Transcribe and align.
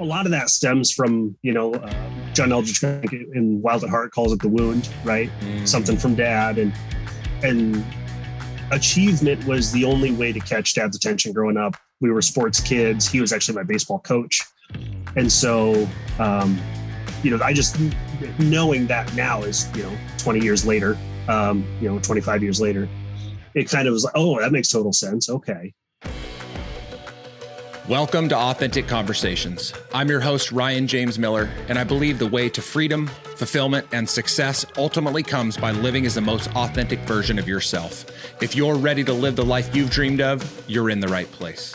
a 0.00 0.04
lot 0.04 0.26
of 0.26 0.32
that 0.32 0.50
stems 0.50 0.92
from 0.92 1.36
you 1.42 1.52
know 1.52 1.74
uh, 1.74 2.10
John 2.34 2.50
Eldredge 2.50 3.12
in 3.34 3.60
Wild 3.60 3.84
at 3.84 3.90
Heart 3.90 4.12
calls 4.12 4.32
it 4.32 4.40
the 4.40 4.48
wound, 4.48 4.88
right? 5.04 5.30
Mm. 5.40 5.66
Something 5.66 5.96
from 5.96 6.14
dad, 6.14 6.58
and 6.58 6.72
and 7.42 7.84
achievement 8.70 9.44
was 9.46 9.72
the 9.72 9.84
only 9.84 10.12
way 10.12 10.32
to 10.32 10.40
catch 10.40 10.74
dad's 10.74 10.96
attention 10.96 11.32
growing 11.32 11.56
up. 11.56 11.76
We 12.00 12.10
were 12.10 12.22
sports 12.22 12.60
kids. 12.60 13.08
He 13.08 13.20
was 13.20 13.32
actually 13.32 13.56
my 13.56 13.64
baseball 13.64 13.98
coach, 14.00 14.40
and 15.16 15.30
so 15.30 15.88
um, 16.18 16.60
you 17.22 17.30
know 17.30 17.42
I 17.42 17.52
just 17.52 17.78
knowing 18.38 18.86
that 18.86 19.12
now 19.14 19.42
is 19.42 19.68
you 19.76 19.82
know 19.82 19.92
20 20.18 20.40
years 20.40 20.64
later, 20.64 20.96
um, 21.28 21.64
you 21.80 21.88
know 21.90 21.98
25 21.98 22.42
years 22.42 22.60
later, 22.60 22.88
it 23.54 23.68
kind 23.68 23.88
of 23.88 23.92
was 23.92 24.04
like 24.04 24.14
oh 24.16 24.40
that 24.40 24.52
makes 24.52 24.68
total 24.68 24.92
sense. 24.92 25.28
Okay, 25.28 25.74
Welcome 27.88 28.28
to 28.28 28.36
Authentic 28.36 28.86
Conversations. 28.86 29.72
I'm 29.94 30.10
your 30.10 30.20
host, 30.20 30.52
Ryan 30.52 30.86
James 30.86 31.18
Miller, 31.18 31.48
and 31.68 31.78
I 31.78 31.84
believe 31.84 32.18
the 32.18 32.26
way 32.26 32.50
to 32.50 32.60
freedom, 32.60 33.06
fulfillment, 33.06 33.86
and 33.92 34.06
success 34.06 34.66
ultimately 34.76 35.22
comes 35.22 35.56
by 35.56 35.70
living 35.70 36.04
as 36.04 36.14
the 36.14 36.20
most 36.20 36.54
authentic 36.54 36.98
version 37.00 37.38
of 37.38 37.48
yourself. 37.48 38.04
If 38.42 38.54
you're 38.54 38.74
ready 38.74 39.02
to 39.04 39.14
live 39.14 39.36
the 39.36 39.44
life 39.46 39.74
you've 39.74 39.88
dreamed 39.88 40.20
of, 40.20 40.44
you're 40.68 40.90
in 40.90 41.00
the 41.00 41.08
right 41.08 41.32
place. 41.32 41.72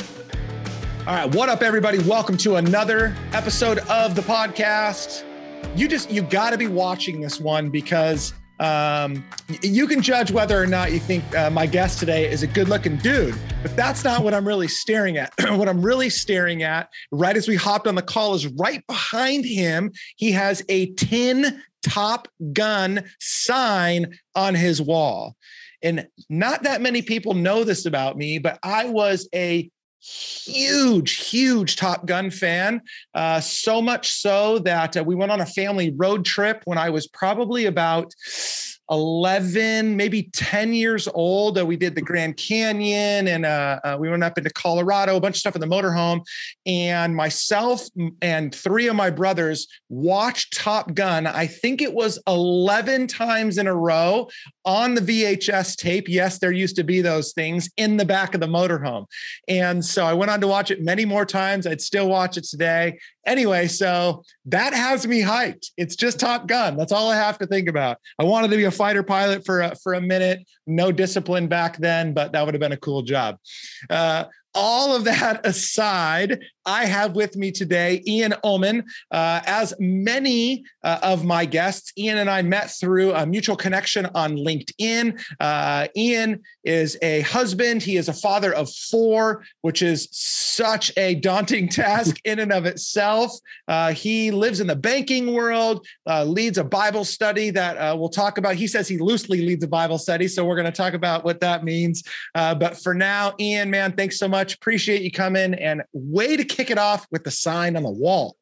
All 1.07 1.15
right, 1.15 1.33
what 1.33 1.49
up, 1.49 1.63
everybody? 1.63 1.97
Welcome 1.97 2.37
to 2.37 2.57
another 2.57 3.15
episode 3.31 3.79
of 3.89 4.13
the 4.13 4.21
podcast. 4.21 5.23
You 5.75 5.87
just, 5.87 6.11
you 6.11 6.21
got 6.21 6.51
to 6.51 6.59
be 6.59 6.67
watching 6.67 7.21
this 7.21 7.39
one 7.39 7.71
because 7.71 8.35
um, 8.59 9.23
you 9.61 9.87
can 9.87 10.01
judge 10.01 10.31
whether 10.31 10.61
or 10.61 10.67
not 10.67 10.91
you 10.91 10.99
think 10.99 11.23
uh, 11.35 11.49
my 11.49 11.65
guest 11.65 11.99
today 11.99 12.29
is 12.29 12.43
a 12.43 12.47
good 12.47 12.69
looking 12.69 12.97
dude, 12.97 13.35
but 13.61 13.75
that's 13.75 14.03
not 14.03 14.23
what 14.23 14.33
I'm 14.33 14.47
really 14.47 14.67
staring 14.67 15.17
at. 15.17 15.33
what 15.57 15.67
I'm 15.67 15.81
really 15.81 16.09
staring 16.09 16.63
at 16.63 16.89
right 17.11 17.35
as 17.35 17.47
we 17.47 17.55
hopped 17.55 17.87
on 17.87 17.95
the 17.95 18.01
call 18.01 18.35
is 18.35 18.47
right 18.47 18.85
behind 18.87 19.45
him. 19.45 19.91
He 20.15 20.31
has 20.31 20.63
a 20.69 20.91
tin 20.93 21.61
Top 21.83 22.27
Gun 22.53 23.03
sign 23.19 24.17
on 24.35 24.55
his 24.55 24.81
wall. 24.81 25.35
And 25.81 26.07
not 26.29 26.63
that 26.63 26.81
many 26.81 27.01
people 27.01 27.33
know 27.33 27.63
this 27.63 27.85
about 27.85 28.17
me, 28.17 28.39
but 28.39 28.57
I 28.63 28.85
was 28.85 29.27
a 29.35 29.69
huge, 30.03 31.29
huge 31.29 31.75
Top 31.75 32.05
Gun 32.05 32.29
fan. 32.29 32.81
Uh, 33.13 33.39
so 33.39 33.81
much 33.81 34.11
so 34.11 34.59
that 34.59 34.97
uh, 34.97 35.03
we 35.03 35.15
went 35.15 35.31
on 35.31 35.41
a 35.41 35.45
family 35.45 35.93
road 35.95 36.25
trip 36.25 36.61
when 36.65 36.77
I 36.77 36.89
was 36.89 37.07
probably 37.07 37.65
about 37.65 38.13
11, 38.89 39.95
maybe 39.95 40.23
10 40.33 40.73
years 40.73 41.07
old. 41.13 41.57
Uh, 41.57 41.65
we 41.65 41.77
did 41.77 41.95
the 41.95 42.01
Grand 42.01 42.35
Canyon 42.37 43.27
and 43.27 43.45
uh, 43.45 43.79
uh, 43.83 43.97
we 43.99 44.09
went 44.09 44.23
up 44.23 44.37
into 44.37 44.49
Colorado, 44.49 45.15
a 45.15 45.21
bunch 45.21 45.37
of 45.37 45.39
stuff 45.39 45.55
in 45.55 45.61
the 45.61 45.67
motorhome. 45.67 46.21
And 46.65 47.15
myself 47.15 47.87
and 48.21 48.53
three 48.53 48.87
of 48.87 48.95
my 48.95 49.09
brothers 49.09 49.67
watched 49.89 50.57
Top 50.57 50.93
Gun. 50.93 51.27
I 51.27 51.47
think 51.47 51.81
it 51.81 51.93
was 51.93 52.21
11 52.27 53.07
times 53.07 53.57
in 53.57 53.67
a 53.67 53.75
row 53.75 54.29
on 54.65 54.93
the 54.93 55.01
VHS 55.01 55.75
tape. 55.75 56.07
Yes, 56.07 56.39
there 56.39 56.51
used 56.51 56.75
to 56.77 56.83
be 56.83 57.01
those 57.01 57.33
things 57.33 57.69
in 57.77 57.97
the 57.97 58.05
back 58.05 58.33
of 58.33 58.39
the 58.39 58.47
motorhome. 58.47 59.05
And 59.47 59.83
so 59.83 60.05
I 60.05 60.13
went 60.13 60.31
on 60.31 60.41
to 60.41 60.47
watch 60.47 60.71
it 60.71 60.81
many 60.81 61.05
more 61.05 61.25
times. 61.25 61.67
I'd 61.67 61.81
still 61.81 62.07
watch 62.07 62.37
it 62.37 62.45
today. 62.45 62.97
Anyway, 63.25 63.67
so 63.67 64.23
that 64.45 64.73
has 64.73 65.07
me 65.07 65.21
hyped. 65.21 65.67
It's 65.77 65.95
just 65.95 66.19
Top 66.19 66.47
Gun. 66.47 66.77
That's 66.77 66.91
all 66.91 67.09
I 67.09 67.15
have 67.15 67.37
to 67.39 67.47
think 67.47 67.69
about. 67.69 67.97
I 68.19 68.23
wanted 68.23 68.51
to 68.51 68.57
be 68.57 68.65
a 68.65 68.71
fighter 68.71 69.03
pilot 69.03 69.45
for 69.45 69.61
a, 69.61 69.75
for 69.75 69.93
a 69.93 70.01
minute. 70.01 70.45
No 70.67 70.91
discipline 70.91 71.47
back 71.47 71.77
then, 71.77 72.13
but 72.13 72.31
that 72.31 72.45
would 72.45 72.53
have 72.53 72.61
been 72.61 72.71
a 72.73 72.77
cool 72.77 73.01
job. 73.01 73.37
Uh, 73.89 74.25
all 74.55 74.95
of 74.95 75.03
that 75.05 75.45
aside, 75.45 76.39
I 76.65 76.85
have 76.85 77.15
with 77.15 77.35
me 77.35 77.51
today 77.51 78.01
Ian 78.07 78.33
Oman. 78.43 78.83
Uh, 79.11 79.41
as 79.45 79.73
many 79.79 80.63
uh, 80.83 80.99
of 81.01 81.25
my 81.25 81.45
guests, 81.45 81.91
Ian 81.97 82.19
and 82.19 82.29
I 82.29 82.41
met 82.41 82.71
through 82.71 83.13
a 83.13 83.25
mutual 83.25 83.55
connection 83.55 84.07
on 84.15 84.35
LinkedIn. 84.35 85.19
Uh, 85.39 85.87
Ian 85.95 86.41
is 86.63 86.97
a 87.01 87.21
husband, 87.21 87.81
he 87.81 87.97
is 87.97 88.07
a 88.07 88.13
father 88.13 88.53
of 88.53 88.71
four, 88.71 89.43
which 89.61 89.81
is 89.81 90.07
such 90.11 90.91
a 90.97 91.15
daunting 91.15 91.67
task 91.69 92.17
in 92.23 92.39
and 92.39 92.53
of 92.53 92.65
itself. 92.65 93.31
Uh, 93.67 93.91
he 93.91 94.31
lives 94.31 94.59
in 94.59 94.67
the 94.67 94.75
banking 94.75 95.33
world, 95.33 95.85
uh, 96.07 96.23
leads 96.23 96.57
a 96.57 96.63
Bible 96.63 97.03
study 97.03 97.49
that 97.49 97.75
uh, 97.77 97.95
we'll 97.97 98.09
talk 98.09 98.37
about. 98.37 98.55
He 98.55 98.67
says 98.67 98.87
he 98.87 98.97
loosely 98.97 99.41
leads 99.41 99.63
a 99.63 99.67
Bible 99.67 99.97
study, 99.97 100.27
so 100.27 100.45
we're 100.45 100.55
going 100.55 100.65
to 100.65 100.71
talk 100.71 100.93
about 100.93 101.25
what 101.25 101.41
that 101.41 101.63
means. 101.63 102.03
but 102.33 102.77
for 102.81 102.93
now, 102.93 103.33
Ian, 103.39 103.69
man, 103.69 103.91
thanks 103.93 104.17
so 104.17 104.27
much. 104.27 104.42
Appreciate 104.51 105.03
you 105.03 105.11
coming 105.11 105.53
and 105.53 105.83
way 105.93 106.35
to 106.35 106.43
kick 106.43 106.69
it 106.71 106.77
off 106.77 107.07
with 107.11 107.23
the 107.23 107.31
sign 107.31 107.77
on 107.77 107.83
the 107.83 107.91
wall. 107.91 108.35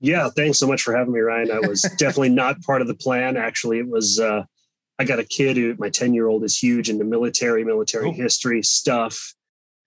Yeah, 0.00 0.30
thanks 0.34 0.58
so 0.58 0.66
much 0.66 0.82
for 0.82 0.96
having 0.96 1.12
me, 1.12 1.20
Ryan. 1.20 1.50
I 1.50 1.60
was 1.60 1.82
definitely 1.98 2.30
not 2.30 2.62
part 2.62 2.80
of 2.80 2.88
the 2.88 2.94
plan. 2.94 3.36
Actually, 3.36 3.78
it 3.78 3.88
was 3.88 4.18
uh, 4.18 4.44
I 4.98 5.04
got 5.04 5.18
a 5.18 5.24
kid 5.24 5.56
who 5.56 5.74
my 5.78 5.90
10 5.90 6.14
year 6.14 6.26
old 6.26 6.42
is 6.42 6.58
huge 6.58 6.90
into 6.90 7.04
military, 7.04 7.64
military 7.64 8.08
oh. 8.08 8.12
history 8.12 8.62
stuff. 8.62 9.34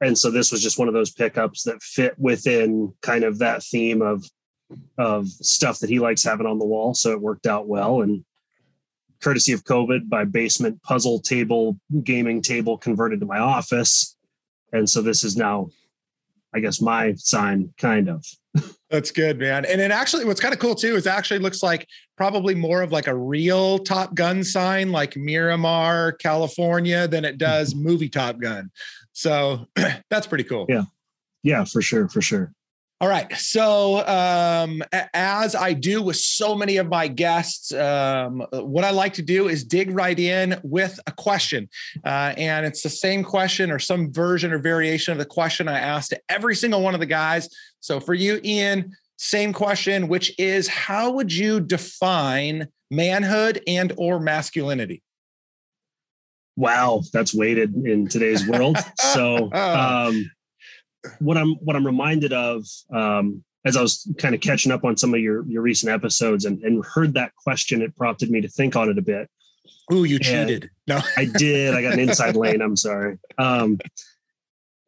And 0.02 0.18
so 0.18 0.32
this 0.32 0.52
was 0.52 0.62
just 0.62 0.80
one 0.80 0.88
of 0.88 0.94
those 0.94 1.12
pickups 1.12 1.64
that 1.64 1.82
fit 1.82 2.14
within 2.18 2.94
kind 3.02 3.24
of 3.24 3.40
that 3.40 3.64
theme 3.64 4.02
of 4.02 4.26
of 4.98 5.28
stuff 5.28 5.80
that 5.80 5.90
he 5.90 6.00
likes 6.00 6.24
having 6.24 6.48
on 6.48 6.60
the 6.60 6.66
wall. 6.66 6.94
So 6.94 7.12
it 7.12 7.22
worked 7.22 7.46
out 7.46 7.68
well. 7.68 8.02
And 8.02 8.26
courtesy 9.22 9.54
of 9.54 9.64
COVID, 9.64 10.10
my 10.10 10.26
basement 10.26 10.82
puzzle 10.84 11.20
table, 11.20 11.80
gaming 12.04 12.42
table 12.42 12.78
converted 12.78 13.20
to 13.22 13.26
my 13.26 13.40
office. 13.40 14.18
And 14.74 14.90
so 14.90 15.02
this 15.02 15.24
is 15.24 15.38
now 15.38 15.70
I 16.54 16.60
guess 16.60 16.82
my 16.82 17.14
sign 17.16 17.74
kind 17.78 18.10
of. 18.10 18.26
That's 18.90 19.12
good, 19.12 19.40
man. 19.40 19.66
And 19.66 19.82
it 19.82 19.90
actually, 19.90 20.26
what's 20.26 20.40
kind 20.40 20.54
of 20.54 20.60
cool 20.60 20.76
too 20.76 20.96
is 20.96 21.08
actually 21.08 21.40
looks 21.40 21.64
like 21.64 21.88
probably 22.16 22.54
more 22.54 22.84
of 22.84 22.92
like 22.92 23.08
a 23.08 23.16
real 23.16 23.80
Top 23.80 24.14
Gun 24.14 24.44
sign, 24.44 24.92
like 24.92 25.18
Miramar, 25.18 26.12
California, 26.14 27.08
than 27.08 27.26
it 27.26 27.40
does 27.40 27.74
mm-hmm. 27.74 27.84
movie 27.84 28.10
Top 28.10 28.40
Gun. 28.40 28.70
So 29.14 29.68
that's 30.10 30.28
pretty 30.28 30.44
cool. 30.44 30.68
Yeah. 30.70 30.84
Yeah, 31.42 31.66
for 31.66 31.82
sure. 31.82 32.08
For 32.08 32.22
sure. 32.22 32.54
All 33.04 33.10
right. 33.10 33.36
So, 33.36 34.08
um, 34.08 34.82
as 35.14 35.56
I 35.56 35.74
do 35.74 36.02
with 36.02 36.16
so 36.16 36.56
many 36.56 36.78
of 36.78 36.88
my 36.88 37.10
guests, 37.10 37.74
um, 37.74 38.48
what 38.54 38.86
I 38.86 38.92
like 38.92 39.12
to 39.16 39.22
do 39.22 39.50
is 39.50 39.66
dig 39.66 39.92
right 39.92 40.18
in 40.18 40.58
with 40.64 41.02
a 41.06 41.12
question. 41.12 41.68
Uh, 42.06 42.34
and 42.38 42.66
it's 42.66 42.82
the 42.82 42.90
same 42.90 43.22
question 43.22 43.72
or 43.72 43.78
some 43.78 44.10
version 44.14 44.54
or 44.54 44.58
variation 44.58 45.12
of 45.12 45.18
the 45.18 45.26
question 45.26 45.68
I 45.68 45.80
asked 45.80 46.12
to 46.12 46.22
every 46.30 46.56
single 46.56 46.82
one 46.82 46.94
of 46.94 47.02
the 47.02 47.06
guys. 47.06 47.50
So, 47.82 48.00
for 48.00 48.14
you, 48.14 48.40
Ian, 48.42 48.96
same 49.18 49.52
question, 49.52 50.08
which 50.08 50.34
is 50.40 50.70
how 50.70 51.12
would 51.12 51.34
you 51.34 51.60
define 51.60 52.70
manhood 52.90 53.62
and 53.68 53.92
or 53.98 54.18
masculinity? 54.22 55.04
Wow, 56.56 57.02
that's 57.12 57.34
weighted 57.34 57.76
in 57.86 58.08
today's 58.08 58.48
world. 58.48 58.78
so, 58.98 59.52
um, 59.52 60.32
what 61.20 61.38
I'm 61.38 61.56
what 61.56 61.76
I'm 61.76 61.86
reminded 61.86 62.34
of 62.34 62.66
um, 62.94 63.44
as 63.66 63.78
I 63.78 63.82
was 63.82 64.12
kind 64.18 64.36
of 64.36 64.42
catching 64.42 64.72
up 64.72 64.84
on 64.84 64.98
some 64.98 65.14
of 65.14 65.20
your 65.20 65.46
your 65.48 65.62
recent 65.62 65.92
episodes 65.92 66.46
and, 66.46 66.62
and 66.64 66.84
heard 66.86 67.14
that 67.16 67.36
question, 67.36 67.82
it 67.82 67.96
prompted 67.96 68.30
me 68.30 68.42
to 68.42 68.48
think 68.48 68.76
on 68.76 68.90
it 68.90 68.98
a 68.98 69.02
bit. 69.02 69.30
Ooh, 69.92 70.04
you 70.04 70.16
and 70.16 70.24
cheated. 70.24 70.70
No, 70.88 71.02
I 71.18 71.26
did. 71.26 71.74
I 71.76 71.82
got 71.82 71.94
an 71.94 72.00
inside 72.00 72.36
lane. 72.36 72.62
I'm 72.62 72.76
sorry. 72.76 73.18
Um, 73.38 73.80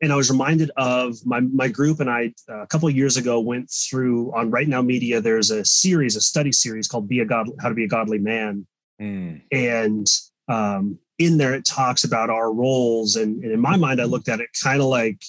and 0.01 0.11
I 0.11 0.15
was 0.15 0.29
reminded 0.29 0.71
of 0.77 1.17
my 1.25 1.39
my 1.39 1.67
group 1.67 1.99
and 1.99 2.09
I 2.09 2.33
uh, 2.49 2.61
a 2.61 2.67
couple 2.67 2.87
of 2.87 2.95
years 2.95 3.17
ago 3.17 3.39
went 3.39 3.71
through 3.71 4.33
on 4.35 4.51
Right 4.51 4.67
Now 4.67 4.81
Media. 4.81 5.21
There's 5.21 5.51
a 5.51 5.63
series, 5.63 6.15
a 6.15 6.21
study 6.21 6.51
series 6.51 6.87
called 6.87 7.07
"Be 7.07 7.19
a 7.21 7.25
God: 7.25 7.49
How 7.61 7.69
to 7.69 7.75
Be 7.75 7.85
a 7.85 7.87
Godly 7.87 8.19
Man," 8.19 8.67
mm. 9.01 9.41
and 9.51 10.07
um, 10.47 10.99
in 11.17 11.37
there 11.37 11.53
it 11.53 11.65
talks 11.65 12.03
about 12.03 12.29
our 12.29 12.53
roles. 12.53 13.15
And, 13.15 13.41
and 13.43 13.51
in 13.51 13.59
my 13.59 13.77
mind, 13.77 14.01
I 14.01 14.03
looked 14.03 14.29
at 14.29 14.41
it 14.41 14.49
kind 14.61 14.81
of 14.81 14.87
like 14.87 15.23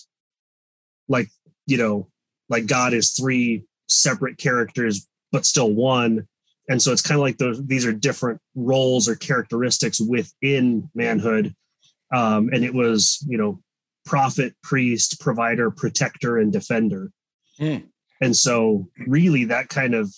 like 1.08 1.28
you 1.66 1.76
know 1.76 2.08
like 2.48 2.66
god 2.66 2.92
is 2.92 3.12
three 3.12 3.64
separate 3.88 4.38
characters 4.38 5.08
but 5.32 5.44
still 5.44 5.72
one. 5.72 6.26
And 6.68 6.80
so 6.80 6.92
it's 6.92 7.02
kind 7.02 7.16
of 7.16 7.22
like 7.22 7.38
those 7.38 7.64
these 7.66 7.86
are 7.86 7.92
different 7.92 8.40
roles 8.54 9.08
or 9.08 9.14
characteristics 9.14 10.00
within 10.00 10.88
manhood. 10.94 11.54
Um, 12.12 12.50
and 12.52 12.64
it 12.64 12.74
was 12.74 13.24
you 13.28 13.38
know 13.38 13.60
prophet 14.04 14.54
priest 14.62 15.20
provider 15.20 15.70
protector 15.70 16.38
and 16.38 16.52
defender. 16.52 17.10
Mm. 17.60 17.84
and 18.20 18.36
so 18.36 18.86
really 19.06 19.44
that 19.44 19.70
kind 19.70 19.94
of 19.94 20.12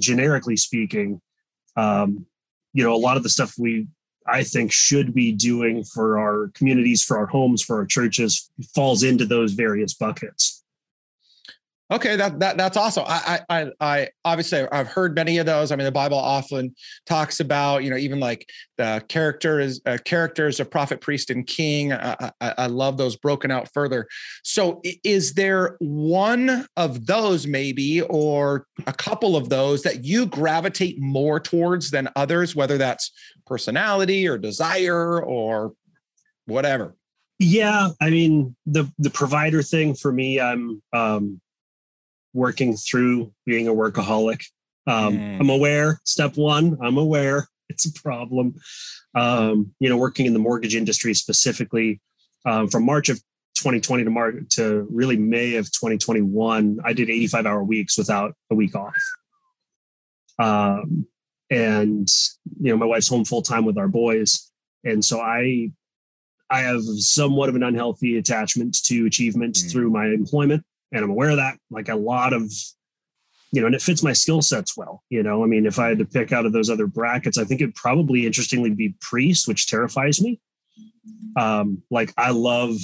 generically 0.00 0.56
speaking 0.56 1.20
um, 1.76 2.26
you 2.72 2.82
know 2.82 2.92
a 2.92 2.98
lot 2.98 3.16
of 3.16 3.22
the 3.22 3.28
stuff 3.28 3.54
we 3.56 3.86
I 4.28 4.42
think 4.42 4.72
should 4.72 5.14
be 5.14 5.32
doing 5.32 5.84
for 5.84 6.18
our 6.18 6.50
communities, 6.54 7.02
for 7.02 7.18
our 7.18 7.26
homes, 7.26 7.62
for 7.62 7.76
our 7.76 7.86
churches 7.86 8.50
falls 8.74 9.02
into 9.02 9.24
those 9.24 9.52
various 9.52 9.94
buckets. 9.94 10.55
Okay, 11.88 12.16
that 12.16 12.40
that 12.40 12.56
that's 12.56 12.76
awesome. 12.76 13.04
I 13.06 13.40
I 13.48 13.70
I 13.80 14.08
obviously 14.24 14.66
I've 14.72 14.88
heard 14.88 15.14
many 15.14 15.38
of 15.38 15.46
those. 15.46 15.70
I 15.70 15.76
mean, 15.76 15.84
the 15.84 15.92
Bible 15.92 16.18
often 16.18 16.74
talks 17.06 17.38
about 17.38 17.84
you 17.84 17.90
know 17.90 17.96
even 17.96 18.18
like 18.18 18.48
the 18.76 19.04
characters 19.08 19.80
uh, 19.86 19.98
characters 20.04 20.58
of 20.58 20.68
prophet, 20.68 21.00
priest, 21.00 21.30
and 21.30 21.46
king. 21.46 21.92
I, 21.92 22.32
I, 22.40 22.54
I 22.58 22.66
love 22.66 22.96
those 22.96 23.14
broken 23.14 23.52
out 23.52 23.72
further. 23.72 24.08
So, 24.42 24.82
is 25.04 25.34
there 25.34 25.76
one 25.78 26.66
of 26.76 27.06
those 27.06 27.46
maybe, 27.46 28.02
or 28.02 28.66
a 28.88 28.92
couple 28.92 29.36
of 29.36 29.48
those 29.48 29.82
that 29.82 30.04
you 30.04 30.26
gravitate 30.26 31.00
more 31.00 31.38
towards 31.38 31.92
than 31.92 32.08
others? 32.16 32.56
Whether 32.56 32.78
that's 32.78 33.12
personality 33.46 34.26
or 34.26 34.38
desire 34.38 35.22
or 35.22 35.72
whatever. 36.46 36.96
Yeah, 37.38 37.90
I 38.00 38.10
mean 38.10 38.56
the 38.66 38.90
the 38.98 39.10
provider 39.10 39.62
thing 39.62 39.94
for 39.94 40.10
me. 40.10 40.40
I'm 40.40 40.82
um 40.92 41.40
working 42.36 42.76
through 42.76 43.32
being 43.44 43.66
a 43.66 43.72
workaholic. 43.72 44.44
Um, 44.86 45.16
mm. 45.16 45.40
I'm 45.40 45.50
aware. 45.50 46.00
Step 46.04 46.36
one, 46.36 46.76
I'm 46.82 46.98
aware 46.98 47.48
it's 47.68 47.86
a 47.86 47.92
problem. 47.92 48.54
Um, 49.14 49.72
you 49.80 49.88
know, 49.88 49.96
working 49.96 50.26
in 50.26 50.32
the 50.32 50.38
mortgage 50.38 50.74
industry 50.74 51.14
specifically, 51.14 52.00
um, 52.44 52.68
from 52.68 52.84
March 52.84 53.08
of 53.08 53.16
2020 53.56 54.04
to 54.04 54.10
March 54.10 54.34
to 54.50 54.86
really 54.90 55.16
May 55.16 55.56
of 55.56 55.66
2021, 55.72 56.78
I 56.84 56.92
did 56.92 57.10
85 57.10 57.46
hour 57.46 57.64
weeks 57.64 57.98
without 57.98 58.34
a 58.50 58.54
week 58.54 58.74
off. 58.76 58.94
Um, 60.38 61.06
and 61.50 62.08
you 62.60 62.70
know, 62.70 62.76
my 62.76 62.86
wife's 62.86 63.08
home 63.08 63.24
full 63.24 63.42
time 63.42 63.64
with 63.64 63.78
our 63.78 63.88
boys, 63.88 64.50
and 64.84 65.04
so 65.04 65.20
I, 65.20 65.70
I 66.50 66.60
have 66.60 66.82
somewhat 66.82 67.48
of 67.48 67.54
an 67.54 67.62
unhealthy 67.62 68.18
attachment 68.18 68.76
to 68.84 69.06
achievement 69.06 69.54
mm. 69.54 69.72
through 69.72 69.90
my 69.90 70.06
employment 70.06 70.64
and 70.96 71.04
I'm 71.04 71.10
aware 71.10 71.30
of 71.30 71.36
that. 71.36 71.58
Like 71.70 71.88
a 71.88 71.96
lot 71.96 72.32
of, 72.32 72.50
you 73.52 73.60
know, 73.60 73.66
and 73.66 73.74
it 73.74 73.82
fits 73.82 74.02
my 74.02 74.12
skill 74.12 74.42
sets 74.42 74.76
well. 74.76 75.02
You 75.10 75.22
know, 75.22 75.44
I 75.44 75.46
mean, 75.46 75.66
if 75.66 75.78
I 75.78 75.88
had 75.88 75.98
to 75.98 76.04
pick 76.04 76.32
out 76.32 76.46
of 76.46 76.52
those 76.52 76.70
other 76.70 76.86
brackets, 76.86 77.38
I 77.38 77.44
think 77.44 77.60
it'd 77.60 77.74
probably 77.74 78.26
interestingly 78.26 78.70
be 78.70 78.94
priest, 79.00 79.46
which 79.46 79.68
terrifies 79.68 80.20
me. 80.20 80.40
Um, 81.38 81.82
like 81.90 82.12
I 82.16 82.30
love 82.30 82.76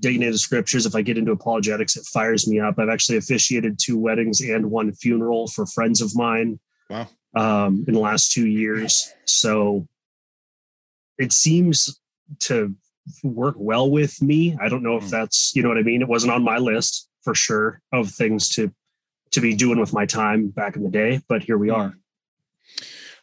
digging 0.00 0.22
into 0.22 0.38
scriptures. 0.38 0.86
If 0.86 0.94
I 0.94 1.02
get 1.02 1.18
into 1.18 1.32
apologetics, 1.32 1.96
it 1.96 2.04
fires 2.06 2.46
me 2.46 2.60
up. 2.60 2.78
I've 2.78 2.88
actually 2.88 3.18
officiated 3.18 3.78
two 3.78 3.98
weddings 3.98 4.40
and 4.40 4.70
one 4.70 4.92
funeral 4.92 5.48
for 5.48 5.66
friends 5.66 6.00
of 6.00 6.14
mine. 6.14 6.60
Wow. 6.90 7.08
Um, 7.34 7.84
in 7.86 7.94
the 7.94 8.00
last 8.00 8.32
two 8.32 8.46
years. 8.46 9.12
So 9.26 9.86
it 11.18 11.32
seems 11.32 12.00
to 12.40 12.74
work 13.22 13.56
well 13.58 13.90
with 13.90 14.22
me. 14.22 14.56
I 14.60 14.68
don't 14.68 14.82
know 14.82 14.96
if 14.96 15.04
hmm. 15.04 15.10
that's, 15.10 15.54
you 15.54 15.62
know 15.62 15.68
what 15.68 15.78
I 15.78 15.82
mean? 15.82 16.00
It 16.00 16.08
wasn't 16.08 16.32
on 16.32 16.42
my 16.42 16.58
list 16.58 17.08
for 17.26 17.34
sure 17.34 17.82
of 17.92 18.08
things 18.08 18.48
to 18.50 18.72
to 19.32 19.40
be 19.40 19.52
doing 19.52 19.80
with 19.80 19.92
my 19.92 20.06
time 20.06 20.46
back 20.46 20.76
in 20.76 20.84
the 20.84 20.88
day 20.88 21.20
but 21.28 21.42
here 21.42 21.58
we 21.58 21.70
are. 21.70 21.98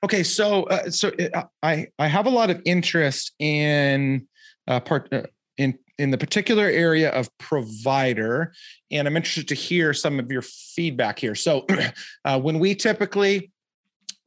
Okay 0.04 0.24
so 0.24 0.64
uh, 0.64 0.90
so 0.90 1.10
uh, 1.34 1.46
i 1.64 1.88
i 1.98 2.08
have 2.08 2.26
a 2.26 2.30
lot 2.30 2.50
of 2.50 2.62
interest 2.66 3.32
in 3.40 4.28
uh, 4.68 4.82
part 4.82 5.08
uh, 5.14 5.22
in 5.58 5.80
in 5.98 6.12
the 6.12 6.18
particular 6.18 6.66
area 6.66 7.12
of 7.12 7.30
provider 7.38 8.54
and 8.92 9.08
i'm 9.08 9.16
interested 9.16 9.48
to 9.48 9.56
hear 9.56 9.94
some 9.94 10.20
of 10.20 10.30
your 10.30 10.42
feedback 10.42 11.18
here. 11.18 11.36
So 11.36 11.66
uh, 12.26 12.38
when 12.42 12.60
we 12.60 12.76
typically 12.76 13.54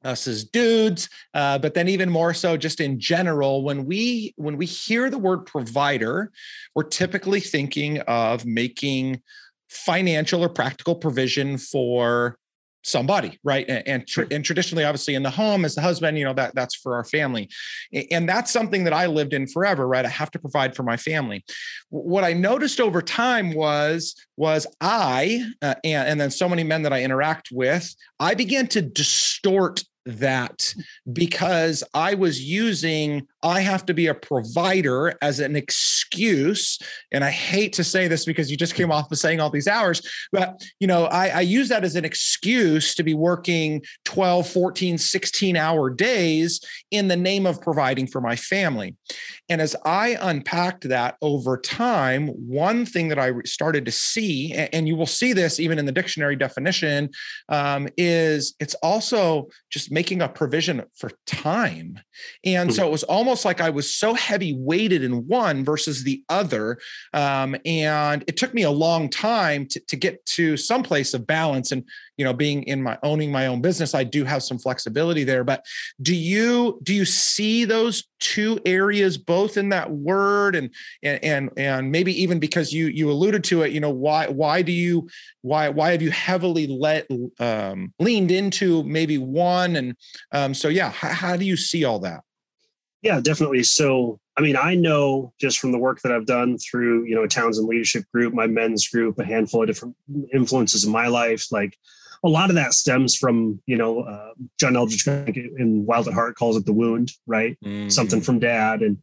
us 0.06 0.26
as 0.26 0.44
dudes 0.44 1.11
uh, 1.34 1.58
but 1.58 1.75
then 1.75 1.88
even 1.88 2.08
more 2.08 2.32
so 2.32 2.56
just 2.56 2.81
in 2.81 2.99
general 2.99 3.62
when 3.62 3.84
we 3.84 4.32
when 4.37 4.56
we 4.56 4.64
hear 4.64 5.11
the 5.11 5.19
word 5.19 5.44
provider 5.44 6.31
we're 6.75 6.84
typically 6.84 7.40
thinking 7.40 7.99
of 8.02 8.46
making 8.46 9.20
financial 9.69 10.43
or 10.43 10.49
practical 10.49 10.95
provision 10.95 11.59
for 11.59 12.37
somebody 12.87 13.39
right? 13.43 13.67
And 13.69 13.83
and, 13.87 14.07
tr- 14.07 14.25
and, 14.31 14.45
traditionally 14.45 14.85
obviously 14.85 15.17
in 15.17 15.25
the 15.25 15.31
home 15.31 15.65
as 15.65 15.75
the 15.75 15.83
husband 15.83 16.19
you 16.19 16.25
know 16.25 16.35
that 16.35 16.55
that's 16.55 16.77
for 16.77 16.95
our 16.95 17.05
family. 17.05 17.49
And 18.11 18.29
that's 18.29 18.53
something 18.53 18.85
that 18.85 18.93
i 18.93 19.07
lived 19.07 19.33
in 19.33 19.47
forever 19.49 19.87
right? 19.89 20.05
I 20.05 20.09
have 20.09 20.31
to 20.33 20.39
provide 20.39 20.77
for 20.77 20.85
my 20.85 20.97
family. 20.97 21.45
What 21.91 22.25
i 22.25 22.33
noticed 22.33 22.81
over 22.81 23.03
time 23.03 23.53
was 23.55 24.15
was 24.37 24.67
i 24.81 25.45
uh, 25.63 25.75
and, 25.83 26.09
and 26.09 26.21
then 26.21 26.31
so 26.31 26.49
many 26.49 26.63
men 26.63 26.83
that 26.83 26.93
i 26.93 27.03
interact 27.03 27.49
with 27.53 27.93
i 28.21 28.35
began 28.35 28.67
to 28.69 28.83
distort 28.83 29.83
that 30.06 30.73
because 31.12 31.82
I 31.93 32.14
was 32.14 32.43
using 32.43 33.26
I 33.47 33.61
have 33.61 33.87
to 33.87 33.94
be 33.94 34.08
a 34.08 34.14
provider 34.14 35.14
as 35.23 35.38
an 35.38 35.55
excuse. 35.55 36.81
And 37.12 37.23
I 37.23 37.31
hate 37.31 37.73
to 37.75 37.85
say 37.85 38.08
this 38.08 38.25
because 38.25 38.50
you 38.50 38.56
just 38.56 38.75
came 38.75 38.91
off 38.91 39.12
of 39.12 39.19
saying 39.19 39.41
all 39.41 39.50
these 39.50 39.69
hours, 39.69 40.03
but 40.32 40.61
you 40.81 40.88
know, 40.88 41.05
I, 41.05 41.29
I 41.29 41.41
use 41.43 41.69
that 41.69 41.85
as 41.85 41.94
an 41.94 42.05
excuse 42.05 42.94
to 42.97 43.05
be 43.05 43.14
working 43.14 43.85
12, 44.05 44.49
14, 44.49 44.99
16 44.99 45.56
hour 45.56 45.91
days 45.91 46.61
in 46.91 47.06
the 47.06 47.17
name 47.17 47.47
of 47.47 47.61
providing 47.61 48.08
for 48.08 48.20
my 48.20 48.35
family. 48.35 48.97
And 49.49 49.61
as 49.61 49.76
I 49.85 50.17
unpacked 50.20 50.88
that 50.88 51.17
over 51.23 51.56
time, 51.56 52.29
one 52.29 52.85
thing 52.85 53.06
that 53.08 53.19
I 53.19 53.32
started 53.44 53.85
to 53.85 53.93
see, 53.93 54.53
and 54.55 54.88
you 54.88 54.97
will 54.97 55.06
see 55.06 55.32
this 55.32 55.61
even 55.61 55.79
in 55.79 55.87
the 55.87 55.93
dictionary 55.93 56.35
definition, 56.35 57.11
um, 57.49 57.88
is 57.97 58.55
it's 58.58 58.75
also 58.76 59.47
just 59.70 59.93
making 59.96 60.20
a 60.20 60.28
provision 60.28 60.82
for 60.94 61.10
time. 61.26 61.98
And 62.44 62.75
so 62.75 62.87
it 62.87 62.90
was 62.90 63.02
almost 63.04 63.46
like 63.46 63.62
I 63.62 63.70
was 63.70 63.94
so 63.94 64.12
heavy 64.12 64.52
weighted 64.54 65.02
in 65.02 65.26
one 65.26 65.64
versus 65.64 66.04
the 66.04 66.22
other. 66.28 66.76
Um, 67.14 67.56
and 67.64 68.22
it 68.26 68.37
took 68.37 68.52
me 68.52 68.60
a 68.60 68.70
long 68.70 69.08
time 69.08 69.66
to, 69.69 69.81
to 69.81 69.96
get 69.96 70.22
to 70.37 70.58
some 70.58 70.82
place 70.82 71.14
of 71.14 71.26
balance. 71.26 71.72
And, 71.72 71.82
you 72.17 72.25
know, 72.25 72.33
being 72.33 72.63
in 72.65 72.83
my 72.83 72.99
owning 73.03 73.31
my 73.31 73.47
own 73.47 73.61
business, 73.61 73.95
I 73.95 74.05
do 74.05 74.25
have 74.25 74.43
some 74.43 74.59
flexibility 74.59 75.25
there. 75.25 75.45
But 75.45 75.65
do 76.03 76.15
you 76.15 76.79
do 76.83 76.95
you 76.95 77.05
see 77.05 77.65
those 77.65 78.09
two 78.21 78.59
areas 78.65 79.19
both 79.19 79.57
in 79.57 79.69
that 79.71 79.91
word 79.91 80.57
and 80.57 80.71
and 81.03 81.23
and, 81.23 81.51
and 81.57 81.93
maybe 81.93 82.21
even 82.23 82.39
because 82.39 82.73
you 82.73 82.87
you 82.87 83.11
alluded 83.11 83.45
to 83.45 83.63
it, 83.63 83.73
you 83.73 83.81
know, 83.81 83.91
why 83.91 84.29
why 84.29 84.63
do 84.63 84.73
you 84.73 85.09
why 85.43 85.69
why 85.69 85.93
have 85.93 86.03
you 86.03 86.11
heavily 86.11 86.67
let 86.67 87.07
um, 87.39 87.93
leaned 87.99 88.31
into 88.31 88.83
maybe 88.85 89.19
one 89.19 89.77
and 89.77 89.97
um, 90.33 90.53
so 90.55 90.69
yeah 90.69 90.91
how, 90.91 91.09
how 91.09 91.37
do 91.37 91.45
you 91.45 91.57
see 91.57 91.85
all 91.85 91.99
that 92.01 92.23
yeah 93.03 93.21
definitely 93.21 93.63
so 93.63 94.19
i 94.37 94.41
mean 94.41 94.57
i 94.57 94.75
know 94.75 95.33
just 95.41 95.59
from 95.59 95.73
the 95.73 95.79
work 95.79 96.01
that 96.01 96.13
i've 96.13 96.27
done 96.27 96.59
through 96.59 97.05
you 97.05 97.15
know 97.15 97.23
a 97.23 97.29
townsend 97.29 97.69
leadership 97.69 98.05
group 98.13 98.35
my 98.35 98.47
men's 98.47 98.89
group 98.89 99.19
a 99.19 99.25
handful 99.25 99.63
of 99.63 99.69
different 99.69 99.95
influences 100.35 100.85
in 100.85 100.93
my 100.93 101.07
life 101.07 101.47
like 101.53 101.77
a 102.25 102.29
lot 102.29 102.51
of 102.51 102.57
that 102.57 102.73
stems 102.73 103.15
from 103.17 103.61
you 103.67 103.77
know 103.77 104.01
uh, 104.01 104.33
john 104.59 104.75
Eldredge 104.75 105.07
in 105.59 105.87
wild 105.87 106.09
at 106.09 106.15
heart 106.15 106.37
calls 106.37 106.57
it 106.57 106.67
the 106.67 106.73
wound 106.73 107.13
right 107.27 107.57
mm-hmm. 107.65 107.89
something 107.89 108.21
from 108.21 108.39
dad 108.39 108.83
and 108.83 108.99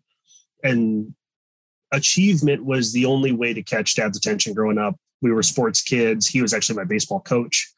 and 0.63 1.13
achievement 1.91 2.63
was 2.65 2.91
the 2.91 3.05
only 3.05 3.31
way 3.31 3.53
to 3.53 3.61
catch 3.61 3.95
dad's 3.95 4.17
attention 4.17 4.53
growing 4.53 4.77
up 4.77 4.95
we 5.23 5.31
were 5.31 5.41
sports 5.41 5.81
kids. 5.81 6.27
He 6.27 6.41
was 6.41 6.53
actually 6.53 6.75
my 6.75 6.83
baseball 6.83 7.21
coach. 7.21 7.73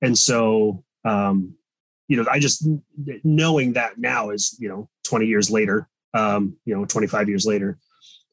And 0.00 0.18
so, 0.18 0.82
um, 1.04 1.54
you 2.08 2.16
know, 2.16 2.28
I 2.28 2.40
just 2.40 2.66
knowing 3.22 3.74
that 3.74 3.98
now 3.98 4.30
is, 4.30 4.56
you 4.58 4.68
know, 4.68 4.88
20 5.04 5.26
years 5.26 5.50
later, 5.50 5.86
um, 6.14 6.56
you 6.64 6.74
know, 6.74 6.86
25 6.86 7.28
years 7.28 7.44
later, 7.44 7.78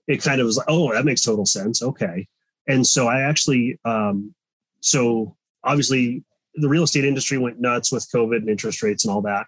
it 0.07 0.23
kind 0.23 0.39
of 0.39 0.45
was 0.45 0.55
like, 0.57 0.67
oh, 0.69 0.93
that 0.93 1.03
makes 1.03 1.21
total 1.21 1.45
sense. 1.45 1.83
Okay. 1.83 2.27
And 2.67 2.87
so 2.87 3.07
I 3.07 3.21
actually, 3.21 3.77
um, 3.83 4.33
so 4.79 5.35
obviously 5.63 6.23
the 6.55 6.69
real 6.69 6.83
estate 6.83 7.05
industry 7.05 7.37
went 7.37 7.59
nuts 7.59 7.91
with 7.91 8.09
COVID 8.13 8.37
and 8.37 8.49
interest 8.49 8.81
rates 8.81 9.05
and 9.05 9.11
all 9.13 9.21
that. 9.21 9.47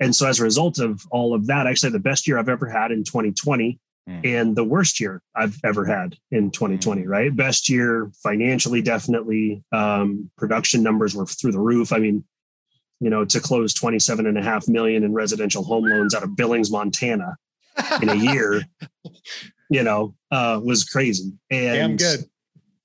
And 0.00 0.16
so 0.16 0.26
as 0.26 0.40
a 0.40 0.44
result 0.44 0.78
of 0.78 1.02
all 1.10 1.34
of 1.34 1.46
that, 1.46 1.66
I 1.66 1.70
actually 1.70 1.88
had 1.88 1.94
the 1.94 2.00
best 2.00 2.26
year 2.26 2.38
I've 2.38 2.48
ever 2.48 2.68
had 2.68 2.90
in 2.90 3.04
2020 3.04 3.78
mm. 4.08 4.20
and 4.24 4.56
the 4.56 4.64
worst 4.64 4.98
year 4.98 5.22
I've 5.36 5.58
ever 5.62 5.84
had 5.84 6.16
in 6.30 6.50
2020, 6.50 7.02
mm. 7.02 7.06
right? 7.06 7.34
Best 7.34 7.68
year 7.68 8.10
financially, 8.22 8.80
definitely. 8.80 9.62
Um, 9.72 10.30
production 10.38 10.82
numbers 10.82 11.14
were 11.14 11.26
through 11.26 11.52
the 11.52 11.60
roof. 11.60 11.92
I 11.92 11.98
mean, 11.98 12.24
you 13.00 13.10
know, 13.10 13.24
to 13.26 13.40
close 13.40 13.74
27 13.74 14.26
and 14.26 14.38
a 14.38 14.42
half 14.42 14.68
million 14.68 15.04
in 15.04 15.12
residential 15.12 15.64
home 15.64 15.84
loans 15.84 16.14
out 16.14 16.22
of 16.22 16.36
Billings, 16.36 16.70
Montana 16.70 17.36
in 18.02 18.08
a 18.08 18.14
year, 18.14 18.62
you 19.70 19.82
know, 19.82 20.14
uh, 20.30 20.60
was 20.62 20.84
crazy. 20.84 21.32
And 21.50 21.74
Damn 21.74 21.96
good. 21.96 22.30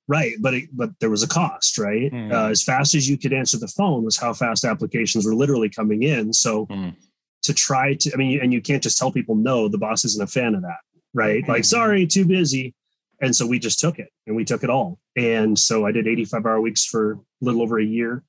Right. 0.08 0.34
But, 0.40 0.54
it, 0.54 0.70
but 0.72 0.92
there 1.00 1.10
was 1.10 1.24
a 1.24 1.28
cost, 1.28 1.78
right? 1.78 2.12
Mm. 2.12 2.32
Uh, 2.32 2.50
as 2.50 2.64
fast 2.64 2.94
as 2.94 3.10
you 3.10 3.18
could 3.18 3.34
answer 3.34 3.58
the 3.58 3.68
phone 3.68 4.04
was 4.04 4.18
how 4.18 4.34
fast 4.34 4.64
applications 4.64 5.26
were 5.26 5.36
literally 5.36 5.70
coming 5.70 6.04
in. 6.04 6.34
So, 6.34 6.66
mm 6.68 6.96
to 7.44 7.54
try 7.54 7.94
to 7.94 8.12
i 8.12 8.18
mean 8.18 8.40
and 8.42 8.52
you 8.52 8.60
can't 8.60 8.82
just 8.82 8.98
tell 8.98 9.12
people 9.12 9.36
no 9.36 9.68
the 9.68 9.78
boss 9.78 10.04
isn't 10.04 10.24
a 10.24 10.26
fan 10.26 10.56
of 10.56 10.64
that 10.64 10.80
right? 11.16 11.42
Mm-hmm. 11.42 11.52
Like, 11.52 11.66
sorry, 11.66 12.06
too 12.06 12.26
busy. 12.26 12.76
And 13.22 13.36
so 13.36 13.48
we 13.48 13.58
just 13.58 13.80
took 13.80 13.98
it 13.98 14.10
and 14.28 14.36
we 14.36 14.46
took 14.46 14.64
it 14.64 14.70
all. 14.70 15.00
And 15.16 15.58
so 15.58 15.88
I 15.88 15.92
did 15.92 16.06
85 16.06 16.46
hour 16.46 16.62
weeks 16.62 16.86
for 16.86 17.14
a 17.14 17.18
little 17.42 17.64
over 17.64 17.80
a 17.80 17.84
year 17.84 18.24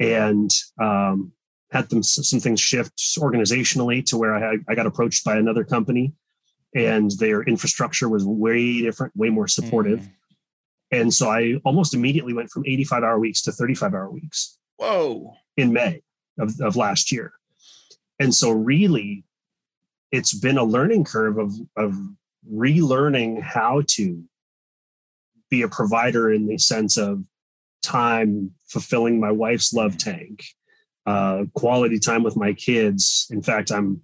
and 0.00 0.50
um, 0.80 1.32
had 1.70 1.88
them 1.90 2.02
some 2.02 2.40
things 2.40 2.60
shift 2.60 2.96
organizationally 3.18 4.04
to 4.06 4.16
where 4.16 4.34
I 4.34 4.40
had, 4.40 4.64
I 4.68 4.74
got 4.74 4.86
approached 4.86 5.24
by 5.24 5.36
another 5.36 5.62
company 5.62 6.14
and 6.74 7.10
their 7.18 7.42
infrastructure 7.42 8.08
was 8.08 8.24
way 8.24 8.80
different, 8.80 9.14
way 9.14 9.28
more 9.28 9.46
supportive. 9.46 10.08
And 10.90 11.12
so 11.12 11.28
I 11.28 11.54
almost 11.64 11.94
immediately 11.94 12.32
went 12.32 12.50
from 12.50 12.64
85 12.66 13.02
hour 13.02 13.18
weeks 13.18 13.42
to 13.42 13.52
35 13.52 13.94
hour 13.94 14.10
weeks. 14.10 14.58
Whoa. 14.76 15.34
In 15.56 15.72
May 15.72 16.02
of, 16.38 16.52
of 16.60 16.76
last 16.76 17.10
year. 17.10 17.32
And 18.18 18.34
so 18.34 18.50
really 18.50 19.24
it's 20.12 20.34
been 20.34 20.58
a 20.58 20.64
learning 20.64 21.04
curve 21.04 21.38
of, 21.38 21.52
of 21.76 21.94
relearning 22.50 23.42
how 23.42 23.82
to 23.88 24.22
be 25.50 25.62
a 25.62 25.68
provider 25.68 26.32
in 26.32 26.46
the 26.46 26.58
sense 26.58 26.96
of 26.96 27.24
time 27.82 28.52
fulfilling 28.66 29.20
my 29.20 29.30
wife's 29.30 29.72
love 29.72 29.96
tank, 29.98 30.44
uh, 31.06 31.44
quality 31.54 31.98
time 31.98 32.22
with 32.22 32.36
my 32.36 32.52
kids. 32.52 33.26
In 33.30 33.42
fact, 33.42 33.70
I'm 33.70 34.02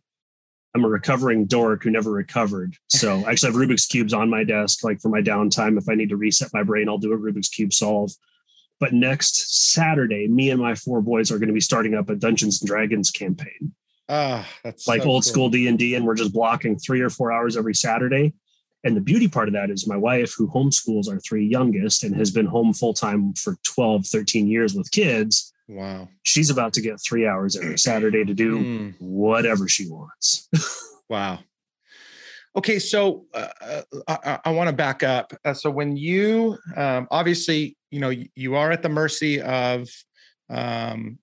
I'm 0.75 0.85
a 0.85 0.89
recovering 0.89 1.45
dork 1.47 1.83
who 1.83 1.91
never 1.91 2.11
recovered. 2.11 2.77
So 2.89 3.23
I 3.27 3.33
actually 3.33 3.53
have 3.53 3.61
Rubik's 3.61 3.87
cubes 3.87 4.15
on 4.15 4.31
my 4.31 4.43
desk, 4.43 4.83
like 4.83 5.01
for 5.01 5.11
my 5.11 5.21
downtime. 5.21 5.77
If 5.77 5.89
I 5.89 5.95
need 5.95 6.09
to 6.09 6.17
reset 6.17 6.53
my 6.55 6.63
brain, 6.63 6.89
I'll 6.89 6.99
do 6.99 7.13
a 7.13 7.19
Rubik's 7.19 7.49
cube 7.49 7.73
solve. 7.73 8.13
But 8.81 8.93
next 8.93 9.73
Saturday, 9.73 10.27
me 10.29 10.51
and 10.51 10.61
my 10.61 10.75
four 10.75 11.03
boys 11.03 11.31
are 11.31 11.39
going 11.39 11.49
to 11.49 11.55
be 11.55 11.61
starting 11.61 11.95
up 11.95 12.09
a 12.09 12.17
Dungeons 12.17 12.61
and 12.61 12.69
Dragons 12.69 13.11
campaign. 13.11 13.75
Ah, 14.09 14.49
that's 14.65 14.89
like 14.89 15.03
so 15.03 15.09
old 15.09 15.25
cool. 15.25 15.33
school 15.33 15.49
D 15.51 15.69
and 15.69 15.79
D, 15.79 15.95
and 15.95 16.05
we're 16.05 16.17
just 16.17 16.33
blocking 16.33 16.79
three 16.79 17.01
or 17.01 17.11
four 17.11 17.31
hours 17.31 17.57
every 17.57 17.75
Saturday. 17.75 18.33
And 18.85 18.97
the 18.97 19.01
beauty 19.01 19.29
part 19.29 19.49
of 19.49 19.55
that 19.55 19.71
is 19.71 19.87
my 19.87 19.97
wife, 19.97 20.35
who 20.37 20.49
homeschools 20.49 21.09
our 21.09 21.21
three 21.21 21.47
youngest 21.47 22.03
and 22.03 22.17
has 22.17 22.31
been 22.31 22.47
home 22.47 22.75
full 22.75 22.95
time 22.95 23.35
for 23.35 23.57
12, 23.63 24.07
13 24.07 24.49
years 24.49 24.75
with 24.75 24.91
kids. 24.91 25.52
Wow. 25.69 26.09
She's 26.23 26.51
about 26.51 26.73
to 26.75 26.81
get 26.81 27.01
three 27.01 27.27
hours 27.27 27.57
every 27.57 27.79
Saturday 27.79 28.25
to 28.25 28.35
do 28.35 28.59
mm. 28.59 28.95
whatever 28.99 29.69
she 29.69 29.89
wants. 29.89 30.49
wow. 31.09 31.39
Okay, 32.55 32.79
so 32.79 33.25
uh, 33.33 33.49
uh 33.61 33.83
I, 34.09 34.39
I 34.47 34.51
want 34.51 34.69
to 34.69 34.77
back 34.77 35.03
up. 35.03 35.33
Uh, 35.45 35.55
so 35.55 35.71
when 35.71 35.97
you 35.97 36.59
um, 36.77 37.09
obviously, 37.11 37.77
you 37.91 38.01
know, 38.01 38.13
you 38.35 38.57
are 38.57 38.71
at 38.71 38.83
the 38.83 38.91
mercy 38.91 39.41
of 39.41 39.89
um, 40.51 41.19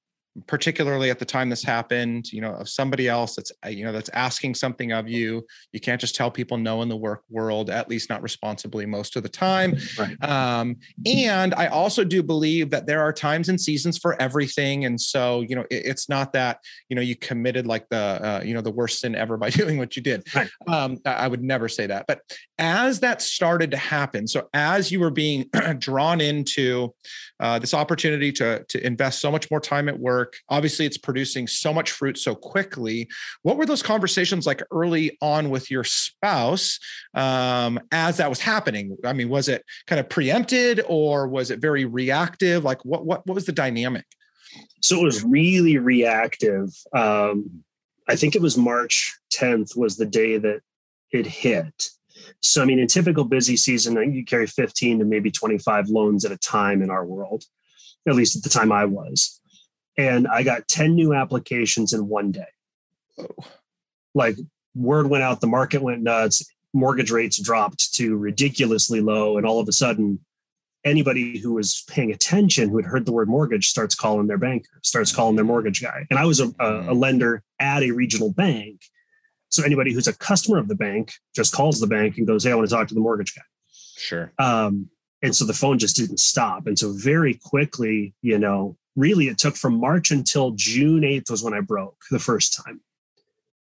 particularly 0.48 1.10
at 1.10 1.20
the 1.20 1.26
time 1.26 1.50
this 1.50 1.64
happened 1.64 2.32
you 2.32 2.40
know 2.40 2.54
of 2.54 2.70
somebody 2.70 3.08
else 3.08 3.36
that's 3.36 3.52
uh, 3.66 3.70
you 3.70 3.84
know 3.84 3.92
that's 3.92 4.10
asking 4.10 4.54
something 4.54 4.92
of 4.92 5.08
you 5.08 5.46
you 5.74 5.80
can't 5.80 6.00
just 6.00 6.16
tell 6.16 6.30
people 6.30 6.58
no 6.58 6.82
in 6.82 6.90
the 6.90 6.96
work 6.96 7.24
world 7.30 7.70
at 7.70 7.90
least 7.90 8.10
not 8.10 8.22
responsibly 8.22 8.86
most 8.86 9.16
of 9.16 9.24
the 9.24 9.30
time 9.30 9.76
right. 9.98 10.24
um, 10.24 10.76
and 11.06 11.54
i 11.56 11.68
also 11.68 12.04
do 12.04 12.22
believe 12.22 12.70
that 12.70 12.86
there 12.86 13.02
are 13.02 13.12
times 13.12 13.50
and 13.50 13.60
seasons 13.60 13.98
for 13.98 14.22
everything 14.22 14.86
and 14.86 15.00
so 15.00 15.42
you 15.42 15.56
know 15.56 15.66
it, 15.72 15.86
it's 15.86 16.08
not 16.08 16.32
that 16.32 16.60
you 16.90 16.96
know 16.96 17.02
you 17.02 17.16
committed 17.16 17.66
like 17.66 17.88
the 17.90 17.98
uh, 17.98 18.42
you 18.44 18.54
know 18.54 18.62
the 18.62 18.72
worst 18.72 19.00
sin 19.00 19.16
ever 19.16 19.36
by 19.44 19.50
doing 19.50 19.78
what 19.78 19.96
you 19.96 20.02
did 20.02 20.24
right. 20.36 20.50
um, 20.68 20.98
i 21.06 21.28
would 21.28 21.44
never 21.44 21.68
say 21.68 21.88
that 21.88 22.06
but 22.08 22.22
as 22.60 23.00
that 23.00 23.22
started 23.22 23.72
to 23.72 23.78
happen 23.78 24.28
so 24.28 24.48
as 24.54 24.92
you 24.92 25.00
were 25.00 25.10
being 25.10 25.50
drawn 25.80 26.22
into 26.22 26.94
uh, 27.40 27.58
this 27.58 27.74
opportunity 27.74 28.32
to 28.34 28.64
to 28.68 28.86
invest 28.86 29.22
so 29.22 29.32
much 29.32 29.50
more 29.50 29.60
time 29.60 29.88
at 29.88 29.98
work. 29.98 30.38
Obviously, 30.50 30.86
it's 30.86 30.98
producing 30.98 31.48
so 31.48 31.74
much 31.74 31.92
fruit 31.92 32.18
so 32.18 32.36
quickly. 32.36 33.08
What 33.44 33.58
were 33.58 33.66
those 33.66 33.84
conversations 33.84 34.46
like 34.46 34.62
early 34.72 35.18
on 35.22 35.50
with 35.50 35.72
your 35.72 35.84
spouse 35.84 36.80
um, 37.14 37.80
as 37.92 38.18
that 38.18 38.30
was 38.30 38.40
happening? 38.40 38.98
I 39.06 39.14
mean, 39.14 39.30
was 39.30 39.48
it 39.48 39.64
kind 39.88 40.00
of 40.00 40.10
preempted 40.10 40.82
or 40.88 41.28
was 41.28 41.52
it 41.52 41.60
very 41.60 41.86
reactive? 41.86 42.64
Like, 42.64 42.84
what 42.84 43.06
what 43.06 43.26
what 43.26 43.36
was 43.36 43.46
the 43.46 43.52
dynamic? 43.52 44.06
So 44.82 45.00
it 45.00 45.04
was 45.04 45.24
really 45.24 45.78
reactive. 45.78 46.70
Um, 46.94 47.64
I 48.08 48.16
think 48.16 48.36
it 48.36 48.42
was 48.42 48.58
March 48.58 49.16
10th 49.32 49.78
was 49.78 49.96
the 49.96 50.06
day 50.06 50.38
that 50.38 50.62
it 51.12 51.28
hit. 51.28 51.90
So, 52.42 52.62
I 52.62 52.66
mean, 52.66 52.80
in 52.80 52.88
typical 52.88 53.24
busy 53.24 53.58
season, 53.58 54.14
you 54.14 54.26
carry 54.26 54.48
15 54.48 55.00
to 55.00 55.06
maybe 55.06 55.32
25 55.32 55.90
loans 55.90 56.26
at 56.26 56.32
a 56.32 56.38
time 56.38 56.82
in 56.82 56.90
our 56.90 57.06
world, 57.06 57.44
at 58.08 58.16
least 58.16 58.36
at 58.36 58.44
the 58.44 58.50
time 58.50 58.72
I 58.72 58.86
was 58.86 59.40
and 60.00 60.30
I 60.30 60.44
got 60.44 60.70
10 60.70 60.96
new 60.96 61.14
applications 61.14 61.92
in 61.92 62.08
one 62.08 62.32
day. 62.32 62.48
Like 64.16 64.38
word 64.74 65.08
went 65.08 65.24
out, 65.24 65.42
the 65.42 65.48
market 65.48 65.82
went 65.82 66.02
nuts, 66.02 66.50
mortgage 66.74 67.12
rates 67.12 67.38
dropped 67.38 67.94
to 67.96 68.16
ridiculously 68.16 69.02
low. 69.02 69.38
And 69.38 69.46
all 69.46 69.60
of 69.60 69.68
a 69.68 69.74
sudden, 69.74 70.20
anybody 70.86 71.38
who 71.38 71.54
was 71.54 71.84
paying 71.90 72.14
attention, 72.14 72.70
who 72.70 72.78
had 72.78 72.86
heard 72.86 73.06
the 73.06 73.12
word 73.12 73.28
mortgage, 73.28 73.68
starts 73.68 73.94
calling 73.94 74.28
their 74.28 74.38
banker, 74.38 74.80
starts 74.84 75.14
calling 75.14 75.36
their 75.36 75.44
mortgage 75.44 75.82
guy. 75.82 76.08
And 76.10 76.18
I 76.18 76.26
was 76.26 76.40
a, 76.40 76.46
a, 76.46 76.48
a 76.48 76.52
mm-hmm. 76.52 76.94
lender 76.94 77.44
at 77.60 77.84
a 77.84 77.92
regional 77.92 78.32
bank. 78.32 78.80
So 79.50 79.64
anybody 79.64 79.94
who's 79.94 80.08
a 80.08 80.16
customer 80.16 80.58
of 80.58 80.68
the 80.68 80.76
bank 80.76 81.14
just 81.36 81.54
calls 81.54 81.80
the 81.80 81.88
bank 81.88 82.18
and 82.18 82.28
goes, 82.28 82.44
Hey, 82.44 82.52
I 82.52 82.56
want 82.56 82.70
to 82.70 82.76
talk 82.76 82.88
to 82.88 82.94
the 82.94 83.00
mortgage 83.00 83.36
guy. 83.36 83.42
Sure. 83.98 84.32
Um, 84.40 84.90
and 85.22 85.36
so 85.36 85.46
the 85.46 85.54
phone 85.54 85.80
just 85.80 85.96
didn't 85.96 86.20
stop. 86.20 86.68
And 86.68 86.78
so 86.78 86.94
very 86.94 87.34
quickly, 87.34 88.14
you 88.22 88.38
know, 88.38 88.78
really 88.96 89.28
it 89.28 89.38
took 89.38 89.56
from 89.56 89.80
March 89.80 90.12
until 90.12 90.52
June 90.52 91.02
8th 91.02 91.32
was 91.32 91.44
when 91.44 91.54
I 91.54 91.62
broke 91.62 91.98
the 92.10 92.20
first 92.20 92.62
time. 92.64 92.82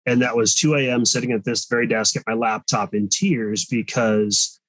And 0.05 0.21
that 0.21 0.35
was 0.35 0.55
2 0.55 0.75
a.m. 0.75 1.05
sitting 1.05 1.31
at 1.31 1.43
this 1.43 1.65
very 1.65 1.87
desk 1.87 2.15
at 2.15 2.23
my 2.25 2.33
laptop 2.33 2.93
in 2.93 3.09
tears 3.09 3.65
because 3.65 4.59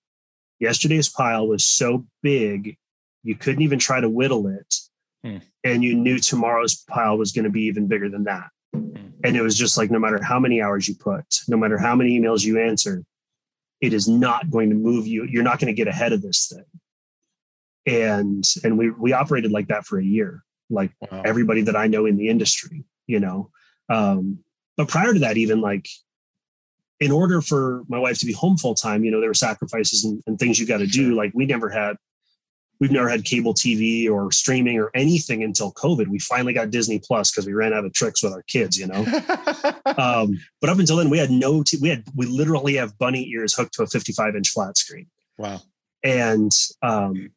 yesterday's 0.59 1.09
pile 1.09 1.47
was 1.47 1.65
so 1.65 2.07
big, 2.23 2.77
you 3.23 3.37
couldn't 3.37 3.63
even 3.63 3.79
try 3.79 4.01
to 4.01 4.09
whittle 4.09 4.49
it. 4.49 4.75
Hmm. 5.25 5.39
And 5.65 5.85
you 5.85 5.95
knew 5.95 6.19
tomorrow's 6.19 6.77
pile 6.89 7.19
was 7.19 7.33
going 7.33 7.45
to 7.45 7.51
be 7.51 7.63
even 7.63 7.87
bigger 7.87 8.09
than 8.09 8.25
that. 8.25 8.51
Hmm. 8.75 8.91
And 9.25 9.37
it 9.37 9.43
was 9.43 9.57
just 9.57 9.77
like 9.77 9.91
no 9.91 9.99
matter 9.99 10.23
how 10.23 10.39
many 10.39 10.63
hours 10.63 10.89
you 10.89 10.95
put, 10.95 11.25
no 11.49 11.57
matter 11.57 11.79
how 11.79 11.97
many 11.97 12.19
emails 12.19 12.45
you 12.45 12.61
answer, 12.61 13.05
it 13.81 13.93
is 13.93 14.09
not 14.09 14.51
going 14.51 14.71
to 14.71 14.77
move 14.77 15.07
you. 15.07 15.25
You're 15.25 15.43
not 15.43 15.59
going 15.59 15.73
to 15.73 15.77
get 15.77 15.89
ahead 15.89 16.13
of 16.13 16.23
this 16.23 16.49
thing 16.49 16.65
and 17.89 18.45
and 18.63 18.77
we 18.77 18.91
we 18.91 19.13
operated 19.13 19.51
like 19.51 19.69
that 19.69 19.87
for 19.87 19.99
a 19.99 20.05
year 20.05 20.45
like 20.69 20.93
wow. 21.01 21.23
everybody 21.25 21.63
that 21.63 21.77
i 21.77 21.87
know 21.87 22.07
in 22.07 22.17
the 22.17 22.29
industry 22.29 22.85
you 23.07 23.19
know 23.19 23.51
um 23.89 24.39
but 24.77 24.89
prior 24.89 25.15
to 25.15 25.21
that 25.21 25.37
even 25.37 25.61
like 25.61 25.89
in 27.01 27.11
order 27.11 27.41
for 27.41 27.85
my 27.89 27.99
wife 27.99 28.19
to 28.19 28.27
be 28.27 28.33
home 28.33 28.57
full 28.57 28.75
time 28.75 29.05
you 29.05 29.11
know 29.11 29.21
there 29.21 29.31
were 29.31 29.35
sacrifices 29.35 30.05
and, 30.05 30.23
and 30.27 30.39
things 30.39 30.59
you 30.59 30.67
got 30.67 30.79
to 30.79 30.87
do 30.87 31.15
like 31.15 31.33
we 31.35 31.47
never 31.47 31.71
had 31.71 31.97
we've 32.81 32.91
never 32.91 33.09
had 33.09 33.25
cable 33.25 33.55
tv 33.55 34.11
or 34.11 34.31
streaming 34.33 34.79
or 34.79 34.91
anything 34.95 35.43
until 35.43 35.73
covid 35.73 36.09
we 36.09 36.19
finally 36.19 36.53
got 36.53 36.71
disney 36.71 36.99
plus 36.99 37.31
because 37.31 37.47
we 37.47 37.53
ran 37.53 37.73
out 37.73 37.85
of 37.85 37.93
tricks 37.93 38.23
with 38.23 38.33
our 38.33 38.43
kids 38.43 38.79
you 38.79 38.87
know 38.87 39.05
um, 39.99 40.39
but 40.61 40.71
up 40.71 40.79
until 40.79 40.97
then 40.97 41.11
we 41.11 41.19
had 41.19 41.31
no 41.31 41.63
t- 41.63 41.79
we 41.81 41.89
had 41.89 42.05
we 42.15 42.27
literally 42.27 42.75
have 42.75 42.99
bunny 42.99 43.29
ears 43.31 43.55
hooked 43.55 43.75
to 43.75 43.83
a 43.83 43.87
55 43.87 44.37
inch 44.37 44.51
flat 44.51 44.77
screen 44.77 45.07
wow 45.37 45.61
and 46.05 46.53
um, 46.83 47.31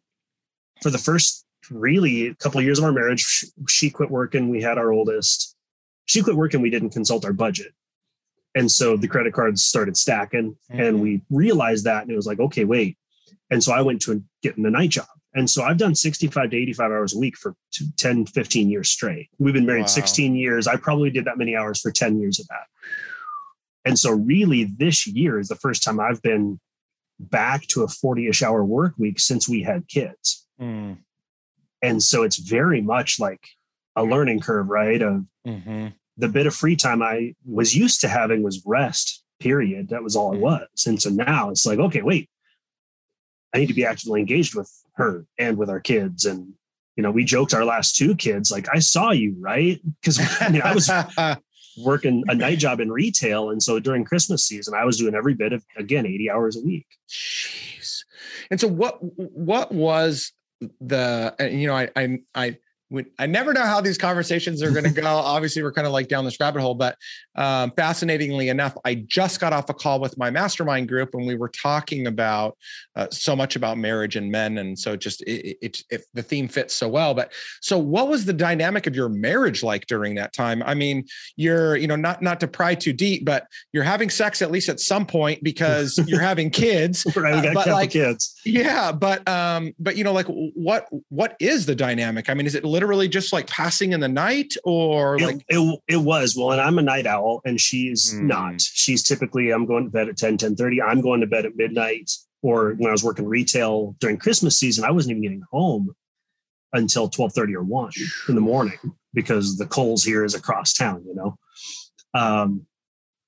for 0.82 0.90
the 0.90 0.98
first 0.98 1.46
really 1.72 2.28
a 2.28 2.36
couple 2.36 2.60
of 2.60 2.66
years 2.66 2.80
of 2.80 2.86
our 2.86 2.92
marriage, 2.92 3.46
she, 3.68 3.90
quit 3.90 4.12
working. 4.12 4.50
We 4.50 4.62
had 4.62 4.78
our 4.78 4.92
oldest. 4.92 5.56
She 6.06 6.22
quit 6.22 6.36
working. 6.36 6.62
We 6.62 6.70
didn't 6.70 6.92
consult 6.92 7.26
our 7.26 7.34
budget. 7.34 7.74
And 8.56 8.70
so 8.70 8.98
the 8.98 9.08
credit 9.08 9.34
cards 9.34 9.64
started 9.64 9.96
stacking 9.96 10.58
mm-hmm. 10.70 10.82
and 10.82 11.02
we 11.02 11.22
realized 11.30 11.86
that. 11.86 12.04
And 12.04 12.12
it 12.12 12.16
was 12.16 12.28
like, 12.28 12.40
okay, 12.40 12.66
wait. 12.66 12.98
And 13.50 13.64
so 13.64 13.72
I 13.72 13.82
went 13.82 14.02
to 14.04 14.24
getting 14.44 14.66
a 14.66 14.70
night 14.70 14.90
job. 14.90 15.08
And 15.34 15.50
so 15.50 15.64
I've 15.64 15.78
done 15.78 15.96
65 15.96 16.50
to 16.50 16.58
85 16.58 16.92
hours 16.92 17.16
a 17.16 17.20
week 17.20 17.38
for 17.38 17.56
10, 17.98 18.26
15 18.26 18.70
years 18.70 18.90
straight. 18.90 19.30
We've 19.40 19.54
been 19.54 19.66
married 19.66 19.82
wow. 19.82 19.88
16 19.88 20.36
years. 20.36 20.68
I 20.68 20.76
probably 20.76 21.10
did 21.10 21.26
that 21.26 21.38
many 21.38 21.56
hours 21.56 21.80
for 21.80 21.92
10 21.92 22.20
years 22.20 22.40
of 22.40 22.48
that. 22.48 22.68
And 23.86 23.98
so 23.98 24.12
really 24.12 24.66
this 24.66 25.08
year 25.08 25.40
is 25.40 25.48
the 25.48 25.56
first 25.56 25.84
time 25.84 26.00
I've 26.00 26.22
been 26.22 26.60
back 27.20 27.66
to 27.68 27.84
a 27.84 27.88
40-ish 27.88 28.44
hour 28.44 28.64
work 28.64 28.94
week 28.98 29.20
since 29.20 29.48
we 29.48 29.64
had 29.64 29.88
kids. 29.88 30.46
Mm. 30.60 30.98
And 31.82 32.04
so 32.04 32.24
it's 32.24 32.38
very 32.38 32.82
much 32.82 33.20
like 33.20 33.42
a 33.96 34.04
learning 34.04 34.42
curve, 34.42 34.70
right? 34.70 35.02
Of 35.02 35.26
mm-hmm. 35.48 35.88
the 36.18 36.28
bit 36.28 36.46
of 36.46 36.54
free 36.54 36.76
time 36.76 37.02
I 37.02 37.36
was 37.46 37.76
used 37.76 38.02
to 38.02 38.08
having 38.08 38.44
was 38.44 38.62
rest, 38.66 39.24
period. 39.40 39.90
That 39.90 40.04
was 40.04 40.16
all 40.16 40.34
it 40.34 40.38
mm. 40.38 40.42
was. 40.42 40.86
And 40.86 41.02
so 41.02 41.10
now 41.10 41.50
it's 41.50 41.66
like, 41.66 41.80
okay, 41.80 42.02
wait, 42.02 42.30
I 43.54 43.60
need 43.60 43.68
to 43.68 43.74
be 43.74 43.86
actively 43.86 44.20
engaged 44.20 44.56
with 44.56 44.72
her 44.96 45.26
and 45.38 45.58
with 45.58 45.70
our 45.70 45.80
kids. 45.80 46.26
And, 46.26 46.54
you 46.96 47.04
know, 47.04 47.12
we 47.12 47.24
joked 47.24 47.54
our 47.54 47.66
last 47.66 47.96
two 47.96 48.16
kids, 48.16 48.52
like, 48.52 48.68
I 48.74 48.80
saw 48.80 49.12
you, 49.12 49.36
right? 49.40 49.80
Because 50.02 50.20
I 50.42 50.50
mean, 50.50 50.62
I 50.62 50.74
was 50.74 50.90
working 51.78 52.24
a 52.28 52.36
night 52.36 52.60
job 52.60 52.80
in 52.80 52.92
retail. 52.92 53.50
And 53.50 53.62
so 53.62 53.80
during 53.80 54.04
Christmas 54.04 54.46
season, 54.46 54.74
I 54.74 54.86
was 54.86 54.98
doing 54.98 55.16
every 55.16 55.34
bit 55.34 55.54
of, 55.54 55.64
again, 55.78 56.06
80 56.06 56.30
hours 56.30 56.58
a 56.58 56.62
week. 56.62 56.88
Jeez. 57.10 58.04
And 58.50 58.60
so 58.60 58.68
what, 58.68 59.00
what 59.02 59.72
was 59.72 60.32
the 60.80 61.34
you 61.40 61.68
know 61.68 61.76
I 61.76 61.90
I 61.96 62.20
I 62.36 62.58
we, 62.92 63.06
I 63.18 63.26
never 63.26 63.54
know 63.54 63.64
how 63.64 63.80
these 63.80 63.98
conversations 63.98 64.62
are 64.62 64.70
going 64.70 64.84
to 64.84 64.90
go. 64.92 65.08
Obviously, 65.08 65.64
we're 65.64 65.72
kind 65.72 65.88
of 65.88 65.94
like 65.94 66.10
down 66.10 66.26
this 66.26 66.40
rabbit 66.40 66.62
hole, 66.62 66.76
but 66.76 66.98
um, 67.36 67.72
fascinatingly 67.72 68.50
enough, 68.50 68.76
I 68.84 68.96
just 68.96 69.40
got 69.40 69.54
off 69.54 69.70
a 69.70 69.74
call 69.74 70.02
with 70.02 70.18
my 70.18 70.30
mastermind 70.30 70.90
group 70.90 71.12
and 71.14 71.26
we 71.26 71.36
were 71.36 71.50
talking 71.50 72.08
about 72.08 72.58
uh, 72.98 73.08
so 73.10 73.34
much 73.34 73.56
about 73.56 73.78
marriage 73.78 74.18
and 74.18 74.30
men, 74.30 74.58
and 74.58 74.78
so 74.78 74.98
just 74.98 75.22
it, 75.24 75.58
it, 75.62 75.84
it, 75.90 76.02
the 76.14 76.22
theme 76.22 76.50
fits 76.50 76.76
so 76.76 76.90
well. 76.90 77.14
But 77.14 77.32
so, 77.62 77.78
what 77.78 78.10
was 78.10 78.26
the 78.26 78.34
dynamic 78.34 78.88
of 78.88 78.96
your 78.96 79.08
marriage 79.08 79.64
like 79.64 79.88
during 79.88 80.16
that 80.16 80.34
time? 80.34 80.62
I 80.64 80.74
mean, 80.74 81.06
you're 81.38 81.78
you 81.78 81.88
know 81.88 81.96
not 81.96 82.22
not 82.22 82.42
to 82.42 82.48
pry 82.48 82.76
too 82.76 82.92
deep, 82.92 83.24
but 83.24 83.48
you're 83.72 83.86
having 83.86 84.10
sex 84.10 84.42
at 84.42 84.52
least 84.52 84.68
at 84.68 84.82
some 84.82 85.06
point 85.06 85.42
because 85.44 85.98
you're 86.08 86.22
having 86.22 86.50
kids. 86.50 87.06
right, 87.16 87.54
got 87.54 87.68
uh, 87.70 87.72
like, 87.72 87.92
kids. 87.92 88.38
Yeah, 88.44 88.92
but 88.92 89.26
um, 89.30 89.74
but 89.80 89.96
you 89.96 90.04
know, 90.04 90.12
like 90.14 90.28
what 90.28 90.90
what 91.08 91.38
is 91.40 91.66
the 91.66 91.76
dynamic? 91.76 92.30
I 92.30 92.34
mean, 92.34 92.46
is 92.46 92.56
it 92.56 92.66
literally 92.66 92.81
just 93.08 93.34
like 93.34 93.48
passing 93.48 93.94
in 93.94 94.00
the 94.00 94.08
night 94.08 94.54
or 94.64 95.16
it, 95.16 95.22
like 95.22 95.46
it, 95.48 95.80
it 95.88 95.98
was. 95.98 96.36
Well 96.38 96.52
and 96.52 96.62
i'm 96.62 96.80
a 96.80 96.82
night 96.82 97.06
owl 97.06 97.42
and 97.46 97.60
she's 97.60 98.14
mm. 98.14 98.24
not. 98.24 98.62
She's 98.62 99.04
typically 99.04 99.52
i'm 99.52 99.66
going 99.66 99.86
to 99.86 99.90
bed 99.90 100.10
at 100.10 100.18
10 100.18 100.38
10 100.38 100.56
30 100.56 100.82
i'm 100.82 101.02
going 101.02 101.22
to 101.22 101.28
bed 101.28 101.46
at 101.46 101.56
midnight 101.56 102.12
or 102.42 102.74
when 102.78 102.90
i 102.90 102.92
was 102.92 103.04
working 103.04 103.26
retail 103.26 103.96
during 104.00 104.18
christmas 104.18 104.58
season 104.58 104.84
i 104.84 104.92
wasn't 104.92 105.12
even 105.12 105.22
getting 105.22 105.44
home 105.52 105.94
until 106.74 107.10
12 107.10 107.34
30 107.34 107.56
or 107.56 107.64
1 107.64 107.92
in 108.30 108.36
the 108.36 108.42
morning 108.42 108.78
because 109.14 109.58
the 109.58 109.66
Kohl's 109.66 110.04
here 110.04 110.24
is 110.24 110.36
across 110.36 110.74
town 110.74 111.04
you 111.06 111.16
know? 111.16 111.38
Um 112.14 112.66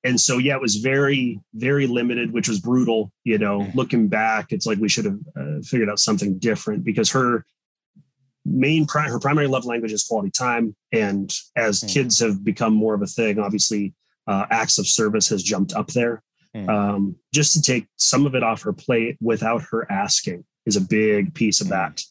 and 0.03 0.19
so 0.19 0.37
yeah 0.37 0.55
it 0.55 0.61
was 0.61 0.77
very 0.77 1.39
very 1.53 1.87
limited 1.87 2.31
which 2.31 2.49
was 2.49 2.59
brutal 2.59 3.11
you 3.23 3.37
know? 3.37 3.59
Mm. 3.59 3.75
looking 3.75 4.07
back 4.07 4.51
it's 4.51 4.65
like 4.65 4.79
we 4.79 4.89
should 4.89 5.05
have 5.05 5.19
uh, 5.37 5.61
figured 5.63 5.89
out 5.89 5.99
something 5.99 6.37
different 6.39 6.83
because 6.83 7.09
her 7.11 7.45
main 8.45 8.87
her 8.87 9.19
primary 9.19 9.47
love 9.47 9.65
language 9.65 9.93
is 9.93 10.03
quality 10.03 10.29
time 10.29 10.75
and 10.91 11.33
as 11.55 11.81
mm. 11.81 11.93
kids 11.93 12.19
have 12.19 12.43
become 12.43 12.73
more 12.73 12.93
of 12.93 13.01
a 13.01 13.07
thing 13.07 13.39
obviously 13.39 13.93
uh, 14.27 14.45
acts 14.49 14.77
of 14.77 14.87
service 14.87 15.27
has 15.29 15.43
jumped 15.43 15.73
up 15.73 15.87
there 15.87 16.21
mm. 16.55 16.67
um, 16.69 17.15
just 17.33 17.53
to 17.53 17.61
take 17.61 17.87
some 17.95 18.25
of 18.25 18.35
it 18.35 18.43
off 18.43 18.61
her 18.61 18.73
plate 18.73 19.17
without 19.21 19.61
her 19.61 19.89
asking 19.91 20.43
is 20.65 20.75
a 20.75 20.81
big 20.81 21.33
piece 21.33 21.61
of 21.61 21.67
hmm. 21.67 21.73
that 21.73 22.01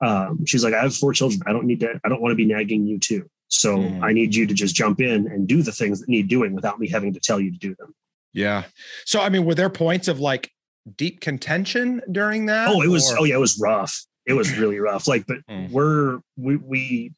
um, 0.00 0.44
she's 0.46 0.64
like 0.64 0.74
i 0.74 0.82
have 0.82 0.94
four 0.94 1.12
children 1.12 1.40
i 1.46 1.52
don't 1.52 1.64
need 1.64 1.80
to 1.80 2.00
i 2.04 2.08
don't 2.08 2.20
want 2.20 2.32
to 2.32 2.36
be 2.36 2.46
nagging 2.46 2.86
you 2.86 2.98
too 2.98 3.28
so 3.48 3.78
mm. 3.78 4.02
i 4.02 4.12
need 4.12 4.34
you 4.34 4.46
to 4.46 4.54
just 4.54 4.74
jump 4.74 5.00
in 5.00 5.26
and 5.26 5.48
do 5.48 5.62
the 5.62 5.72
things 5.72 6.00
that 6.00 6.08
need 6.08 6.28
doing 6.28 6.54
without 6.54 6.78
me 6.78 6.88
having 6.88 7.12
to 7.12 7.20
tell 7.20 7.40
you 7.40 7.50
to 7.50 7.58
do 7.58 7.74
them 7.76 7.94
yeah 8.32 8.64
so 9.04 9.20
i 9.20 9.28
mean 9.28 9.44
were 9.44 9.54
there 9.54 9.70
points 9.70 10.08
of 10.08 10.20
like 10.20 10.50
deep 10.96 11.20
contention 11.20 12.00
during 12.12 12.46
that 12.46 12.68
oh 12.68 12.80
it 12.82 12.88
was 12.88 13.10
or? 13.12 13.20
oh 13.20 13.24
yeah 13.24 13.34
it 13.34 13.40
was 13.40 13.58
rough 13.58 14.06
it 14.28 14.34
was 14.34 14.56
really 14.58 14.78
rough. 14.78 15.08
Like, 15.08 15.26
but 15.26 15.38
mm. 15.50 15.70
we're 15.70 16.20
we 16.36 16.56
we 16.56 17.12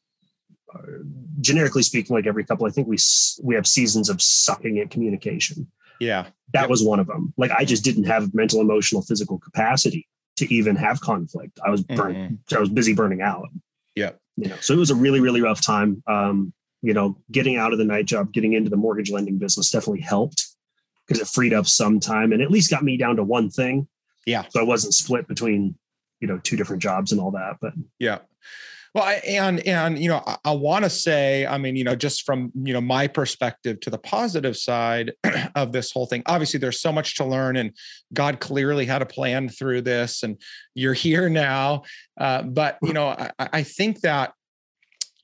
uh, 0.73 0.79
generically 1.41 1.83
speaking, 1.83 2.15
like 2.15 2.25
every 2.25 2.45
couple, 2.45 2.65
I 2.65 2.69
think 2.69 2.87
we 2.87 2.97
we 3.43 3.53
have 3.55 3.67
seasons 3.67 4.09
of 4.09 4.21
sucking 4.21 4.79
at 4.79 4.89
communication. 4.89 5.69
Yeah, 5.99 6.27
that 6.53 6.61
yep. 6.61 6.69
was 6.69 6.81
one 6.83 6.99
of 6.99 7.07
them. 7.07 7.33
Like, 7.37 7.51
I 7.51 7.65
just 7.65 7.83
didn't 7.83 8.05
have 8.05 8.33
mental, 8.33 8.61
emotional, 8.61 9.03
physical 9.03 9.37
capacity 9.37 10.07
to 10.37 10.51
even 10.51 10.75
have 10.77 11.01
conflict. 11.01 11.59
I 11.63 11.69
was 11.69 11.83
burnt. 11.83 12.17
Mm-hmm. 12.17 12.55
I 12.55 12.59
was 12.59 12.69
busy 12.69 12.93
burning 12.93 13.21
out. 13.21 13.49
Yeah, 13.95 14.11
you 14.37 14.47
know, 14.47 14.55
so 14.61 14.73
it 14.73 14.77
was 14.77 14.89
a 14.89 14.95
really 14.95 15.19
really 15.19 15.41
rough 15.41 15.63
time. 15.63 16.01
Um, 16.07 16.53
you 16.81 16.93
know, 16.93 17.17
getting 17.31 17.57
out 17.57 17.73
of 17.73 17.77
the 17.77 17.85
night 17.85 18.05
job, 18.05 18.31
getting 18.31 18.53
into 18.53 18.69
the 18.69 18.77
mortgage 18.77 19.11
lending 19.11 19.37
business 19.37 19.69
definitely 19.69 20.01
helped 20.01 20.47
because 21.05 21.21
it 21.21 21.27
freed 21.27 21.53
up 21.53 21.67
some 21.67 21.99
time 21.99 22.31
and 22.31 22.41
at 22.41 22.49
least 22.49 22.71
got 22.71 22.83
me 22.83 22.97
down 22.97 23.17
to 23.17 23.23
one 23.23 23.49
thing. 23.49 23.87
Yeah. 24.25 24.45
So 24.49 24.59
I 24.59 24.63
wasn't 24.63 24.93
split 24.93 25.27
between 25.27 25.75
you 26.21 26.27
know 26.27 26.37
two 26.39 26.55
different 26.55 26.81
jobs 26.81 27.11
and 27.11 27.19
all 27.19 27.31
that 27.31 27.57
but 27.59 27.73
yeah. 27.99 28.19
Well 28.93 29.21
and 29.25 29.65
and 29.65 29.97
you 29.97 30.09
know 30.09 30.21
i, 30.27 30.37
I 30.43 30.51
want 30.51 30.83
to 30.83 30.89
say 30.89 31.45
i 31.45 31.57
mean 31.57 31.77
you 31.77 31.85
know 31.85 31.95
just 31.95 32.25
from 32.25 32.51
you 32.61 32.73
know 32.73 32.81
my 32.81 33.07
perspective 33.07 33.79
to 33.81 33.89
the 33.89 33.97
positive 33.97 34.57
side 34.57 35.13
of 35.55 35.71
this 35.71 35.93
whole 35.93 36.05
thing 36.05 36.23
obviously 36.25 36.59
there's 36.59 36.81
so 36.81 36.91
much 36.91 37.15
to 37.15 37.25
learn 37.25 37.55
and 37.55 37.71
god 38.13 38.41
clearly 38.41 38.85
had 38.85 39.01
a 39.01 39.05
plan 39.05 39.47
through 39.47 39.81
this 39.81 40.23
and 40.23 40.41
you're 40.75 40.93
here 40.93 41.29
now. 41.29 41.83
Uh, 42.19 42.43
but 42.43 42.77
you 42.83 42.91
know 42.91 43.07
I, 43.07 43.31
I 43.39 43.63
think 43.63 44.01
that 44.01 44.33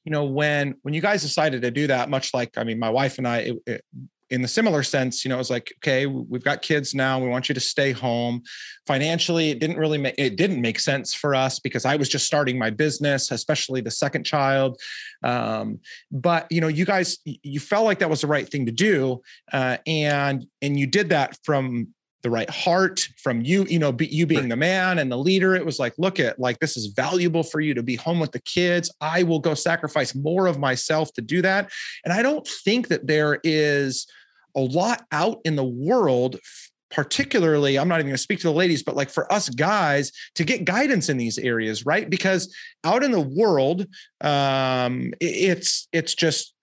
you 0.05 0.11
know 0.11 0.23
when 0.23 0.75
when 0.83 0.93
you 0.93 1.01
guys 1.01 1.21
decided 1.21 1.61
to 1.63 1.69
do 1.69 1.87
that 1.87 2.09
much 2.09 2.33
like 2.33 2.57
i 2.57 2.63
mean 2.63 2.79
my 2.79 2.89
wife 2.89 3.17
and 3.17 3.27
i 3.27 3.37
it, 3.39 3.57
it, 3.65 3.81
in 4.29 4.41
the 4.41 4.47
similar 4.47 4.83
sense, 4.83 5.23
you 5.23 5.29
know, 5.29 5.35
it 5.35 5.39
was 5.39 5.49
like, 5.49 5.73
okay, 5.77 6.05
we've 6.05 6.43
got 6.43 6.61
kids 6.61 6.93
now. 6.93 7.19
We 7.19 7.29
want 7.29 7.47
you 7.47 7.55
to 7.55 7.61
stay 7.61 7.91
home. 7.91 8.41
Financially, 8.85 9.49
it 9.51 9.59
didn't 9.59 9.77
really 9.77 9.97
make 9.97 10.15
it 10.17 10.35
didn't 10.35 10.61
make 10.61 10.79
sense 10.79 11.13
for 11.13 11.33
us 11.33 11.59
because 11.59 11.85
I 11.85 11.95
was 11.95 12.09
just 12.09 12.25
starting 12.25 12.57
my 12.57 12.69
business, 12.69 13.31
especially 13.31 13.81
the 13.81 13.91
second 13.91 14.25
child. 14.25 14.79
Um, 15.23 15.79
but 16.11 16.47
you 16.51 16.61
know, 16.61 16.67
you 16.67 16.85
guys, 16.85 17.17
you 17.25 17.59
felt 17.59 17.85
like 17.85 17.99
that 17.99 18.09
was 18.09 18.21
the 18.21 18.27
right 18.27 18.47
thing 18.49 18.65
to 18.65 18.71
do, 18.71 19.21
uh, 19.53 19.77
and 19.85 20.45
and 20.61 20.77
you 20.77 20.87
did 20.87 21.09
that 21.09 21.37
from 21.43 21.89
the 22.27 22.31
right 22.31 22.49
heart 22.49 23.07
from 23.15 23.39
you 23.39 23.65
you 23.69 23.79
know 23.79 23.93
be, 23.93 24.05
you 24.07 24.25
being 24.25 24.49
the 24.49 24.55
man 24.57 24.99
and 24.99 25.09
the 25.09 25.17
leader. 25.17 25.55
It 25.55 25.65
was 25.65 25.79
like 25.79 25.93
look 25.97 26.19
at 26.19 26.37
like 26.37 26.59
this 26.59 26.75
is 26.75 26.87
valuable 26.87 27.41
for 27.41 27.61
you 27.61 27.73
to 27.73 27.81
be 27.81 27.95
home 27.95 28.19
with 28.19 28.33
the 28.33 28.41
kids. 28.41 28.93
I 28.99 29.23
will 29.23 29.39
go 29.39 29.53
sacrifice 29.53 30.13
more 30.13 30.47
of 30.47 30.59
myself 30.59 31.13
to 31.13 31.21
do 31.21 31.41
that. 31.43 31.71
And 32.03 32.13
i 32.13 32.21
don't 32.21 32.45
think 32.45 32.89
that 32.89 33.07
there 33.07 33.39
is 33.45 34.07
a 34.55 34.59
lot 34.59 35.05
out 35.13 35.39
in 35.45 35.55
the 35.55 35.63
world 35.63 36.37
particularly 36.89 37.77
i'm 37.77 37.87
not 37.87 37.95
even 37.95 38.07
going 38.07 38.15
to 38.15 38.21
speak 38.21 38.39
to 38.39 38.47
the 38.47 38.53
ladies 38.53 38.83
but 38.83 38.95
like 38.95 39.09
for 39.09 39.31
us 39.31 39.49
guys 39.49 40.11
to 40.35 40.43
get 40.43 40.65
guidance 40.65 41.09
in 41.09 41.17
these 41.17 41.37
areas 41.37 41.85
right? 41.85 42.09
Because 42.09 42.53
out 42.83 43.03
in 43.03 43.11
the 43.11 43.21
world 43.21 43.87
um 44.21 45.13
it's 45.21 45.87
it's 45.93 46.13
just 46.13 46.53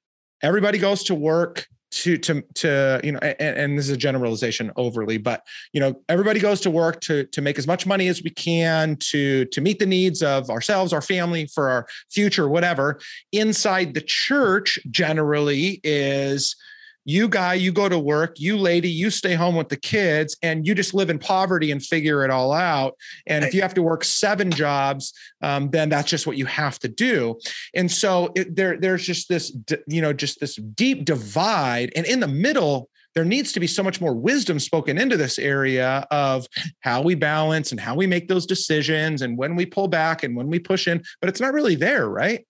everybody 0.42 0.78
goes 0.78 1.04
to 1.04 1.14
work 1.14 1.66
to 1.94 2.18
to 2.18 2.42
to 2.54 3.00
you 3.04 3.12
know 3.12 3.18
and, 3.20 3.56
and, 3.56 3.78
this 3.78 3.86
is 3.86 3.92
a 3.92 3.96
generalization 3.96 4.72
overly 4.76 5.16
but 5.16 5.46
you 5.72 5.80
know 5.80 5.94
everybody 6.08 6.40
goes 6.40 6.60
to 6.60 6.70
work 6.70 7.00
to 7.00 7.24
to 7.26 7.40
make 7.40 7.58
as 7.58 7.66
much 7.66 7.86
money 7.86 8.08
as 8.08 8.22
we 8.22 8.30
can 8.30 8.96
to 8.96 9.44
to 9.46 9.60
meet 9.60 9.78
the 9.78 9.86
needs 9.86 10.22
of 10.22 10.50
ourselves 10.50 10.92
our 10.92 11.02
family 11.02 11.46
for 11.46 11.68
our 11.68 11.86
future 12.10 12.48
whatever. 12.48 13.00
Inside 13.32 13.94
the 13.94 14.00
church 14.00 14.78
generally 14.90 15.80
is 15.84 16.56
you 17.04 17.28
guy 17.28 17.54
you 17.54 17.70
go 17.72 17.88
to 17.88 17.98
work 17.98 18.38
you 18.38 18.56
lady 18.56 18.88
you 18.88 19.10
stay 19.10 19.34
home 19.34 19.54
with 19.54 19.68
the 19.68 19.76
kids 19.76 20.36
and 20.42 20.66
you 20.66 20.74
just 20.74 20.94
live 20.94 21.10
in 21.10 21.18
poverty 21.18 21.70
and 21.70 21.84
figure 21.84 22.24
it 22.24 22.30
all 22.30 22.52
out. 22.52 22.96
And 23.26 23.44
if 23.44 23.54
you 23.54 23.62
have 23.62 23.74
to 23.74 23.82
work 23.82 24.04
seven 24.04 24.50
jobs 24.50 25.12
um, 25.42 25.70
then 25.70 25.88
that's 25.88 26.08
just 26.08 26.26
what 26.26 26.36
you 26.36 26.46
have 26.46 26.78
to 26.80 26.88
do. 26.88 27.38
And 27.74 27.90
so 27.90 28.32
it, 28.34 28.56
there 28.56 28.76
there's 28.78 29.04
just 29.04 29.28
this 29.28 29.54
you 29.86 30.00
know 30.00 30.12
just 30.12 30.40
this 30.40 30.56
deep 30.56 31.04
divide. 31.04 31.92
And 31.94 32.06
in 32.06 32.20
the 32.20 32.28
middle 32.28 32.88
there 33.14 33.24
needs 33.24 33.52
to 33.52 33.60
be 33.60 33.66
so 33.66 33.82
much 33.82 34.00
more 34.00 34.14
wisdom 34.14 34.58
spoken 34.58 34.98
into 34.98 35.16
this 35.16 35.38
area 35.38 36.04
of 36.10 36.46
how 36.80 37.00
we 37.00 37.14
balance 37.14 37.70
and 37.70 37.80
how 37.80 37.94
we 37.94 38.08
make 38.08 38.26
those 38.26 38.44
decisions 38.44 39.22
and 39.22 39.38
when 39.38 39.54
we 39.54 39.64
pull 39.64 39.86
back 39.86 40.24
and 40.24 40.34
when 40.34 40.48
we 40.48 40.58
push 40.58 40.88
in. 40.88 41.00
But 41.20 41.30
it's 41.30 41.40
not 41.40 41.52
really 41.52 41.76
there 41.76 42.08
right 42.08 42.44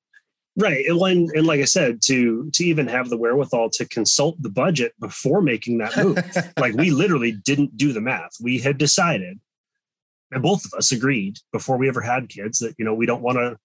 Right. 0.56 0.86
And 0.86 1.00
when 1.00 1.28
and 1.34 1.46
like 1.46 1.60
I 1.60 1.64
said, 1.64 2.00
to 2.04 2.48
to 2.52 2.64
even 2.64 2.86
have 2.86 3.08
the 3.08 3.16
wherewithal 3.16 3.70
to 3.70 3.88
consult 3.88 4.40
the 4.40 4.50
budget 4.50 4.92
before 5.00 5.42
making 5.42 5.78
that 5.78 5.96
move. 5.96 6.18
like 6.58 6.74
we 6.74 6.90
literally 6.90 7.32
didn't 7.32 7.76
do 7.76 7.92
the 7.92 8.00
math. 8.00 8.32
We 8.40 8.60
had 8.60 8.78
decided, 8.78 9.40
and 10.30 10.42
both 10.42 10.64
of 10.64 10.72
us 10.74 10.92
agreed 10.92 11.38
before 11.52 11.76
we 11.76 11.88
ever 11.88 12.00
had 12.00 12.28
kids 12.28 12.60
that, 12.60 12.74
you 12.78 12.84
know, 12.84 12.94
we 12.94 13.06
don't 13.06 13.22
want 13.22 13.38
to, 13.38 13.58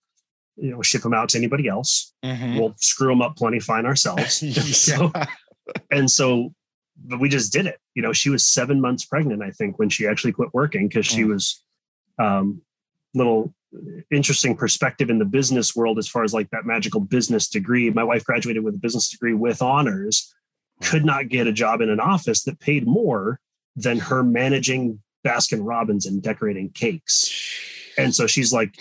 you 0.55 0.71
know, 0.71 0.81
ship 0.81 1.03
them 1.03 1.13
out 1.13 1.29
to 1.29 1.37
anybody 1.37 1.67
else. 1.67 2.11
Mm-hmm. 2.25 2.57
We'll 2.57 2.75
screw 2.77 3.09
them 3.09 3.21
up 3.21 3.35
plenty 3.35 3.59
fine 3.59 3.85
ourselves. 3.85 4.43
so, 4.77 5.11
and 5.91 6.09
so 6.09 6.53
but 7.05 7.19
we 7.19 7.29
just 7.29 7.53
did 7.53 7.65
it. 7.65 7.79
You 7.93 8.01
know, 8.01 8.13
she 8.13 8.29
was 8.29 8.45
seven 8.45 8.81
months 8.81 9.05
pregnant, 9.05 9.43
I 9.43 9.51
think, 9.51 9.79
when 9.79 9.89
she 9.89 10.07
actually 10.07 10.33
quit 10.33 10.49
working 10.53 10.87
because 10.87 11.05
she 11.05 11.21
mm. 11.21 11.29
was 11.29 11.63
um 12.17 12.61
little 13.13 13.53
interesting 14.11 14.55
perspective 14.55 15.09
in 15.09 15.19
the 15.19 15.25
business 15.25 15.75
world 15.75 15.99
as 15.99 16.07
far 16.07 16.23
as 16.23 16.33
like 16.33 16.49
that 16.51 16.65
magical 16.65 17.01
business 17.01 17.47
degree. 17.47 17.89
My 17.89 18.03
wife 18.03 18.23
graduated 18.23 18.63
with 18.63 18.75
a 18.75 18.79
business 18.79 19.09
degree 19.09 19.33
with 19.33 19.61
honors, 19.61 20.33
could 20.81 21.05
not 21.05 21.29
get 21.29 21.47
a 21.47 21.51
job 21.51 21.81
in 21.81 21.89
an 21.89 21.99
office 21.99 22.43
that 22.43 22.59
paid 22.59 22.87
more 22.87 23.39
than 23.75 23.99
her 23.99 24.23
managing 24.23 24.99
Baskin 25.25 25.59
Robbins 25.61 26.05
and 26.05 26.21
decorating 26.21 26.69
cakes. 26.71 27.31
And 27.97 28.15
so 28.15 28.27
she's 28.27 28.53
like, 28.53 28.79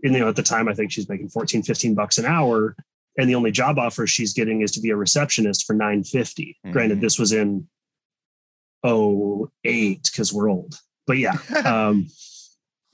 you 0.00 0.10
know, 0.10 0.28
at 0.28 0.36
the 0.36 0.42
time, 0.42 0.68
I 0.68 0.74
think 0.74 0.92
she's 0.92 1.08
making 1.08 1.28
14, 1.28 1.62
15 1.62 1.94
bucks 1.94 2.18
an 2.18 2.26
hour. 2.26 2.76
And 3.16 3.28
the 3.28 3.34
only 3.34 3.50
job 3.50 3.78
offer 3.78 4.06
she's 4.06 4.32
getting 4.32 4.60
is 4.60 4.70
to 4.72 4.80
be 4.80 4.90
a 4.90 4.96
receptionist 4.96 5.66
for 5.66 5.72
950. 5.72 6.56
Mm-hmm. 6.64 6.72
Granted, 6.72 7.00
this 7.00 7.18
was 7.18 7.32
in 7.32 7.68
08 8.84 9.50
because 10.04 10.32
we're 10.32 10.50
old. 10.50 10.74
But 11.06 11.18
yeah. 11.18 11.36
Um, 11.64 12.08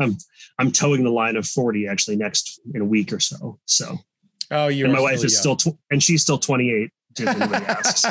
I'm 0.00 0.16
I'm 0.58 0.72
towing 0.72 1.04
the 1.04 1.10
line 1.10 1.36
of 1.36 1.46
40 1.46 1.86
actually 1.86 2.16
next 2.16 2.60
in 2.74 2.80
a 2.80 2.84
week 2.84 3.12
or 3.12 3.20
so. 3.20 3.58
So 3.66 3.98
oh, 4.50 4.68
you 4.68 4.84
and 4.84 4.92
my 4.92 5.00
wife 5.00 5.24
is 5.24 5.32
young. 5.34 5.56
still 5.56 5.56
tw- 5.56 5.78
and 5.90 6.02
she's 6.02 6.22
still 6.22 6.38
28, 6.38 6.90
asks. 7.22 8.04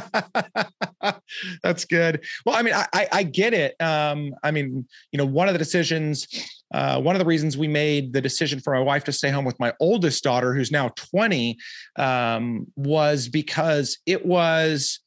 That's 1.63 1.85
good. 1.85 2.23
Well, 2.45 2.55
I 2.55 2.61
mean, 2.61 2.73
I, 2.73 2.87
I, 2.93 3.07
I 3.11 3.23
get 3.23 3.53
it. 3.53 3.75
Um, 3.81 4.35
I 4.43 4.51
mean, 4.51 4.87
you 5.11 5.17
know, 5.17 5.25
one 5.25 5.47
of 5.47 5.53
the 5.53 5.59
decisions, 5.59 6.27
uh, 6.73 7.01
one 7.01 7.15
of 7.15 7.19
the 7.19 7.25
reasons 7.25 7.57
we 7.57 7.67
made 7.67 8.13
the 8.13 8.21
decision 8.21 8.59
for 8.59 8.73
my 8.73 8.79
wife 8.79 9.03
to 9.05 9.11
stay 9.11 9.29
home 9.29 9.45
with 9.45 9.59
my 9.59 9.73
oldest 9.79 10.23
daughter, 10.23 10.53
who's 10.53 10.71
now 10.71 10.89
20, 10.89 11.57
um, 11.97 12.67
was 12.75 13.27
because 13.27 13.97
it 14.05 14.25
was, 14.25 14.99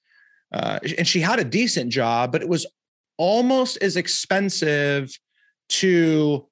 uh, 0.53 0.79
and 0.99 1.07
she 1.07 1.21
had 1.21 1.39
a 1.39 1.45
decent 1.45 1.91
job, 1.91 2.33
but 2.33 2.43
it 2.43 2.49
was 2.49 2.67
almost 3.19 3.79
as 3.83 3.97
expensive 3.97 5.11
to 5.69 6.47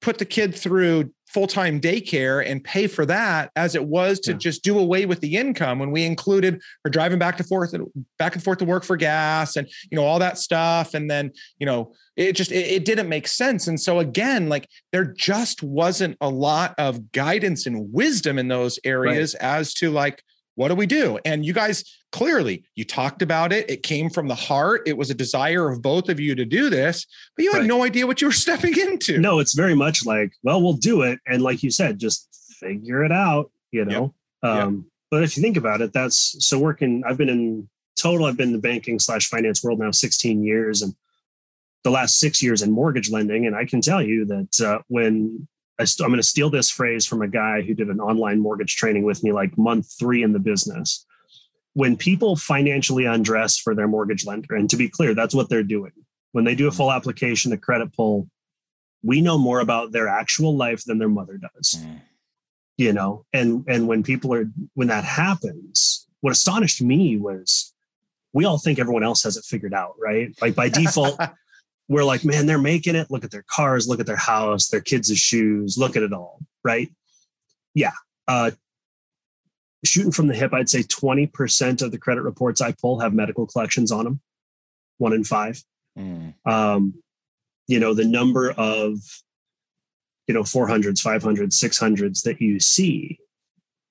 put 0.00 0.18
the 0.18 0.24
kid 0.24 0.54
through 0.54 1.10
full-time 1.26 1.80
daycare 1.80 2.48
and 2.48 2.62
pay 2.62 2.86
for 2.86 3.04
that 3.04 3.50
as 3.56 3.74
it 3.74 3.84
was 3.84 4.20
to 4.20 4.30
yeah. 4.30 4.38
just 4.38 4.62
do 4.62 4.78
away 4.78 5.06
with 5.06 5.20
the 5.20 5.36
income 5.36 5.78
when 5.78 5.90
we 5.90 6.04
included 6.04 6.60
her 6.84 6.90
driving 6.90 7.18
back 7.18 7.36
to 7.36 7.44
forth 7.44 7.74
and 7.74 7.86
back 8.18 8.34
and 8.34 8.44
forth 8.44 8.58
to 8.58 8.64
work 8.64 8.84
for 8.84 8.96
gas 8.96 9.56
and 9.56 9.68
you 9.90 9.96
know 9.96 10.04
all 10.04 10.18
that 10.18 10.38
stuff 10.38 10.94
and 10.94 11.10
then 11.10 11.30
you 11.58 11.66
know 11.66 11.92
it 12.16 12.32
just 12.32 12.52
it, 12.52 12.66
it 12.66 12.84
didn't 12.84 13.08
make 13.08 13.26
sense 13.26 13.66
and 13.66 13.80
so 13.80 13.98
again 13.98 14.48
like 14.48 14.68
there 14.92 15.04
just 15.04 15.62
wasn't 15.62 16.16
a 16.20 16.28
lot 16.28 16.74
of 16.78 17.10
guidance 17.12 17.66
and 17.66 17.92
wisdom 17.92 18.38
in 18.38 18.48
those 18.48 18.78
areas 18.84 19.34
right. 19.40 19.46
as 19.46 19.74
to 19.74 19.90
like 19.90 20.22
what 20.56 20.68
do 20.68 20.74
we 20.74 20.86
do 20.86 21.18
and 21.24 21.46
you 21.46 21.52
guys 21.52 21.84
clearly 22.10 22.64
you 22.74 22.84
talked 22.84 23.22
about 23.22 23.52
it 23.52 23.70
it 23.70 23.82
came 23.82 24.10
from 24.10 24.26
the 24.26 24.34
heart 24.34 24.82
it 24.86 24.96
was 24.96 25.10
a 25.10 25.14
desire 25.14 25.70
of 25.70 25.80
both 25.80 26.08
of 26.08 26.18
you 26.18 26.34
to 26.34 26.44
do 26.44 26.68
this 26.68 27.06
but 27.36 27.44
you 27.44 27.52
had 27.52 27.60
right. 27.60 27.66
no 27.66 27.84
idea 27.84 28.06
what 28.06 28.20
you 28.20 28.26
were 28.26 28.32
stepping 28.46 28.76
into 28.78 29.18
no 29.18 29.38
it's 29.38 29.54
very 29.54 29.74
much 29.74 30.04
like 30.04 30.32
well 30.42 30.60
we'll 30.60 30.72
do 30.72 31.02
it 31.02 31.20
and 31.26 31.42
like 31.42 31.62
you 31.62 31.70
said 31.70 31.98
just 31.98 32.28
figure 32.58 33.04
it 33.04 33.12
out 33.12 33.50
you 33.70 33.84
know 33.84 34.12
yep. 34.42 34.52
um 34.52 34.74
yep. 34.74 34.84
but 35.10 35.22
if 35.22 35.36
you 35.36 35.42
think 35.42 35.56
about 35.56 35.80
it 35.80 35.92
that's 35.92 36.36
so 36.44 36.58
working 36.58 37.02
i've 37.06 37.18
been 37.18 37.28
in 37.28 37.68
total 38.00 38.26
i've 38.26 38.36
been 38.36 38.48
in 38.48 38.52
the 38.52 38.58
banking 38.58 38.98
slash 38.98 39.28
finance 39.28 39.62
world 39.62 39.78
now 39.78 39.90
16 39.90 40.42
years 40.42 40.82
and 40.82 40.94
the 41.84 41.90
last 41.90 42.18
six 42.18 42.42
years 42.42 42.62
in 42.62 42.72
mortgage 42.72 43.10
lending 43.10 43.46
and 43.46 43.54
i 43.54 43.64
can 43.64 43.80
tell 43.80 44.02
you 44.02 44.24
that 44.24 44.60
uh, 44.60 44.78
when 44.88 45.46
I 45.78 45.84
st- 45.84 46.04
I'm 46.04 46.10
going 46.10 46.20
to 46.20 46.26
steal 46.26 46.50
this 46.50 46.70
phrase 46.70 47.06
from 47.06 47.22
a 47.22 47.28
guy 47.28 47.62
who 47.62 47.74
did 47.74 47.88
an 47.88 48.00
online 48.00 48.40
mortgage 48.40 48.76
training 48.76 49.04
with 49.04 49.22
me 49.22 49.32
like 49.32 49.56
month 49.58 49.92
three 49.98 50.22
in 50.22 50.32
the 50.32 50.38
business 50.38 51.06
when 51.76 51.94
people 51.94 52.36
financially 52.36 53.04
undress 53.04 53.58
for 53.58 53.74
their 53.74 53.86
mortgage 53.86 54.24
lender, 54.24 54.54
and 54.54 54.70
to 54.70 54.78
be 54.78 54.88
clear, 54.88 55.14
that's 55.14 55.34
what 55.34 55.50
they're 55.50 55.62
doing. 55.62 55.92
When 56.32 56.44
they 56.44 56.54
do 56.54 56.68
a 56.68 56.72
full 56.72 56.90
application, 56.90 57.50
the 57.50 57.58
credit 57.58 57.92
pull, 57.94 58.30
we 59.02 59.20
know 59.20 59.36
more 59.36 59.60
about 59.60 59.92
their 59.92 60.08
actual 60.08 60.56
life 60.56 60.84
than 60.86 60.98
their 60.98 61.10
mother 61.10 61.36
does. 61.36 61.74
Mm. 61.78 62.00
You 62.78 62.94
know, 62.94 63.26
and 63.34 63.62
and 63.68 63.86
when 63.86 64.02
people 64.02 64.32
are 64.32 64.50
when 64.72 64.88
that 64.88 65.04
happens, 65.04 66.08
what 66.22 66.30
astonished 66.30 66.80
me 66.80 67.18
was 67.18 67.74
we 68.32 68.46
all 68.46 68.56
think 68.56 68.78
everyone 68.78 69.04
else 69.04 69.22
has 69.24 69.36
it 69.36 69.44
figured 69.44 69.74
out, 69.74 69.96
right? 70.00 70.34
Like 70.40 70.54
by 70.54 70.68
default, 70.80 71.20
we're 71.88 72.04
like, 72.04 72.24
man, 72.24 72.46
they're 72.46 72.58
making 72.58 72.96
it. 72.96 73.10
Look 73.10 73.24
at 73.24 73.30
their 73.30 73.44
cars, 73.48 73.88
look 73.88 74.00
at 74.00 74.06
their 74.06 74.16
house, 74.16 74.68
their 74.68 74.80
kids' 74.80 75.16
shoes, 75.16 75.78
look 75.78 75.96
at 75.96 76.02
it 76.02 76.12
all, 76.12 76.40
right? 76.64 76.90
Yeah. 77.74 77.92
Uh, 78.26 78.50
shooting 79.84 80.12
from 80.12 80.26
the 80.26 80.34
hip, 80.34 80.52
I'd 80.52 80.68
say 80.68 80.82
20% 80.82 81.82
of 81.82 81.92
the 81.92 81.98
credit 81.98 82.22
reports 82.22 82.60
I 82.60 82.72
pull 82.72 83.00
have 83.00 83.14
medical 83.14 83.46
collections 83.46 83.92
on 83.92 84.04
them, 84.04 84.20
one 84.98 85.12
in 85.12 85.24
five. 85.24 85.62
Mm. 85.96 86.34
Um, 86.44 86.94
you 87.68 87.78
know, 87.78 87.94
the 87.94 88.04
number 88.04 88.50
of, 88.50 88.98
you 90.26 90.34
know, 90.34 90.42
400s, 90.42 91.04
500s, 91.04 91.54
600s 91.54 92.22
that 92.22 92.40
you 92.40 92.58
see. 92.58 93.18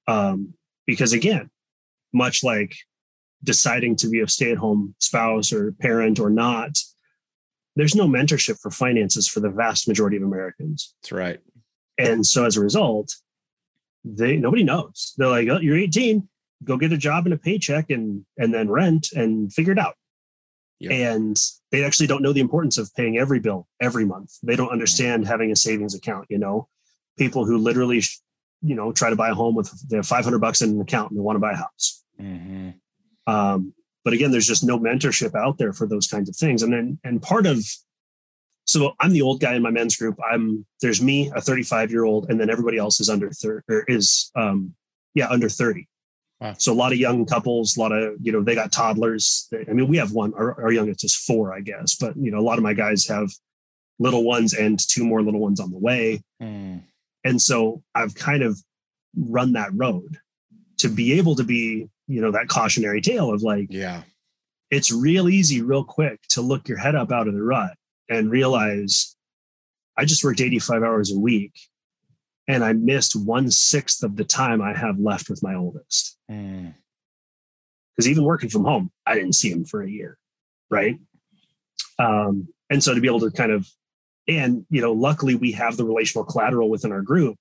Um, 0.08 0.54
because 0.86 1.14
again, 1.14 1.50
much 2.14 2.44
like 2.44 2.76
deciding 3.44 3.96
to 3.98 4.10
be 4.10 4.20
a 4.20 4.28
stay 4.28 4.52
at 4.52 4.58
home 4.58 4.96
spouse 5.00 5.54
or 5.54 5.72
parent 5.74 6.20
or 6.20 6.30
not, 6.30 6.78
there's 7.76 7.96
no 7.96 8.08
mentorship 8.08 8.60
for 8.60 8.72
finances 8.72 9.28
for 9.28 9.40
the 9.40 9.50
vast 9.50 9.88
majority 9.88 10.18
of 10.18 10.24
Americans. 10.24 10.94
That's 11.02 11.12
right. 11.12 11.40
And 11.98 12.26
so 12.26 12.46
as 12.46 12.58
a 12.58 12.62
result, 12.62 13.14
they 14.04 14.38
nobody 14.38 14.64
knows. 14.64 15.14
They're 15.18 15.28
like, 15.28 15.48
oh, 15.50 15.60
you're 15.60 15.78
18, 15.78 16.28
go 16.64 16.78
get 16.78 16.94
a 16.94 16.98
job 16.98 17.26
and 17.26 17.34
a 17.34 17.38
paycheck 17.38 17.90
and 17.90 18.26
and 18.38 18.54
then 18.54 18.70
rent 18.70 19.12
and 19.14 19.52
figure 19.52 19.74
it 19.74 19.80
out. 19.80 19.96
And 20.92 21.38
they 21.72 21.84
actually 21.84 22.08
don't 22.08 22.22
know 22.22 22.34
the 22.34 22.42
importance 22.42 22.78
of 22.78 22.94
paying 22.96 23.18
every 23.18 23.40
bill 23.40 23.68
every 23.82 24.06
month. 24.06 24.34
They 24.44 24.56
don't 24.56 24.72
understand 24.72 25.26
having 25.26 25.52
a 25.52 25.56
savings 25.56 25.96
account. 25.96 26.28
You 26.30 26.38
know, 26.38 26.68
people 27.18 27.46
who 27.46 27.58
literally, 27.58 28.04
you 28.62 28.76
know, 28.76 28.92
try 28.92 29.10
to 29.10 29.16
buy 29.16 29.30
a 29.30 29.34
home 29.34 29.56
with 29.56 29.72
they 29.90 29.96
have 29.98 30.06
500 30.06 30.40
bucks 30.40 30.62
in 30.62 30.72
an 30.72 30.82
account 30.82 31.12
and 31.12 31.18
they 31.18 31.24
want 31.24 31.38
to 31.38 31.42
buy 31.42 31.54
a 31.54 31.56
house. 31.56 32.04
Mm-hmm. 32.22 32.72
Um, 33.28 33.74
but 34.06 34.14
again, 34.14 34.32
there's 34.32 34.48
just 34.48 34.64
no 34.64 34.80
mentorship 34.80 35.36
out 35.36 35.58
there 35.58 35.74
for 35.74 35.88
those 35.88 36.06
kinds 36.06 36.30
of 36.30 36.36
things. 36.36 36.62
And 36.62 36.72
then, 36.72 37.00
and 37.04 37.22
part 37.22 37.48
of 37.48 37.66
so 38.68 38.94
I'm 39.00 39.14
the 39.14 39.22
old 39.22 39.42
guy 39.42 39.56
in 39.56 39.62
my 39.62 39.72
men's 39.72 39.96
group. 39.98 40.18
I'm 40.32 40.66
there's 40.82 41.02
me, 41.02 41.32
a 41.36 41.42
35 41.42 41.92
year 41.92 42.06
old, 42.06 42.30
and 42.30 42.40
then 42.40 42.50
everybody 42.50 42.78
else 42.78 43.00
is 43.00 43.10
under 43.10 43.30
30 43.32 43.64
or 43.68 43.84
is 43.88 44.32
um 44.36 44.74
yeah 45.16 45.28
under 45.30 45.50
30. 45.50 45.88
Wow. 46.40 46.54
So 46.58 46.72
a 46.72 46.76
lot 46.76 46.92
of 46.92 47.00
young 47.00 47.26
couples, 47.26 47.78
a 47.78 47.80
lot 47.80 47.92
of 47.92 48.16
you 48.22 48.32
know 48.32 48.44
they 48.44 48.56
got 48.56 48.72
toddlers. 48.72 49.50
I 49.54 49.74
mean, 49.74 49.88
we 49.88 49.98
have 49.98 50.12
one. 50.12 50.34
Our, 50.36 50.62
our 50.62 50.72
youngest 50.72 51.04
is 51.04 51.16
four, 51.16 51.54
I 51.54 51.62
guess, 51.62 51.96
but 51.96 52.16
you 52.16 52.32
know 52.32 52.40
a 52.40 52.46
lot 52.46 52.58
of 52.58 52.64
my 52.64 52.74
guys 52.74 53.08
have 53.08 53.32
little 53.98 54.24
ones 54.24 54.54
and 54.54 54.80
two 54.80 55.06
more 55.06 55.22
little 55.22 55.40
ones 55.40 55.60
on 55.60 55.72
the 55.72 55.80
way. 55.80 56.22
Mm. 56.42 56.84
And 57.24 57.42
so 57.42 57.82
I've 57.96 58.14
kind 58.14 58.44
of 58.44 58.60
run 59.16 59.54
that 59.54 59.70
road 59.74 60.20
to 60.78 60.90
be 60.90 61.14
able 61.14 61.36
to 61.36 61.44
be 61.44 61.88
you 62.08 62.22
know 62.22 62.32
that 62.32 62.48
cautionary 62.48 63.02
tale 63.02 63.32
of 63.32 63.42
like 63.42 63.68
yeah 63.70 64.04
it's 64.72 64.92
real 64.92 65.30
easy 65.30 65.62
real 65.62 65.84
quick 65.84 66.22
to 66.30 66.42
look 66.42 66.68
your 66.68 66.78
head 66.78 66.96
up 66.96 67.12
out 67.12 67.28
of 67.28 67.34
the 67.34 67.42
rut 67.42 67.72
and 68.10 68.30
realize 68.30 69.16
I 69.98 70.06
just 70.06 70.24
worked 70.24 70.42
85 70.42 70.84
hours 70.84 71.12
a 71.12 71.20
week 71.20 71.54
and 72.48 72.64
I 72.64 72.74
missed 72.74 73.16
one 73.16 73.50
sixth 73.50 74.04
of 74.04 74.16
the 74.16 74.24
time 74.24 74.62
I 74.62 74.78
have 74.78 75.00
left 75.00 75.30
with 75.30 75.42
my 75.42 75.56
oldest. 75.56 76.18
Because 76.28 76.74
mm. 78.02 78.08
even 78.08 78.24
working 78.24 78.50
from 78.50 78.66
home, 78.66 78.92
I 79.06 79.16
didn't 79.16 79.34
see 79.34 79.52
him 79.52 79.66
for 79.66 79.82
a 79.82 79.90
year. 79.90 80.18
Right. 80.70 81.00
Um, 81.98 82.50
and 82.70 82.84
so 82.84 82.94
to 82.94 83.02
be 83.02 83.08
able 83.08 83.22
to 83.22 83.32
kind 83.32 83.52
of, 83.52 83.68
and, 84.28 84.66
you 84.70 84.82
know, 84.82 84.92
luckily 84.92 85.36
we 85.36 85.52
have 85.54 85.78
the 85.78 85.86
relational 85.86 86.26
collateral 86.26 86.70
within 86.70 86.92
our 86.92 87.02
group. 87.02 87.38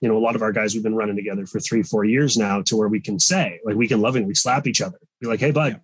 You 0.00 0.08
know, 0.08 0.16
a 0.16 0.20
lot 0.20 0.36
of 0.36 0.42
our 0.42 0.52
guys, 0.52 0.74
we've 0.74 0.82
been 0.82 0.94
running 0.94 1.16
together 1.16 1.44
for 1.46 1.58
three, 1.60 1.82
four 1.82 2.04
years 2.04 2.36
now 2.36 2.62
to 2.62 2.76
where 2.76 2.88
we 2.88 3.00
can 3.00 3.18
say, 3.18 3.60
like, 3.64 3.76
we 3.76 3.88
can 3.88 4.00
lovingly 4.00 4.34
slap 4.34 4.66
each 4.66 4.80
other. 4.80 4.98
Be 5.20 5.26
like, 5.26 5.40
hey, 5.40 5.50
bud, 5.50 5.72
yeah. 5.72 5.78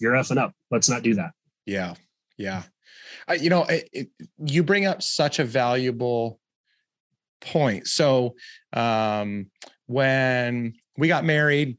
you're 0.00 0.12
effing 0.12 0.38
up. 0.38 0.52
Let's 0.70 0.88
not 0.88 1.02
do 1.02 1.14
that. 1.14 1.32
Yeah. 1.66 1.94
Yeah. 2.36 2.62
I, 3.26 3.34
you 3.34 3.50
know, 3.50 3.64
it, 3.64 3.88
it, 3.92 4.08
you 4.44 4.62
bring 4.62 4.86
up 4.86 5.02
such 5.02 5.38
a 5.38 5.44
valuable 5.44 6.38
point. 7.40 7.86
So 7.88 8.36
um, 8.72 9.50
when 9.86 10.74
we 10.96 11.08
got 11.08 11.24
married, 11.24 11.78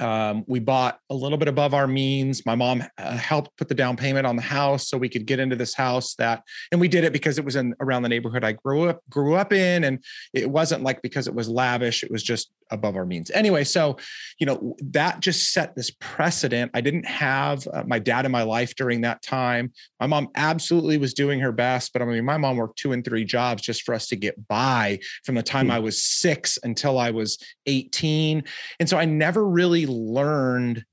um, 0.00 0.44
we 0.46 0.58
bought 0.58 0.98
a 1.10 1.14
little 1.14 1.36
bit 1.36 1.48
above 1.48 1.74
our 1.74 1.86
means. 1.86 2.46
My 2.46 2.54
mom 2.54 2.82
uh, 2.98 3.16
helped 3.16 3.56
put 3.56 3.68
the 3.68 3.74
down 3.74 3.96
payment 3.96 4.26
on 4.26 4.36
the 4.36 4.42
house 4.42 4.88
so 4.88 4.96
we 4.96 5.08
could 5.08 5.26
get 5.26 5.38
into 5.38 5.56
this 5.56 5.74
house 5.74 6.14
that, 6.14 6.42
and 6.72 6.80
we 6.80 6.88
did 6.88 7.04
it 7.04 7.12
because 7.12 7.38
it 7.38 7.44
was 7.44 7.56
in 7.56 7.74
around 7.80 8.02
the 8.02 8.08
neighborhood 8.08 8.42
I 8.42 8.52
grew 8.52 8.88
up 8.88 9.00
grew 9.10 9.34
up 9.34 9.52
in, 9.52 9.84
and 9.84 10.02
it 10.32 10.50
wasn't 10.50 10.82
like 10.82 11.02
because 11.02 11.26
it 11.26 11.34
was 11.34 11.48
lavish. 11.48 12.02
It 12.02 12.10
was 12.10 12.22
just 12.22 12.50
above 12.70 12.96
our 12.96 13.04
means. 13.04 13.30
Anyway, 13.32 13.64
so 13.64 13.96
you 14.38 14.46
know 14.46 14.74
that 14.80 15.20
just 15.20 15.52
set 15.52 15.74
this 15.76 15.90
precedent. 16.00 16.70
I 16.72 16.80
didn't 16.80 17.06
have 17.06 17.66
uh, 17.72 17.84
my 17.86 17.98
dad 17.98 18.24
in 18.24 18.32
my 18.32 18.42
life 18.42 18.74
during 18.76 19.02
that 19.02 19.22
time. 19.22 19.72
My 20.00 20.06
mom 20.06 20.28
absolutely 20.34 20.96
was 20.96 21.14
doing 21.14 21.40
her 21.40 21.52
best, 21.52 21.92
but 21.92 22.00
I 22.00 22.06
mean, 22.06 22.24
my 22.24 22.38
mom 22.38 22.56
worked 22.56 22.78
two 22.78 22.92
and 22.92 23.04
three 23.04 23.24
jobs 23.24 23.62
just 23.62 23.82
for 23.82 23.94
us 23.94 24.06
to 24.08 24.16
get 24.16 24.48
by 24.48 25.00
from 25.24 25.34
the 25.34 25.42
time 25.42 25.66
mm-hmm. 25.66 25.76
I 25.76 25.80
was 25.80 26.02
six 26.02 26.58
until 26.62 26.98
I 26.98 27.10
was 27.10 27.38
18, 27.66 28.44
and 28.78 28.88
so 28.88 28.96
I 28.96 29.04
never 29.04 29.46
really 29.46 29.86
learned 29.90 30.84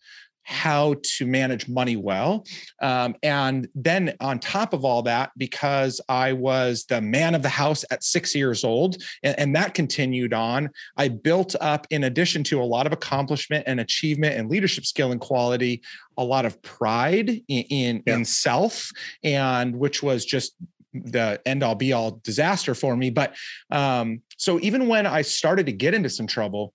how 0.49 0.95
to 1.03 1.25
manage 1.25 1.67
money 1.67 1.97
well. 1.97 2.45
Um, 2.81 3.15
and 3.21 3.67
then 3.75 4.15
on 4.21 4.39
top 4.39 4.71
of 4.71 4.85
all 4.85 5.01
that, 5.01 5.31
because 5.35 5.99
I 6.07 6.31
was 6.31 6.85
the 6.85 7.01
man 7.01 7.35
of 7.35 7.41
the 7.41 7.49
house 7.49 7.83
at 7.91 8.01
six 8.01 8.33
years 8.33 8.63
old, 8.63 8.95
and, 9.23 9.37
and, 9.37 9.55
that 9.57 9.73
continued 9.73 10.33
on, 10.33 10.69
I 10.95 11.09
built 11.09 11.53
up, 11.59 11.85
in 11.89 12.05
addition 12.05 12.45
to 12.45 12.61
a 12.61 12.63
lot 12.63 12.87
of 12.87 12.93
accomplishment 12.93 13.65
and 13.67 13.81
achievement 13.81 14.37
and 14.37 14.49
leadership 14.49 14.85
skill 14.85 15.11
and 15.11 15.19
quality, 15.19 15.81
a 16.15 16.23
lot 16.23 16.45
of 16.45 16.61
pride 16.61 17.29
in, 17.29 17.63
in, 17.63 18.03
yeah. 18.07 18.15
in 18.15 18.23
self, 18.23 18.89
and 19.25 19.75
which 19.75 20.01
was 20.01 20.23
just 20.23 20.55
the 20.93 21.41
end 21.45 21.61
all 21.61 21.75
be 21.75 21.91
all 21.91 22.21
disaster 22.23 22.73
for 22.73 22.95
me. 22.95 23.09
But 23.09 23.35
um, 23.69 24.21
so 24.37 24.61
even 24.61 24.87
when 24.87 25.05
I 25.05 25.23
started 25.23 25.65
to 25.65 25.73
get 25.73 25.93
into 25.93 26.09
some 26.09 26.25
trouble, 26.25 26.73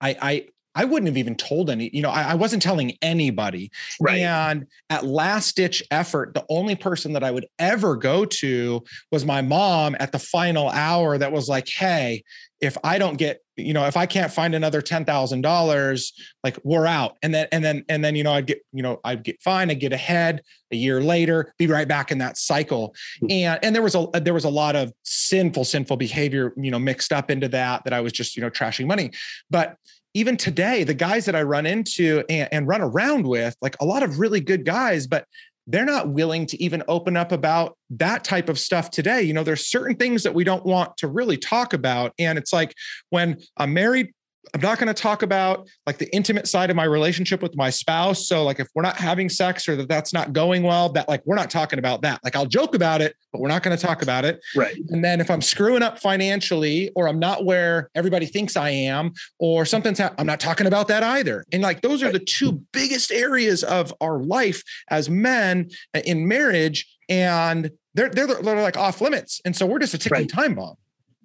I, 0.00 0.16
I 0.20 0.48
I 0.74 0.84
wouldn't 0.84 1.06
have 1.06 1.16
even 1.16 1.36
told 1.36 1.70
any, 1.70 1.90
you 1.92 2.02
know, 2.02 2.10
I, 2.10 2.32
I, 2.32 2.34
wasn't 2.34 2.62
telling 2.62 2.96
anybody. 3.00 3.70
Right. 4.00 4.20
And 4.20 4.66
at 4.90 5.04
last 5.04 5.56
ditch 5.56 5.82
effort, 5.90 6.34
the 6.34 6.44
only 6.48 6.74
person 6.74 7.12
that 7.12 7.22
I 7.22 7.30
would 7.30 7.46
ever 7.58 7.96
go 7.96 8.24
to 8.24 8.82
was 9.12 9.24
my 9.24 9.40
mom 9.40 9.96
at 10.00 10.12
the 10.12 10.18
final 10.18 10.68
hour 10.70 11.16
that 11.16 11.30
was 11.30 11.48
like, 11.48 11.68
hey, 11.68 12.24
if 12.60 12.76
I 12.82 12.98
don't 12.98 13.16
get, 13.16 13.40
you 13.56 13.74
know, 13.74 13.84
if 13.86 13.96
I 13.96 14.06
can't 14.06 14.32
find 14.32 14.54
another 14.54 14.80
ten 14.80 15.04
thousand 15.04 15.42
dollars, 15.42 16.12
like 16.42 16.58
we're 16.64 16.86
out. 16.86 17.16
And 17.22 17.32
then 17.34 17.46
and 17.52 17.64
then 17.64 17.84
and 17.88 18.02
then 18.02 18.16
you 18.16 18.24
know 18.24 18.32
I'd 18.32 18.46
get, 18.46 18.64
you 18.72 18.82
know, 18.82 19.00
I'd 19.04 19.22
get 19.22 19.40
fine, 19.42 19.70
I'd 19.70 19.80
get 19.80 19.92
ahead 19.92 20.40
a 20.72 20.76
year 20.76 21.00
later, 21.02 21.52
be 21.58 21.66
right 21.66 21.86
back 21.86 22.10
in 22.10 22.18
that 22.18 22.38
cycle. 22.38 22.94
Hmm. 23.20 23.26
And 23.30 23.58
and 23.62 23.74
there 23.74 23.82
was 23.82 23.94
a 23.94 24.08
there 24.14 24.34
was 24.34 24.44
a 24.44 24.50
lot 24.50 24.76
of 24.76 24.92
sinful, 25.02 25.64
sinful 25.64 25.98
behavior, 25.98 26.52
you 26.56 26.70
know, 26.70 26.78
mixed 26.78 27.12
up 27.12 27.30
into 27.30 27.48
that 27.48 27.84
that 27.84 27.92
I 27.92 28.00
was 28.00 28.12
just, 28.12 28.34
you 28.34 28.42
know, 28.42 28.50
trashing 28.50 28.86
money. 28.86 29.12
But 29.50 29.76
even 30.14 30.36
today, 30.36 30.84
the 30.84 30.94
guys 30.94 31.24
that 31.26 31.34
I 31.34 31.42
run 31.42 31.66
into 31.66 32.24
and, 32.28 32.48
and 32.52 32.68
run 32.68 32.80
around 32.80 33.26
with, 33.26 33.56
like 33.60 33.76
a 33.80 33.84
lot 33.84 34.02
of 34.02 34.18
really 34.18 34.40
good 34.40 34.64
guys, 34.64 35.06
but 35.06 35.26
they're 35.66 35.84
not 35.84 36.10
willing 36.10 36.46
to 36.46 36.62
even 36.62 36.82
open 36.88 37.16
up 37.16 37.32
about 37.32 37.76
that 37.90 38.22
type 38.22 38.48
of 38.48 38.58
stuff 38.58 38.90
today. 38.90 39.22
You 39.22 39.32
know, 39.32 39.42
there's 39.42 39.66
certain 39.66 39.96
things 39.96 40.22
that 40.22 40.34
we 40.34 40.44
don't 40.44 40.64
want 40.64 40.96
to 40.98 41.08
really 41.08 41.38
talk 41.38 41.72
about. 41.72 42.12
And 42.18 42.38
it's 42.38 42.52
like 42.52 42.74
when 43.10 43.38
a 43.56 43.66
married 43.66 44.12
I'm 44.52 44.60
not 44.60 44.78
going 44.78 44.92
to 44.92 44.94
talk 44.94 45.22
about 45.22 45.68
like 45.86 45.98
the 45.98 46.14
intimate 46.14 46.46
side 46.46 46.70
of 46.70 46.76
my 46.76 46.84
relationship 46.84 47.42
with 47.42 47.56
my 47.56 47.70
spouse. 47.70 48.26
So 48.28 48.44
like 48.44 48.60
if 48.60 48.68
we're 48.74 48.82
not 48.82 48.96
having 48.96 49.28
sex 49.28 49.68
or 49.68 49.76
that 49.76 49.88
that's 49.88 50.12
not 50.12 50.32
going 50.32 50.62
well, 50.62 50.88
that 50.90 51.08
like 51.08 51.22
we're 51.24 51.36
not 51.36 51.50
talking 51.50 51.78
about 51.78 52.02
that. 52.02 52.20
Like 52.22 52.36
I'll 52.36 52.46
joke 52.46 52.74
about 52.74 53.00
it, 53.00 53.16
but 53.32 53.40
we're 53.40 53.48
not 53.48 53.62
going 53.62 53.76
to 53.76 53.82
talk 53.82 54.02
about 54.02 54.24
it. 54.24 54.40
Right. 54.54 54.76
And 54.90 55.04
then 55.04 55.20
if 55.20 55.30
I'm 55.30 55.40
screwing 55.40 55.82
up 55.82 55.98
financially 55.98 56.90
or 56.94 57.08
I'm 57.08 57.18
not 57.18 57.44
where 57.44 57.90
everybody 57.94 58.26
thinks 58.26 58.56
I 58.56 58.70
am 58.70 59.12
or 59.38 59.64
something's 59.64 59.98
ha- 59.98 60.14
I'm 60.18 60.26
not 60.26 60.40
talking 60.40 60.66
about 60.66 60.88
that 60.88 61.02
either. 61.02 61.44
And 61.52 61.62
like 61.62 61.80
those 61.80 62.02
are 62.02 62.12
the 62.12 62.18
two 62.18 62.62
biggest 62.72 63.10
areas 63.12 63.64
of 63.64 63.94
our 64.00 64.18
life 64.18 64.62
as 64.88 65.08
men 65.08 65.70
in 66.04 66.28
marriage 66.28 66.86
and 67.08 67.70
they're 67.94 68.10
they're, 68.10 68.26
they're 68.26 68.62
like 68.62 68.76
off 68.76 69.00
limits. 69.00 69.40
And 69.44 69.54
so 69.54 69.66
we're 69.66 69.78
just 69.78 69.94
a 69.94 69.98
ticking 69.98 70.18
right. 70.18 70.28
time 70.28 70.54
bomb. 70.54 70.76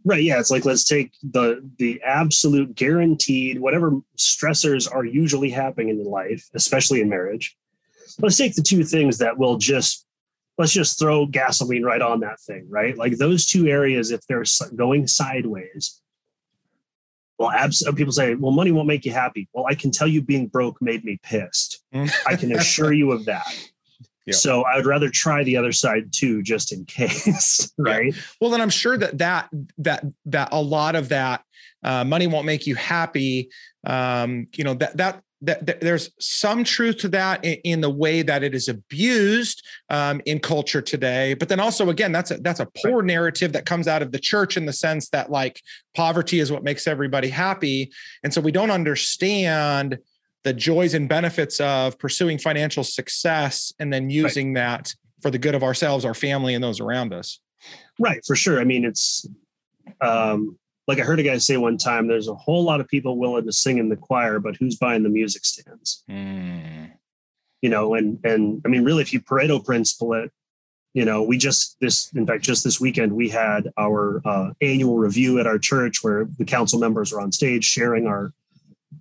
Right. 0.05 0.23
Yeah. 0.23 0.39
It's 0.39 0.51
like 0.51 0.65
let's 0.65 0.83
take 0.83 1.11
the 1.23 1.67
the 1.77 2.01
absolute 2.03 2.75
guaranteed 2.75 3.59
whatever 3.59 3.99
stressors 4.17 4.91
are 4.91 5.05
usually 5.05 5.49
happening 5.49 5.89
in 5.89 6.03
life, 6.03 6.47
especially 6.53 7.01
in 7.01 7.09
marriage. 7.09 7.57
Let's 8.19 8.37
take 8.37 8.55
the 8.55 8.61
two 8.61 8.83
things 8.83 9.17
that 9.19 9.37
will 9.37 9.57
just 9.57 10.05
let's 10.57 10.71
just 10.73 10.99
throw 10.99 11.25
gasoline 11.25 11.83
right 11.83 12.01
on 12.01 12.19
that 12.19 12.39
thing, 12.41 12.67
right? 12.69 12.97
Like 12.97 13.17
those 13.17 13.45
two 13.45 13.67
areas, 13.67 14.11
if 14.11 14.27
they're 14.27 14.43
going 14.75 15.07
sideways, 15.07 16.01
well, 17.39 17.49
abs- 17.49 17.83
people 17.95 18.11
say, 18.11 18.35
well, 18.35 18.51
money 18.51 18.71
won't 18.71 18.87
make 18.87 19.05
you 19.05 19.13
happy. 19.13 19.47
Well, 19.53 19.65
I 19.67 19.73
can 19.73 19.89
tell 19.89 20.07
you 20.07 20.21
being 20.21 20.47
broke 20.47 20.81
made 20.81 21.05
me 21.05 21.17
pissed. 21.23 21.81
Mm. 21.93 22.13
I 22.27 22.35
can 22.35 22.51
assure 22.51 22.91
you 22.91 23.11
of 23.13 23.25
that. 23.25 23.47
So 24.33 24.63
I 24.63 24.75
would 24.77 24.85
rather 24.85 25.09
try 25.09 25.43
the 25.43 25.57
other 25.57 25.71
side 25.71 26.11
too, 26.11 26.41
just 26.41 26.71
in 26.71 26.85
case, 26.85 27.71
right? 27.77 28.13
Yeah. 28.13 28.21
Well, 28.41 28.49
then 28.49 28.61
I'm 28.61 28.69
sure 28.69 28.97
that 28.97 29.17
that 29.17 29.49
that 29.79 30.05
that 30.25 30.49
a 30.51 30.61
lot 30.61 30.95
of 30.95 31.09
that 31.09 31.43
uh, 31.83 32.03
money 32.03 32.27
won't 32.27 32.45
make 32.45 32.67
you 32.67 32.75
happy. 32.75 33.49
Um, 33.85 34.47
you 34.55 34.63
know 34.63 34.73
that 34.75 34.97
that 34.97 35.23
that, 35.41 35.79
there's 35.79 36.09
some 36.19 36.63
truth 36.65 36.97
to 36.97 37.07
that 37.09 37.43
in, 37.45 37.79
the 37.79 37.89
way 37.89 38.21
that 38.21 38.43
it 38.43 38.53
is 38.53 38.67
abused 38.67 39.65
um, 39.89 40.21
in 40.25 40.39
culture 40.39 40.81
today 40.81 41.33
but 41.33 41.47
then 41.47 41.59
also 41.59 41.89
again 41.89 42.11
that's 42.11 42.31
a 42.31 42.37
that's 42.37 42.59
a 42.59 42.67
poor 42.83 43.01
narrative 43.01 43.53
that 43.53 43.65
comes 43.65 43.87
out 43.87 44.01
of 44.01 44.11
the 44.11 44.19
church 44.19 44.57
in 44.57 44.65
the 44.65 44.73
sense 44.73 45.09
that 45.09 45.31
like 45.31 45.61
poverty 45.95 46.41
is 46.41 46.51
what 46.51 46.63
makes 46.63 46.87
everybody 46.87 47.29
happy 47.29 47.89
and 48.23 48.33
so 48.33 48.41
we 48.41 48.51
don't 48.51 48.71
understand 48.71 49.97
the 50.43 50.53
joys 50.53 50.93
and 50.93 51.09
benefits 51.09 51.59
of 51.59 51.97
pursuing 51.99 52.37
financial 52.37 52.83
success 52.83 53.73
and 53.79 53.91
then 53.91 54.09
using 54.09 54.53
right. 54.53 54.61
that 54.61 54.95
for 55.21 55.31
the 55.31 55.37
good 55.37 55.55
of 55.55 55.63
ourselves, 55.63 56.05
our 56.05 56.13
family, 56.13 56.53
and 56.53 56.63
those 56.63 56.79
around 56.79 57.13
us. 57.13 57.39
Right, 57.99 58.21
for 58.25 58.35
sure. 58.35 58.59
I 58.59 58.63
mean, 58.63 58.85
it's 58.85 59.27
um, 60.01 60.57
like 60.87 60.99
I 60.99 61.03
heard 61.03 61.19
a 61.19 61.23
guy 61.23 61.37
say 61.37 61.57
one 61.57 61.77
time 61.77 62.07
there's 62.07 62.27
a 62.27 62.35
whole 62.35 62.63
lot 62.63 62.79
of 62.79 62.87
people 62.87 63.17
willing 63.17 63.45
to 63.45 63.51
sing 63.51 63.77
in 63.77 63.89
the 63.89 63.97
choir, 63.97 64.39
but 64.39 64.55
who's 64.55 64.75
buying 64.75 65.03
the 65.03 65.09
music 65.09 65.45
stands? 65.45 66.03
Mm. 66.09 66.91
You 67.61 67.69
know, 67.69 67.95
and 67.95 68.19
and 68.23 68.61
I 68.65 68.69
mean, 68.69 68.85
really, 68.85 69.01
if 69.01 69.11
you 69.11 69.19
Pareto 69.19 69.63
principle 69.63 70.13
it, 70.13 70.31
you 70.93 71.03
know, 71.05 71.21
we 71.21 71.37
just 71.37 71.77
this, 71.81 72.11
in 72.13 72.25
fact, 72.25 72.43
just 72.43 72.63
this 72.63 72.79
weekend, 72.79 73.11
we 73.11 73.29
had 73.29 73.69
our 73.77 74.21
uh, 74.25 74.51
annual 74.61 74.97
review 74.97 75.39
at 75.39 75.47
our 75.47 75.59
church 75.59 76.01
where 76.01 76.27
the 76.37 76.45
council 76.45 76.79
members 76.79 77.11
were 77.11 77.21
on 77.21 77.31
stage 77.31 77.65
sharing 77.65 78.07
our 78.07 78.33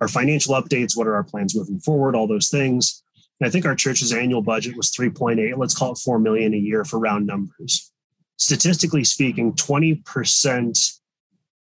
our 0.00 0.08
financial 0.08 0.54
updates, 0.54 0.96
what 0.96 1.06
are 1.06 1.14
our 1.14 1.24
plans 1.24 1.56
moving 1.56 1.80
forward, 1.80 2.14
all 2.14 2.26
those 2.26 2.48
things. 2.48 3.02
And 3.40 3.48
I 3.48 3.50
think 3.50 3.66
our 3.66 3.74
church's 3.74 4.12
annual 4.12 4.42
budget 4.42 4.76
was 4.76 4.90
3.8, 4.90 5.56
let's 5.56 5.74
call 5.74 5.92
it 5.92 5.98
4 5.98 6.18
million 6.18 6.54
a 6.54 6.58
year 6.58 6.84
for 6.84 6.98
round 6.98 7.26
numbers. 7.26 7.92
Statistically 8.36 9.04
speaking, 9.04 9.52
20% 9.54 10.98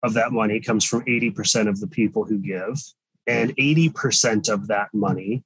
of 0.02 0.14
that 0.14 0.33
money 0.33 0.61
comes 0.61 0.85
from 0.85 1.05
80% 1.05 1.68
of 1.68 1.81
the 1.81 1.87
people 1.87 2.24
who 2.24 2.38
give, 2.38 2.79
and 3.26 3.57
80% 3.57 4.48
of 4.48 4.68
that 4.68 4.88
money, 4.92 5.44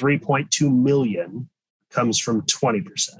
3.2 0.00 0.72
million, 0.72 1.48
comes 1.90 2.18
from 2.18 2.42
20% 2.42 3.10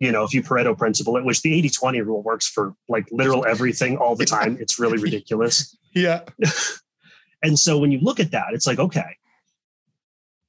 you 0.00 0.10
know, 0.10 0.24
if 0.24 0.32
you 0.32 0.42
Pareto 0.42 0.76
principle 0.76 1.16
it, 1.18 1.24
which 1.24 1.42
the 1.42 1.54
80 1.54 1.68
20 1.70 2.00
rule 2.00 2.22
works 2.22 2.48
for 2.48 2.74
like 2.88 3.06
literal 3.12 3.44
everything 3.46 3.98
all 3.98 4.16
the 4.16 4.24
time, 4.24 4.56
it's 4.58 4.78
really 4.78 4.98
ridiculous. 5.02 5.76
Yeah. 5.94 6.22
and 7.42 7.58
so 7.58 7.78
when 7.78 7.92
you 7.92 8.00
look 8.00 8.18
at 8.18 8.32
that, 8.32 8.48
it's 8.52 8.66
like, 8.66 8.78
okay, 8.78 9.16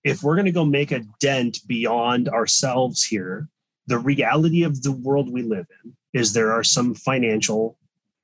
if 0.03 0.23
we're 0.23 0.35
going 0.35 0.45
to 0.45 0.51
go 0.51 0.65
make 0.65 0.91
a 0.91 1.03
dent 1.19 1.59
beyond 1.67 2.29
ourselves 2.29 3.03
here, 3.03 3.49
the 3.87 3.99
reality 3.99 4.63
of 4.63 4.81
the 4.83 4.91
world 4.91 5.31
we 5.31 5.43
live 5.43 5.67
in 5.83 5.93
is 6.13 6.33
there 6.33 6.53
are 6.53 6.63
some 6.63 6.95
financial 6.95 7.77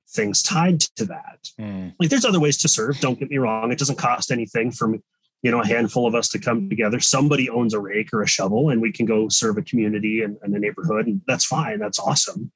things 0.10 0.42
tied 0.42 0.80
to 0.80 1.06
that. 1.06 1.50
Mm. 1.60 1.94
Like 2.00 2.10
there's 2.10 2.26
other 2.26 2.40
ways 2.40 2.58
to 2.60 2.70
serve, 2.70 3.00
don't 3.00 3.20
get 3.20 3.30
me 3.30 3.38
wrong. 3.38 3.72
It 3.72 3.80
doesn't 3.80 3.98
cost 3.98 4.32
anything 4.32 4.72
for 4.72 4.88
me 4.88 5.02
you 5.44 5.52
know 5.52 5.62
a 5.62 5.68
handful 5.68 6.08
of 6.08 6.16
us 6.16 6.30
to 6.30 6.40
come 6.40 6.70
together 6.70 7.00
somebody 7.00 7.50
owns 7.50 7.74
a 7.74 7.80
rake 7.80 8.14
or 8.14 8.22
a 8.22 8.28
shovel 8.28 8.70
and 8.70 8.82
we 8.82 8.92
can 8.92 9.06
go 9.06 9.30
serve 9.30 9.58
a 9.58 9.62
community 9.62 10.22
and, 10.22 10.38
and 10.42 10.56
a 10.56 10.60
neighborhood 10.60 11.08
and 11.08 11.22
that's 11.28 11.46
fine 11.46 11.80
that's 11.80 12.00
awesome 12.00 12.52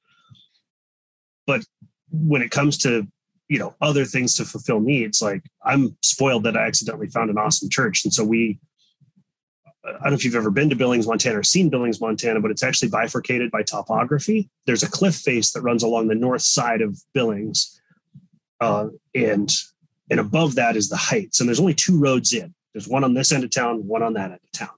but 1.45 1.63
when 2.11 2.41
it 2.41 2.51
comes 2.51 2.77
to 2.77 3.07
you 3.49 3.59
know 3.59 3.75
other 3.81 4.05
things 4.05 4.35
to 4.35 4.45
fulfill 4.45 4.79
needs 4.79 5.21
like 5.21 5.43
i'm 5.65 5.95
spoiled 6.01 6.43
that 6.43 6.57
i 6.57 6.65
accidentally 6.65 7.07
found 7.07 7.29
an 7.29 7.37
awesome 7.37 7.69
church 7.69 8.03
and 8.03 8.13
so 8.13 8.23
we 8.23 8.59
I 9.83 9.91
don't 9.93 10.09
know 10.09 10.13
if 10.13 10.23
you've 10.23 10.35
ever 10.35 10.51
been 10.51 10.69
to 10.69 10.75
Billings, 10.75 11.07
Montana 11.07 11.39
or 11.39 11.43
seen 11.43 11.69
Billings, 11.69 11.99
Montana, 11.99 12.39
but 12.39 12.51
it's 12.51 12.61
actually 12.61 12.89
bifurcated 12.89 13.49
by 13.49 13.63
topography. 13.63 14.47
There's 14.67 14.83
a 14.83 14.89
cliff 14.89 15.15
face 15.15 15.51
that 15.53 15.61
runs 15.61 15.81
along 15.81 16.07
the 16.07 16.13
north 16.13 16.43
side 16.43 16.81
of 16.81 16.99
Billings. 17.15 17.81
Uh, 18.59 18.89
and 19.15 19.51
and 20.11 20.19
above 20.19 20.55
that 20.55 20.75
is 20.75 20.89
the 20.89 20.97
heights. 20.97 21.39
And 21.39 21.49
there's 21.49 21.59
only 21.59 21.73
two 21.73 21.97
roads 21.97 22.31
in. 22.33 22.53
There's 22.73 22.87
one 22.87 23.03
on 23.03 23.13
this 23.13 23.31
end 23.31 23.43
of 23.43 23.49
town, 23.49 23.87
one 23.87 24.03
on 24.03 24.13
that 24.13 24.31
end 24.31 24.39
of 24.43 24.51
town. 24.51 24.75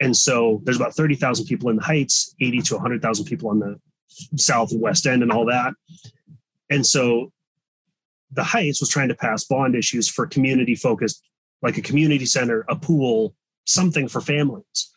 And 0.00 0.16
so 0.16 0.60
there's 0.64 0.76
about 0.76 0.94
30,000 0.94 1.46
people 1.46 1.70
in 1.70 1.76
the 1.76 1.82
Heights, 1.82 2.34
80 2.40 2.62
to 2.62 2.74
100,000 2.74 3.24
people 3.24 3.48
on 3.50 3.60
the 3.60 3.80
south 4.36 4.72
and 4.72 4.80
west 4.80 5.06
end 5.06 5.22
and 5.22 5.32
all 5.32 5.46
that. 5.46 5.74
And 6.70 6.84
so 6.84 7.32
the 8.32 8.44
Heights 8.44 8.80
was 8.80 8.90
trying 8.90 9.08
to 9.08 9.14
pass 9.14 9.44
bond 9.44 9.74
issues 9.74 10.08
for 10.08 10.26
community 10.26 10.74
focused, 10.74 11.22
like 11.62 11.78
a 11.78 11.82
community 11.82 12.26
center, 12.26 12.64
a 12.68 12.76
pool, 12.76 13.34
something 13.64 14.08
for 14.08 14.20
families. 14.20 14.92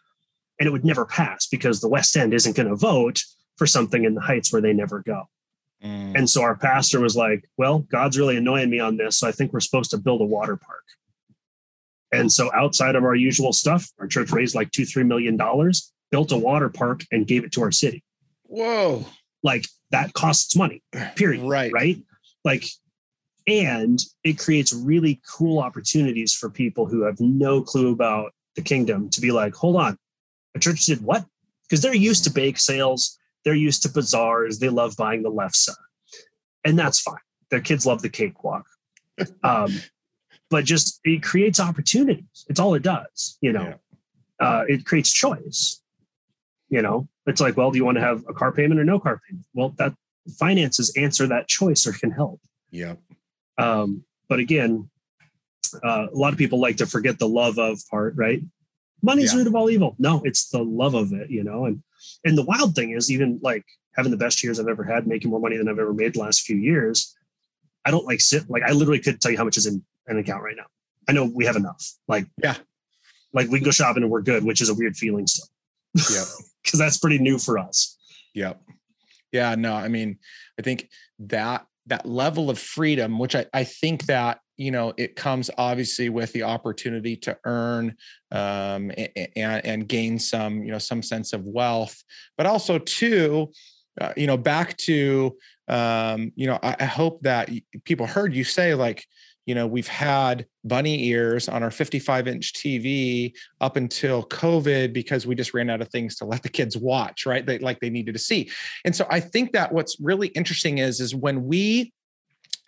And 0.59 0.67
it 0.67 0.71
would 0.71 0.85
never 0.85 1.05
pass 1.05 1.47
because 1.47 1.79
the 1.79 1.87
West 1.87 2.17
End 2.17 2.33
isn't 2.33 2.55
going 2.55 2.67
to 2.67 2.75
vote 2.75 3.23
for 3.55 3.65
something 3.65 4.03
in 4.03 4.15
the 4.15 4.21
Heights 4.21 4.51
where 4.51 4.61
they 4.61 4.73
never 4.73 4.99
go. 4.99 5.29
Mm. 5.83 6.17
And 6.17 6.29
so 6.29 6.41
our 6.41 6.55
pastor 6.55 6.99
was 6.99 7.15
like, 7.15 7.49
Well, 7.57 7.79
God's 7.79 8.17
really 8.17 8.35
annoying 8.35 8.69
me 8.69 8.79
on 8.79 8.97
this. 8.97 9.17
So 9.17 9.27
I 9.27 9.31
think 9.31 9.53
we're 9.53 9.61
supposed 9.61 9.91
to 9.91 9.97
build 9.97 10.21
a 10.21 10.25
water 10.25 10.57
park. 10.57 10.83
And 12.11 12.31
so 12.31 12.49
outside 12.53 12.95
of 12.95 13.03
our 13.03 13.15
usual 13.15 13.53
stuff, 13.53 13.87
our 13.99 14.07
church 14.07 14.31
raised 14.31 14.55
like 14.55 14.71
two, 14.71 14.85
three 14.85 15.03
million 15.03 15.37
dollars, 15.37 15.91
built 16.11 16.31
a 16.31 16.37
water 16.37 16.69
park 16.69 17.03
and 17.11 17.27
gave 17.27 17.43
it 17.43 17.51
to 17.53 17.61
our 17.61 17.71
city. 17.71 18.03
Whoa. 18.43 19.05
Like 19.43 19.65
that 19.91 20.13
costs 20.13 20.55
money, 20.55 20.81
period. 21.15 21.43
Right. 21.43 21.71
Right. 21.71 21.97
Like, 22.43 22.65
and 23.47 23.99
it 24.23 24.37
creates 24.37 24.73
really 24.73 25.21
cool 25.27 25.59
opportunities 25.59 26.33
for 26.33 26.49
people 26.49 26.85
who 26.85 27.01
have 27.03 27.19
no 27.19 27.61
clue 27.61 27.91
about 27.91 28.33
the 28.55 28.61
kingdom 28.61 29.09
to 29.09 29.21
be 29.21 29.31
like, 29.31 29.53
hold 29.55 29.75
on, 29.75 29.97
a 30.55 30.59
church 30.59 30.85
did 30.85 31.01
what? 31.01 31.25
Because 31.63 31.81
they're 31.81 31.95
used 31.95 32.23
to 32.25 32.31
bake 32.31 32.57
sales, 32.57 33.17
they're 33.43 33.53
used 33.53 33.83
to 33.83 33.89
bazaars, 33.89 34.59
they 34.59 34.69
love 34.69 34.95
buying 34.97 35.23
the 35.23 35.31
lefse. 35.31 35.69
And 36.65 36.77
that's 36.77 36.99
fine. 36.99 37.15
Their 37.49 37.61
kids 37.61 37.85
love 37.85 38.01
the 38.01 38.09
cakewalk. 38.09 38.65
Um, 39.43 39.73
but 40.49 40.65
just 40.65 40.99
it 41.03 41.23
creates 41.23 41.59
opportunities. 41.59 42.45
It's 42.47 42.59
all 42.59 42.73
it 42.73 42.83
does, 42.83 43.37
you 43.41 43.53
know. 43.53 43.75
Yeah. 44.39 44.47
Uh, 44.47 44.63
it 44.67 44.85
creates 44.85 45.11
choice. 45.11 45.81
You 46.69 46.81
know, 46.81 47.07
it's 47.25 47.41
like, 47.41 47.57
well, 47.57 47.71
do 47.71 47.77
you 47.77 47.85
want 47.85 47.97
to 47.97 48.01
have 48.01 48.23
a 48.29 48.33
car 48.33 48.51
payment 48.51 48.79
or 48.79 48.83
no 48.83 48.99
car 48.99 49.19
payment? 49.27 49.45
Well, 49.53 49.73
that 49.77 49.93
finances 50.37 50.93
answer 50.95 51.25
that 51.27 51.47
choice 51.47 51.87
or 51.87 51.93
can 51.93 52.11
help. 52.11 52.39
Yeah. 52.69 52.95
Um, 53.57 54.03
but 54.27 54.39
again, 54.39 54.89
uh, 55.83 56.07
a 56.13 56.15
lot 56.15 56.31
of 56.31 56.37
people 56.37 56.59
like 56.59 56.77
to 56.77 56.85
forget 56.85 57.17
the 57.17 57.27
love 57.27 57.57
of 57.57 57.79
part, 57.89 58.13
right? 58.15 58.41
money's 59.01 59.33
yeah. 59.33 59.39
root 59.39 59.47
of 59.47 59.55
all 59.55 59.69
evil. 59.69 59.95
No, 59.99 60.21
it's 60.23 60.49
the 60.49 60.63
love 60.63 60.93
of 60.93 61.13
it, 61.13 61.29
you 61.29 61.43
know. 61.43 61.65
And 61.65 61.81
and 62.23 62.37
the 62.37 62.43
wild 62.43 62.75
thing 62.75 62.91
is, 62.91 63.11
even 63.11 63.39
like 63.41 63.65
having 63.95 64.11
the 64.11 64.17
best 64.17 64.43
years 64.43 64.59
I've 64.59 64.67
ever 64.67 64.83
had, 64.83 65.07
making 65.07 65.31
more 65.31 65.39
money 65.39 65.57
than 65.57 65.67
I've 65.67 65.79
ever 65.79 65.93
made 65.93 66.13
the 66.13 66.19
last 66.19 66.41
few 66.41 66.57
years. 66.57 67.15
I 67.85 67.91
don't 67.91 68.05
like 68.05 68.21
sit 68.21 68.49
like 68.49 68.63
I 68.63 68.71
literally 68.71 68.99
could 68.99 69.21
tell 69.21 69.31
you 69.31 69.37
how 69.37 69.45
much 69.45 69.57
is 69.57 69.65
in 69.65 69.83
an 70.09 70.17
account 70.17 70.43
right 70.43 70.55
now. 70.57 70.65
I 71.07 71.13
know 71.13 71.31
we 71.33 71.45
have 71.45 71.55
enough. 71.55 71.83
Like 72.07 72.25
yeah, 72.43 72.55
like 73.33 73.49
we 73.49 73.59
can 73.59 73.65
go 73.65 73.71
shopping 73.71 74.03
and 74.03 74.11
we're 74.11 74.21
good, 74.21 74.43
which 74.43 74.61
is 74.61 74.69
a 74.69 74.73
weird 74.73 74.95
feeling 74.95 75.27
still. 75.27 75.47
Yeah, 75.95 76.25
because 76.63 76.79
that's 76.79 76.97
pretty 76.97 77.19
new 77.19 77.37
for 77.37 77.57
us. 77.57 77.97
Yep. 78.35 78.61
Yeah. 79.31 79.55
No, 79.55 79.73
I 79.73 79.87
mean, 79.87 80.17
I 80.59 80.63
think 80.63 80.89
that 81.19 81.65
that 81.87 82.05
level 82.05 82.49
of 82.49 82.59
freedom, 82.59 83.19
which 83.19 83.35
I, 83.35 83.45
I 83.53 83.63
think 83.63 84.05
that 84.05 84.39
you 84.59 84.71
know 84.71 84.93
it 84.97 85.15
comes 85.15 85.49
obviously 85.57 86.09
with 86.09 86.31
the 86.33 86.43
opportunity 86.43 87.15
to 87.15 87.37
earn 87.45 87.95
um, 88.31 88.91
and, 89.35 89.65
and 89.65 89.87
gain 89.87 90.19
some 90.19 90.61
you 90.61 90.71
know 90.71 90.77
some 90.77 91.01
sense 91.01 91.31
of 91.31 91.45
wealth 91.45 92.03
but 92.37 92.45
also 92.45 92.77
too 92.77 93.49
uh, 94.01 94.11
you 94.17 94.27
know 94.27 94.35
back 94.35 94.75
to 94.75 95.35
um, 95.69 96.31
you 96.35 96.45
know 96.45 96.59
I, 96.61 96.75
I 96.81 96.85
hope 96.85 97.21
that 97.21 97.49
people 97.85 98.05
heard 98.05 98.35
you 98.35 98.43
say 98.43 98.75
like 98.75 99.05
you 99.45 99.55
know 99.55 99.65
we've 99.65 99.87
had 99.87 100.45
bunny 100.63 101.05
ears 101.05 101.49
on 101.49 101.63
our 101.63 101.71
55 101.71 102.27
inch 102.27 102.53
tv 102.53 103.33
up 103.61 103.75
until 103.75 104.23
covid 104.23 104.93
because 104.93 105.25
we 105.25 105.35
just 105.35 105.53
ran 105.53 105.69
out 105.69 105.81
of 105.81 105.89
things 105.89 106.15
to 106.17 106.25
let 106.25 106.43
the 106.43 106.49
kids 106.49 106.77
watch 106.77 107.25
right? 107.25 107.45
They 107.45 107.59
like 107.59 107.79
they 107.79 107.89
needed 107.89 108.13
to 108.13 108.19
see. 108.19 108.51
And 108.85 108.95
so 108.95 109.05
i 109.09 109.19
think 109.19 109.51
that 109.53 109.71
what's 109.71 109.97
really 109.99 110.27
interesting 110.29 110.79
is 110.79 110.99
is 110.99 111.15
when 111.15 111.45
we 111.45 111.91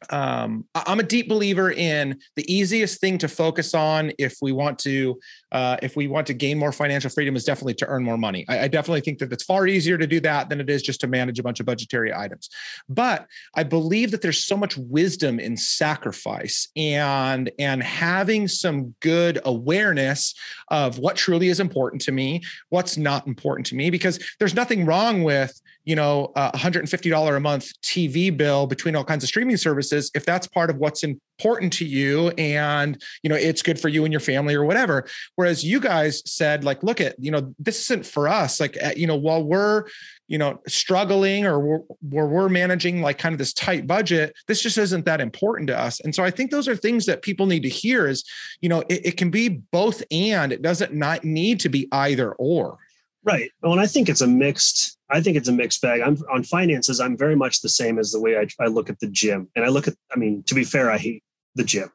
um, 0.09 0.65
I'm 0.73 0.99
a 0.99 1.03
deep 1.03 1.29
believer 1.29 1.71
in 1.71 2.19
the 2.35 2.51
easiest 2.51 2.99
thing 2.99 3.17
to 3.19 3.27
focus 3.27 3.75
on 3.75 4.11
if 4.17 4.37
we 4.41 4.51
want 4.51 4.79
to 4.79 5.19
uh, 5.51 5.77
if 5.81 5.95
we 5.95 6.07
want 6.07 6.25
to 6.27 6.33
gain 6.33 6.57
more 6.57 6.71
financial 6.71 7.09
freedom 7.09 7.35
is 7.35 7.43
definitely 7.43 7.73
to 7.73 7.87
earn 7.87 8.03
more 8.03 8.17
money. 8.17 8.45
I, 8.47 8.61
I, 8.61 8.67
definitely 8.67 9.01
think 9.01 9.19
that 9.19 9.33
it's 9.33 9.43
far 9.43 9.67
easier 9.67 9.97
to 9.97 10.07
do 10.07 10.19
that 10.21 10.49
than 10.49 10.61
it 10.61 10.69
is 10.69 10.81
just 10.81 11.01
to 11.01 11.07
manage 11.07 11.39
a 11.39 11.43
bunch 11.43 11.59
of 11.59 11.65
budgetary 11.65 12.13
items. 12.13 12.49
But 12.87 13.27
I 13.55 13.63
believe 13.63 14.11
that 14.11 14.21
there's 14.21 14.43
so 14.43 14.55
much 14.55 14.77
wisdom 14.77 15.39
in 15.39 15.57
sacrifice 15.57 16.69
and 16.75 17.51
and 17.59 17.83
having 17.83 18.47
some 18.47 18.95
good 19.01 19.39
awareness 19.45 20.33
of 20.69 20.99
what 20.99 21.17
truly 21.17 21.49
is 21.49 21.59
important 21.59 22.01
to 22.03 22.11
me, 22.11 22.41
what's 22.69 22.97
not 22.97 23.27
important 23.27 23.65
to 23.67 23.75
me, 23.75 23.89
because 23.89 24.19
there's 24.39 24.55
nothing 24.55 24.85
wrong 24.85 25.23
with 25.23 25.59
you 25.83 25.95
know 25.95 26.31
a 26.35 26.51
$150 26.51 27.35
a 27.35 27.39
month 27.39 27.71
TV 27.81 28.35
bill 28.35 28.67
between 28.67 28.95
all 28.95 29.03
kinds 29.03 29.23
of 29.23 29.27
streaming 29.27 29.57
services 29.57 30.11
if 30.13 30.25
that's 30.25 30.47
part 30.47 30.69
of 30.69 30.77
what's 30.77 31.03
important 31.41 31.73
to 31.73 31.85
you 31.85 32.29
and 32.37 33.01
you 33.23 33.29
know 33.29 33.35
it's 33.35 33.63
good 33.63 33.79
for 33.79 33.89
you 33.89 34.05
and 34.05 34.13
your 34.13 34.19
family 34.19 34.53
or 34.53 34.63
whatever 34.63 35.07
whereas 35.37 35.63
you 35.63 35.79
guys 35.79 36.21
said 36.31 36.63
like 36.63 36.83
look 36.83 37.01
at 37.01 37.15
you 37.17 37.31
know 37.31 37.51
this 37.57 37.81
isn't 37.81 38.05
for 38.05 38.27
us 38.27 38.59
like 38.59 38.77
eh, 38.79 38.93
you 38.95 39.07
know 39.07 39.15
while 39.15 39.43
we're 39.43 39.85
you 40.27 40.37
know 40.37 40.61
struggling 40.67 41.43
or 41.47 41.59
we're, 41.59 41.79
where 42.07 42.27
we're 42.27 42.47
managing 42.47 43.01
like 43.01 43.17
kind 43.17 43.33
of 43.33 43.39
this 43.39 43.53
tight 43.53 43.87
budget 43.87 44.35
this 44.47 44.61
just 44.61 44.77
isn't 44.77 45.03
that 45.03 45.19
important 45.19 45.67
to 45.67 45.75
us 45.75 45.99
and 46.01 46.13
so 46.13 46.23
i 46.23 46.29
think 46.29 46.51
those 46.51 46.67
are 46.67 46.75
things 46.75 47.07
that 47.07 47.23
people 47.23 47.47
need 47.47 47.63
to 47.63 47.69
hear 47.69 48.07
is 48.07 48.23
you 48.61 48.69
know 48.69 48.81
it, 48.81 49.03
it 49.03 49.17
can 49.17 49.31
be 49.31 49.49
both 49.49 50.03
and 50.11 50.53
it 50.53 50.61
doesn't 50.61 50.93
not 50.93 51.23
need 51.23 51.59
to 51.59 51.69
be 51.69 51.87
either 51.91 52.33
or 52.33 52.77
right 53.23 53.49
well 53.63 53.71
and 53.71 53.81
i 53.81 53.87
think 53.87 54.07
it's 54.07 54.21
a 54.21 54.27
mixed 54.27 54.95
I 55.11 55.21
think 55.21 55.35
it's 55.35 55.49
a 55.49 55.53
mixed 55.53 55.81
bag. 55.81 56.01
I'm 56.01 56.17
on 56.31 56.43
finances. 56.43 56.99
I'm 56.99 57.17
very 57.17 57.35
much 57.35 57.61
the 57.61 57.69
same 57.69 57.99
as 57.99 58.11
the 58.11 58.19
way 58.19 58.37
I, 58.37 58.47
I 58.63 58.67
look 58.67 58.89
at 58.89 58.99
the 58.99 59.07
gym. 59.07 59.49
And 59.55 59.65
I 59.65 59.67
look 59.67 59.87
at, 59.87 59.95
I 60.11 60.17
mean, 60.17 60.43
to 60.43 60.55
be 60.55 60.63
fair, 60.63 60.89
I 60.89 60.97
hate 60.97 61.23
the 61.55 61.63
gym. 61.63 61.91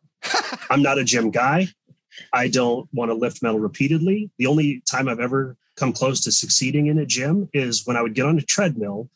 I'm 0.71 0.83
not 0.83 0.99
a 0.99 1.05
gym 1.05 1.31
guy. 1.31 1.69
I 2.33 2.49
don't 2.49 2.89
want 2.93 3.11
to 3.11 3.15
lift 3.15 3.43
metal 3.43 3.61
repeatedly. 3.61 4.31
The 4.39 4.47
only 4.47 4.83
time 4.91 5.09
I've 5.09 5.21
ever 5.21 5.57
come 5.77 5.93
close 5.93 6.21
to 6.23 6.33
succeeding 6.33 6.87
in 6.87 6.99
a 6.99 7.07
gym 7.07 7.49
is 7.53 7.87
when 7.87 7.97
I 7.97 8.03
would 8.03 8.15
get 8.15 8.27
on 8.27 8.39
a 8.39 8.43
treadmill 8.43 9.11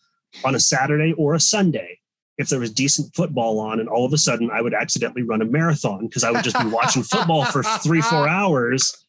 on 0.45 0.55
a 0.55 0.61
Saturday 0.61 1.13
or 1.15 1.35
a 1.35 1.41
Sunday. 1.41 1.99
If 2.39 2.49
there 2.49 2.61
was 2.61 2.73
decent 2.73 3.15
football 3.15 3.59
on, 3.59 3.81
and 3.81 3.89
all 3.89 4.07
of 4.07 4.15
a 4.15 4.19
sudden 4.19 4.51
I 4.51 4.63
would 4.63 4.73
accidentally 4.73 5.23
run 5.23 5.43
a 5.43 5.45
marathon 5.45 6.07
because 6.07 6.25
I 6.25 6.31
would 6.31 6.43
just 6.43 6.59
be 6.59 6.69
watching 6.69 7.03
football 7.03 7.45
for 7.45 7.63
three, 7.63 8.01
four 8.01 8.27
hours. 8.27 9.05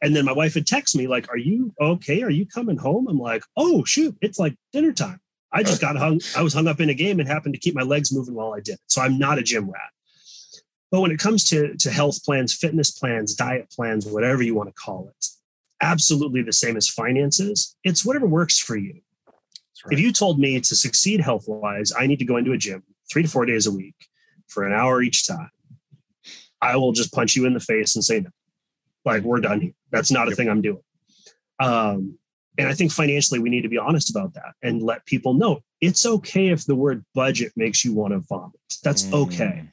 And 0.00 0.16
then 0.16 0.24
my 0.24 0.32
wife 0.32 0.54
would 0.54 0.66
text 0.66 0.96
me, 0.96 1.06
like, 1.06 1.28
Are 1.28 1.36
you 1.36 1.74
okay? 1.78 2.22
Are 2.22 2.30
you 2.30 2.46
coming 2.46 2.78
home? 2.78 3.06
I'm 3.08 3.18
like, 3.18 3.42
Oh, 3.56 3.84
shoot, 3.84 4.16
it's 4.22 4.38
like 4.38 4.54
dinner 4.72 4.92
time. 4.92 5.20
I 5.52 5.62
just 5.62 5.80
got 5.80 5.96
hung, 5.96 6.20
I 6.36 6.42
was 6.42 6.52
hung 6.54 6.66
up 6.66 6.80
in 6.80 6.88
a 6.88 6.94
game 6.94 7.20
and 7.20 7.28
happened 7.28 7.54
to 7.54 7.60
keep 7.60 7.74
my 7.74 7.82
legs 7.82 8.12
moving 8.12 8.34
while 8.34 8.54
I 8.54 8.60
did. 8.60 8.78
So 8.86 9.02
I'm 9.02 9.18
not 9.18 9.38
a 9.38 9.42
gym 9.42 9.70
rat. 9.70 9.93
But 10.94 11.00
when 11.00 11.10
it 11.10 11.18
comes 11.18 11.42
to, 11.48 11.76
to 11.76 11.90
health 11.90 12.22
plans, 12.22 12.54
fitness 12.54 12.92
plans, 12.92 13.34
diet 13.34 13.68
plans, 13.68 14.06
whatever 14.06 14.44
you 14.44 14.54
want 14.54 14.68
to 14.68 14.74
call 14.74 15.08
it, 15.08 15.26
absolutely 15.82 16.40
the 16.40 16.52
same 16.52 16.76
as 16.76 16.88
finances. 16.88 17.74
It's 17.82 18.04
whatever 18.04 18.28
works 18.28 18.60
for 18.60 18.76
you. 18.76 19.00
Right. 19.84 19.94
If 19.94 19.98
you 19.98 20.12
told 20.12 20.38
me 20.38 20.60
to 20.60 20.76
succeed 20.76 21.20
health 21.20 21.46
wise, 21.48 21.92
I 21.98 22.06
need 22.06 22.20
to 22.20 22.24
go 22.24 22.36
into 22.36 22.52
a 22.52 22.56
gym 22.56 22.84
three 23.12 23.24
to 23.24 23.28
four 23.28 23.44
days 23.44 23.66
a 23.66 23.72
week 23.72 23.96
for 24.46 24.68
an 24.68 24.72
hour 24.72 25.02
each 25.02 25.26
time, 25.26 25.50
I 26.62 26.76
will 26.76 26.92
just 26.92 27.12
punch 27.12 27.34
you 27.34 27.44
in 27.44 27.54
the 27.54 27.58
face 27.58 27.96
and 27.96 28.04
say 28.04 28.20
no. 28.20 28.30
Like, 29.04 29.24
we're 29.24 29.40
done 29.40 29.62
here. 29.62 29.74
That's 29.90 30.12
not 30.12 30.30
a 30.30 30.36
thing 30.36 30.48
I'm 30.48 30.62
doing. 30.62 30.84
Um, 31.58 32.20
and 32.56 32.68
I 32.68 32.72
think 32.72 32.92
financially, 32.92 33.40
we 33.40 33.50
need 33.50 33.62
to 33.62 33.68
be 33.68 33.78
honest 33.78 34.10
about 34.10 34.34
that 34.34 34.54
and 34.62 34.80
let 34.80 35.04
people 35.06 35.34
know 35.34 35.58
it's 35.80 36.06
okay 36.06 36.50
if 36.50 36.66
the 36.66 36.76
word 36.76 37.04
budget 37.16 37.50
makes 37.56 37.84
you 37.84 37.94
want 37.94 38.12
to 38.12 38.20
vomit. 38.20 38.60
That's 38.84 39.02
mm. 39.02 39.24
okay 39.24 39.70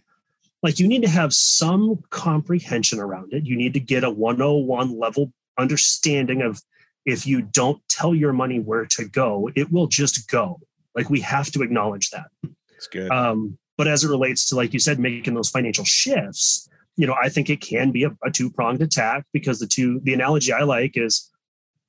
like 0.63 0.79
you 0.79 0.87
need 0.87 1.01
to 1.01 1.09
have 1.09 1.33
some 1.33 2.03
comprehension 2.09 2.99
around 2.99 3.33
it. 3.33 3.45
You 3.45 3.55
need 3.55 3.73
to 3.73 3.79
get 3.79 4.03
a 4.03 4.09
101 4.09 4.97
level 4.97 5.31
understanding 5.57 6.41
of 6.41 6.61
if 7.05 7.25
you 7.25 7.41
don't 7.41 7.81
tell 7.89 8.13
your 8.13 8.33
money 8.33 8.59
where 8.59 8.85
to 8.85 9.05
go, 9.05 9.49
it 9.55 9.71
will 9.71 9.87
just 9.87 10.29
go. 10.29 10.59
Like 10.95 11.09
we 11.09 11.19
have 11.21 11.51
to 11.51 11.63
acknowledge 11.63 12.11
that. 12.11 12.27
It's 12.75 12.87
good. 12.87 13.09
Um, 13.11 13.57
but 13.77 13.87
as 13.87 14.03
it 14.03 14.09
relates 14.09 14.47
to, 14.49 14.55
like 14.55 14.73
you 14.73 14.79
said, 14.79 14.99
making 14.99 15.33
those 15.33 15.49
financial 15.49 15.85
shifts, 15.85 16.69
you 16.95 17.07
know, 17.07 17.15
I 17.21 17.29
think 17.29 17.49
it 17.49 17.61
can 17.61 17.91
be 17.91 18.03
a, 18.03 18.15
a 18.23 18.29
two 18.29 18.51
pronged 18.51 18.81
attack 18.81 19.25
because 19.33 19.59
the 19.59 19.65
two, 19.65 19.99
the 20.03 20.13
analogy 20.13 20.53
I 20.53 20.61
like 20.61 20.97
is 20.97 21.31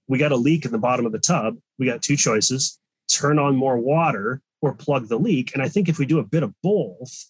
we 0.08 0.18
got 0.18 0.32
a 0.32 0.37
leak 0.37 0.64
in 0.64 0.72
the 0.72 0.78
bottom 0.78 1.04
of 1.04 1.12
the 1.12 1.18
tub. 1.18 1.58
We 1.78 1.87
got 1.87 2.00
two 2.00 2.16
choices 2.16 2.78
turn 3.08 3.38
on 3.38 3.56
more 3.56 3.78
water 3.78 4.40
or 4.61 4.74
plug 4.74 5.08
the 5.08 5.18
leak. 5.18 5.52
And 5.54 5.62
I 5.62 5.68
think 5.68 5.88
if 5.88 5.98
we 5.98 6.06
do 6.06 6.18
a 6.18 6.24
bit 6.24 6.42
of 6.42 6.54
both, 6.62 7.26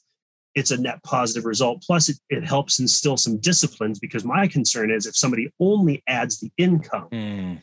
it's 0.54 0.70
a 0.70 0.80
net 0.80 1.02
positive 1.02 1.44
result. 1.44 1.82
Plus, 1.82 2.08
it, 2.08 2.16
it 2.28 2.44
helps 2.44 2.78
instill 2.78 3.16
some 3.16 3.38
disciplines 3.38 3.98
because 3.98 4.24
my 4.24 4.46
concern 4.46 4.90
is 4.90 5.06
if 5.06 5.16
somebody 5.16 5.52
only 5.60 6.02
adds 6.06 6.40
the 6.40 6.50
income, 6.58 7.08
mm. 7.10 7.60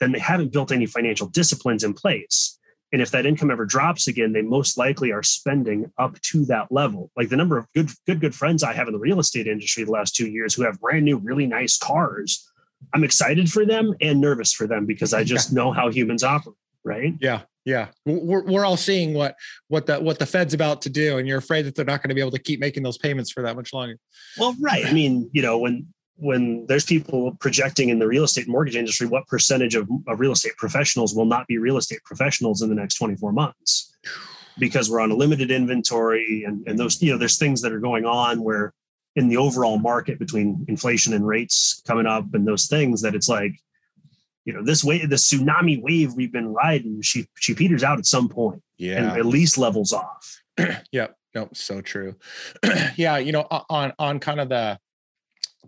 then 0.00 0.12
they 0.12 0.18
haven't 0.18 0.52
built 0.52 0.72
any 0.72 0.86
financial 0.86 1.26
disciplines 1.28 1.84
in 1.84 1.94
place. 1.94 2.58
And 2.92 3.02
if 3.02 3.10
that 3.10 3.26
income 3.26 3.50
ever 3.50 3.66
drops 3.66 4.08
again, 4.08 4.32
they 4.32 4.40
most 4.40 4.78
likely 4.78 5.12
are 5.12 5.22
spending 5.22 5.92
up 5.98 6.20
to 6.22 6.44
that 6.46 6.72
level. 6.72 7.10
Like 7.16 7.28
the 7.28 7.36
number 7.36 7.58
of 7.58 7.66
good, 7.74 7.90
good, 8.06 8.20
good 8.20 8.34
friends 8.34 8.62
I 8.62 8.72
have 8.72 8.86
in 8.86 8.94
the 8.94 8.98
real 8.98 9.20
estate 9.20 9.46
industry 9.46 9.84
the 9.84 9.90
last 9.90 10.16
two 10.16 10.28
years 10.28 10.54
who 10.54 10.62
have 10.62 10.80
brand 10.80 11.04
new, 11.04 11.18
really 11.18 11.46
nice 11.46 11.76
cars. 11.76 12.50
I'm 12.94 13.04
excited 13.04 13.50
for 13.50 13.66
them 13.66 13.94
and 14.00 14.20
nervous 14.20 14.52
for 14.52 14.66
them 14.66 14.86
because 14.86 15.12
I 15.12 15.22
just 15.34 15.52
know 15.52 15.70
how 15.70 15.90
humans 15.90 16.22
operate. 16.22 16.56
Right. 16.84 17.14
Yeah. 17.20 17.42
Yeah, 17.64 17.88
we're 18.06 18.44
we're 18.44 18.64
all 18.64 18.76
seeing 18.76 19.14
what 19.14 19.36
what 19.68 19.86
the 19.86 20.00
what 20.00 20.18
the 20.18 20.26
Fed's 20.26 20.54
about 20.54 20.80
to 20.82 20.90
do, 20.90 21.18
and 21.18 21.28
you're 21.28 21.38
afraid 21.38 21.66
that 21.66 21.74
they're 21.74 21.84
not 21.84 22.02
going 22.02 22.08
to 22.08 22.14
be 22.14 22.20
able 22.20 22.30
to 22.30 22.38
keep 22.38 22.60
making 22.60 22.82
those 22.82 22.96
payments 22.96 23.30
for 23.30 23.42
that 23.42 23.56
much 23.56 23.72
longer. 23.72 23.98
Well, 24.38 24.54
right. 24.60 24.86
I 24.86 24.92
mean, 24.92 25.28
you 25.32 25.42
know, 25.42 25.58
when 25.58 25.86
when 26.16 26.66
there's 26.66 26.84
people 26.84 27.36
projecting 27.40 27.90
in 27.90 27.98
the 27.98 28.06
real 28.06 28.24
estate 28.24 28.48
mortgage 28.48 28.74
industry, 28.74 29.06
what 29.06 29.26
percentage 29.26 29.74
of, 29.74 29.88
of 30.06 30.18
real 30.18 30.32
estate 30.32 30.56
professionals 30.56 31.14
will 31.14 31.26
not 31.26 31.46
be 31.46 31.58
real 31.58 31.76
estate 31.76 32.02
professionals 32.04 32.62
in 32.62 32.68
the 32.68 32.74
next 32.74 32.96
24 32.96 33.32
months? 33.32 33.94
Because 34.58 34.90
we're 34.90 35.00
on 35.00 35.12
a 35.12 35.14
limited 35.14 35.50
inventory, 35.50 36.44
and 36.44 36.66
and 36.66 36.78
those 36.78 37.00
you 37.02 37.12
know, 37.12 37.18
there's 37.18 37.38
things 37.38 37.60
that 37.62 37.72
are 37.72 37.80
going 37.80 38.04
on 38.04 38.42
where 38.42 38.72
in 39.14 39.28
the 39.28 39.36
overall 39.36 39.78
market 39.78 40.18
between 40.18 40.64
inflation 40.68 41.12
and 41.12 41.26
rates 41.26 41.82
coming 41.86 42.06
up 42.06 42.32
and 42.34 42.46
those 42.46 42.66
things 42.66 43.02
that 43.02 43.14
it's 43.14 43.28
like 43.28 43.52
you 44.48 44.54
know 44.54 44.64
this 44.64 44.82
way 44.82 45.04
the 45.04 45.16
tsunami 45.16 45.78
wave 45.82 46.14
we've 46.14 46.32
been 46.32 46.54
riding 46.54 47.02
she 47.02 47.26
she 47.36 47.54
peters 47.54 47.84
out 47.84 47.98
at 47.98 48.06
some 48.06 48.30
point 48.30 48.62
yeah. 48.78 48.96
and 48.96 49.18
at 49.18 49.26
least 49.26 49.58
levels 49.58 49.92
off. 49.92 50.40
Yep. 50.90 51.14
No 51.34 51.50
so 51.52 51.82
true. 51.82 52.16
Yeah 52.96 53.18
you 53.18 53.30
know 53.30 53.46
on 53.68 53.92
on 53.98 54.18
kind 54.18 54.40
of 54.40 54.48
the 54.48 54.78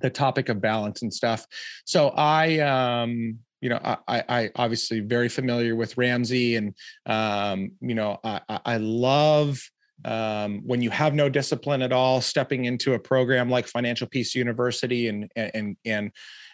the 0.00 0.08
topic 0.08 0.48
of 0.48 0.62
balance 0.62 1.02
and 1.02 1.12
stuff. 1.12 1.46
So 1.84 2.08
i 2.16 2.58
um 2.60 3.40
you 3.60 3.68
know 3.68 3.78
i 3.84 4.24
i 4.26 4.50
obviously 4.56 5.00
very 5.00 5.28
familiar 5.28 5.76
with 5.76 5.98
ramsey 5.98 6.56
and 6.56 6.74
um 7.04 7.72
you 7.82 7.94
know 7.94 8.18
i 8.24 8.40
i 8.64 8.78
love 8.78 9.60
um, 10.04 10.62
when 10.64 10.80
you 10.80 10.90
have 10.90 11.14
no 11.14 11.28
discipline 11.28 11.82
at 11.82 11.92
all, 11.92 12.20
stepping 12.20 12.64
into 12.64 12.94
a 12.94 12.98
program 12.98 13.50
like 13.50 13.66
Financial 13.66 14.06
Peace 14.06 14.34
University, 14.34 15.08
and 15.08 15.30
and 15.36 15.76
and 15.84 16.10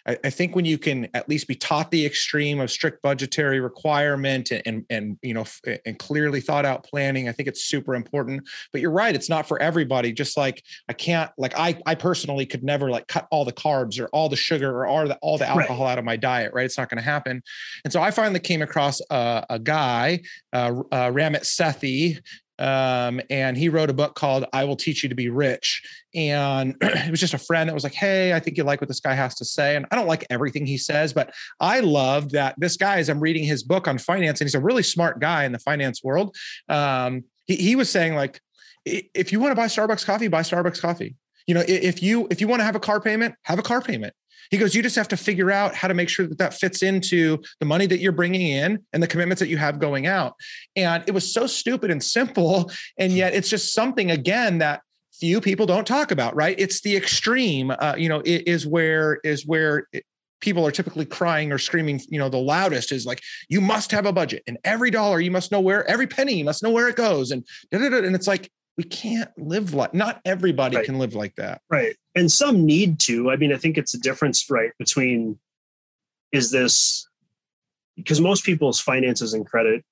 I, 0.07 0.17
I, 0.23 0.29
think 0.29 0.55
when 0.55 0.65
you 0.65 0.77
can 0.77 1.07
at 1.13 1.27
least 1.27 1.47
be 1.47 1.55
taught 1.55 1.91
the 1.91 2.05
extreme 2.05 2.59
of 2.59 2.71
strict 2.71 3.01
budgetary 3.01 3.59
requirement 3.59 4.51
and 4.51 4.61
and, 4.65 4.85
and 4.89 5.17
you 5.21 5.33
know 5.33 5.45
and 5.85 5.99
clearly 5.99 6.41
thought 6.41 6.65
out 6.65 6.83
planning, 6.83 7.29
I 7.29 7.31
think 7.31 7.47
it's 7.47 7.65
super 7.65 7.95
important. 7.95 8.47
But 8.71 8.81
you're 8.81 8.91
right, 8.91 9.15
it's 9.15 9.29
not 9.29 9.47
for 9.47 9.61
everybody. 9.61 10.11
Just 10.11 10.37
like 10.37 10.63
I 10.89 10.93
can't 10.93 11.31
like 11.37 11.57
I 11.57 11.79
I 11.85 11.95
personally 11.95 12.45
could 12.45 12.63
never 12.63 12.89
like 12.89 13.07
cut 13.07 13.27
all 13.31 13.45
the 13.45 13.53
carbs 13.53 13.99
or 13.99 14.07
all 14.07 14.29
the 14.29 14.35
sugar 14.35 14.71
or 14.71 14.87
all 14.87 15.07
the 15.07 15.17
all 15.17 15.37
the 15.37 15.47
alcohol 15.47 15.85
right. 15.85 15.93
out 15.93 15.99
of 15.99 16.05
my 16.05 16.15
diet. 16.15 16.53
Right, 16.53 16.65
it's 16.65 16.77
not 16.77 16.89
going 16.89 16.97
to 16.97 17.03
happen. 17.03 17.43
And 17.83 17.91
so 17.91 18.01
I 18.01 18.11
finally 18.11 18.39
came 18.39 18.61
across 18.61 19.01
a, 19.09 19.45
a 19.49 19.59
guy, 19.59 20.21
uh, 20.53 20.81
uh, 20.91 21.11
Ramit 21.11 21.43
Sethi, 21.43 22.19
um, 22.59 23.21
and 23.29 23.57
he 23.57 23.69
wrote 23.69 23.89
a 23.89 23.93
book 23.93 24.15
called 24.15 24.45
I 24.53 24.63
Will 24.63 24.75
Teach 24.75 25.03
You 25.03 25.09
to 25.09 25.15
Be 25.15 25.29
Rich. 25.29 25.81
And 26.15 26.75
it 26.81 27.11
was 27.11 27.19
just 27.19 27.33
a 27.33 27.37
friend 27.37 27.69
that 27.69 27.73
was 27.73 27.83
like, 27.83 27.93
Hey, 27.93 28.33
I 28.33 28.39
think 28.39 28.57
you 28.57 28.63
like 28.63 28.81
what 28.81 28.87
this 28.87 28.99
guy 28.99 29.13
has 29.13 29.35
to 29.35 29.45
say. 29.45 29.75
And 29.75 29.85
I 29.91 29.95
don't 29.95 30.07
like 30.07 30.25
everything 30.29 30.65
he 30.65 30.77
says, 30.77 31.13
but 31.13 31.33
I 31.59 31.79
loved 31.79 32.31
that 32.31 32.55
this 32.57 32.77
guy, 32.77 32.97
as 32.97 33.09
I'm 33.09 33.19
reading 33.19 33.43
his 33.43 33.63
book 33.63 33.87
on 33.87 33.97
finance, 33.97 34.41
and 34.41 34.47
he's 34.47 34.55
a 34.55 34.59
really 34.59 34.83
smart 34.83 35.19
guy 35.19 35.45
in 35.45 35.51
the 35.51 35.59
finance 35.59 36.03
world. 36.03 36.35
Um, 36.69 37.23
he, 37.45 37.55
he 37.55 37.75
was 37.75 37.89
saying, 37.89 38.15
like, 38.15 38.41
if 38.85 39.31
you 39.31 39.39
want 39.39 39.51
to 39.51 39.55
buy 39.55 39.67
Starbucks 39.67 40.05
coffee, 40.05 40.27
buy 40.27 40.41
Starbucks 40.41 40.81
coffee. 40.81 41.15
You 41.45 41.53
know, 41.53 41.63
if 41.67 42.01
you 42.03 42.27
if 42.29 42.41
you 42.41 42.47
want 42.47 42.59
to 42.59 42.65
have 42.65 42.75
a 42.75 42.79
car 42.79 42.99
payment, 42.99 43.35
have 43.43 43.59
a 43.59 43.63
car 43.63 43.81
payment. 43.81 44.13
He 44.49 44.57
goes, 44.57 44.75
you 44.75 44.81
just 44.81 44.95
have 44.95 45.07
to 45.09 45.17
figure 45.17 45.51
out 45.51 45.75
how 45.75 45.87
to 45.87 45.93
make 45.93 46.09
sure 46.09 46.27
that 46.27 46.37
that 46.37 46.53
fits 46.53 46.83
into 46.83 47.39
the 47.59 47.65
money 47.65 47.85
that 47.87 47.99
you're 47.99 48.11
bringing 48.11 48.41
in 48.41 48.79
and 48.93 49.01
the 49.01 49.07
commitments 49.07 49.39
that 49.39 49.49
you 49.49 49.57
have 49.57 49.79
going 49.79 50.07
out. 50.07 50.33
And 50.75 51.03
it 51.07 51.11
was 51.11 51.33
so 51.33 51.47
stupid 51.47 51.91
and 51.91 52.03
simple. 52.03 52.71
And 52.97 53.13
yet 53.13 53.33
it's 53.33 53.49
just 53.49 53.73
something, 53.73 54.11
again, 54.11 54.59
that 54.59 54.81
few 55.19 55.41
people 55.41 55.65
don't 55.65 55.87
talk 55.87 56.11
about, 56.11 56.35
right? 56.35 56.55
It's 56.59 56.81
the 56.81 56.95
extreme, 56.95 57.71
uh, 57.71 57.95
you 57.97 58.09
know, 58.09 58.19
it 58.19 58.47
is 58.47 58.67
where, 58.67 59.19
is 59.23 59.45
where 59.45 59.87
it, 59.91 60.03
people 60.39 60.65
are 60.65 60.71
typically 60.71 61.05
crying 61.05 61.51
or 61.51 61.57
screaming 61.57 61.99
you 62.09 62.19
know 62.19 62.29
the 62.29 62.37
loudest 62.37 62.91
is 62.91 63.05
like 63.07 63.21
you 63.49 63.59
must 63.59 63.91
have 63.91 64.05
a 64.05 64.13
budget 64.13 64.43
and 64.47 64.57
every 64.63 64.91
dollar 64.91 65.19
you 65.19 65.31
must 65.31 65.51
know 65.51 65.59
where 65.59 65.83
every 65.89 66.05
penny 66.05 66.35
you 66.35 66.45
must 66.45 66.61
know 66.61 66.69
where 66.69 66.87
it 66.87 66.95
goes 66.95 67.31
and 67.31 67.43
and 67.71 68.15
it's 68.15 68.27
like 68.27 68.51
we 68.77 68.83
can't 68.83 69.29
live 69.37 69.73
like 69.73 69.93
not 69.93 70.21
everybody 70.23 70.77
right. 70.77 70.85
can 70.85 70.99
live 70.99 71.15
like 71.15 71.35
that. 71.35 71.61
Right. 71.69 71.95
And 72.15 72.31
some 72.31 72.65
need 72.65 72.99
to. 73.01 73.31
I 73.31 73.35
mean 73.35 73.53
i 73.53 73.57
think 73.57 73.77
it's 73.77 73.93
a 73.93 73.99
difference 73.99 74.49
right 74.49 74.71
between 74.77 75.39
is 76.31 76.51
this 76.51 77.07
because 77.95 78.21
most 78.21 78.43
people's 78.43 78.79
finances 78.79 79.33
and 79.33 79.45
credit 79.45 79.83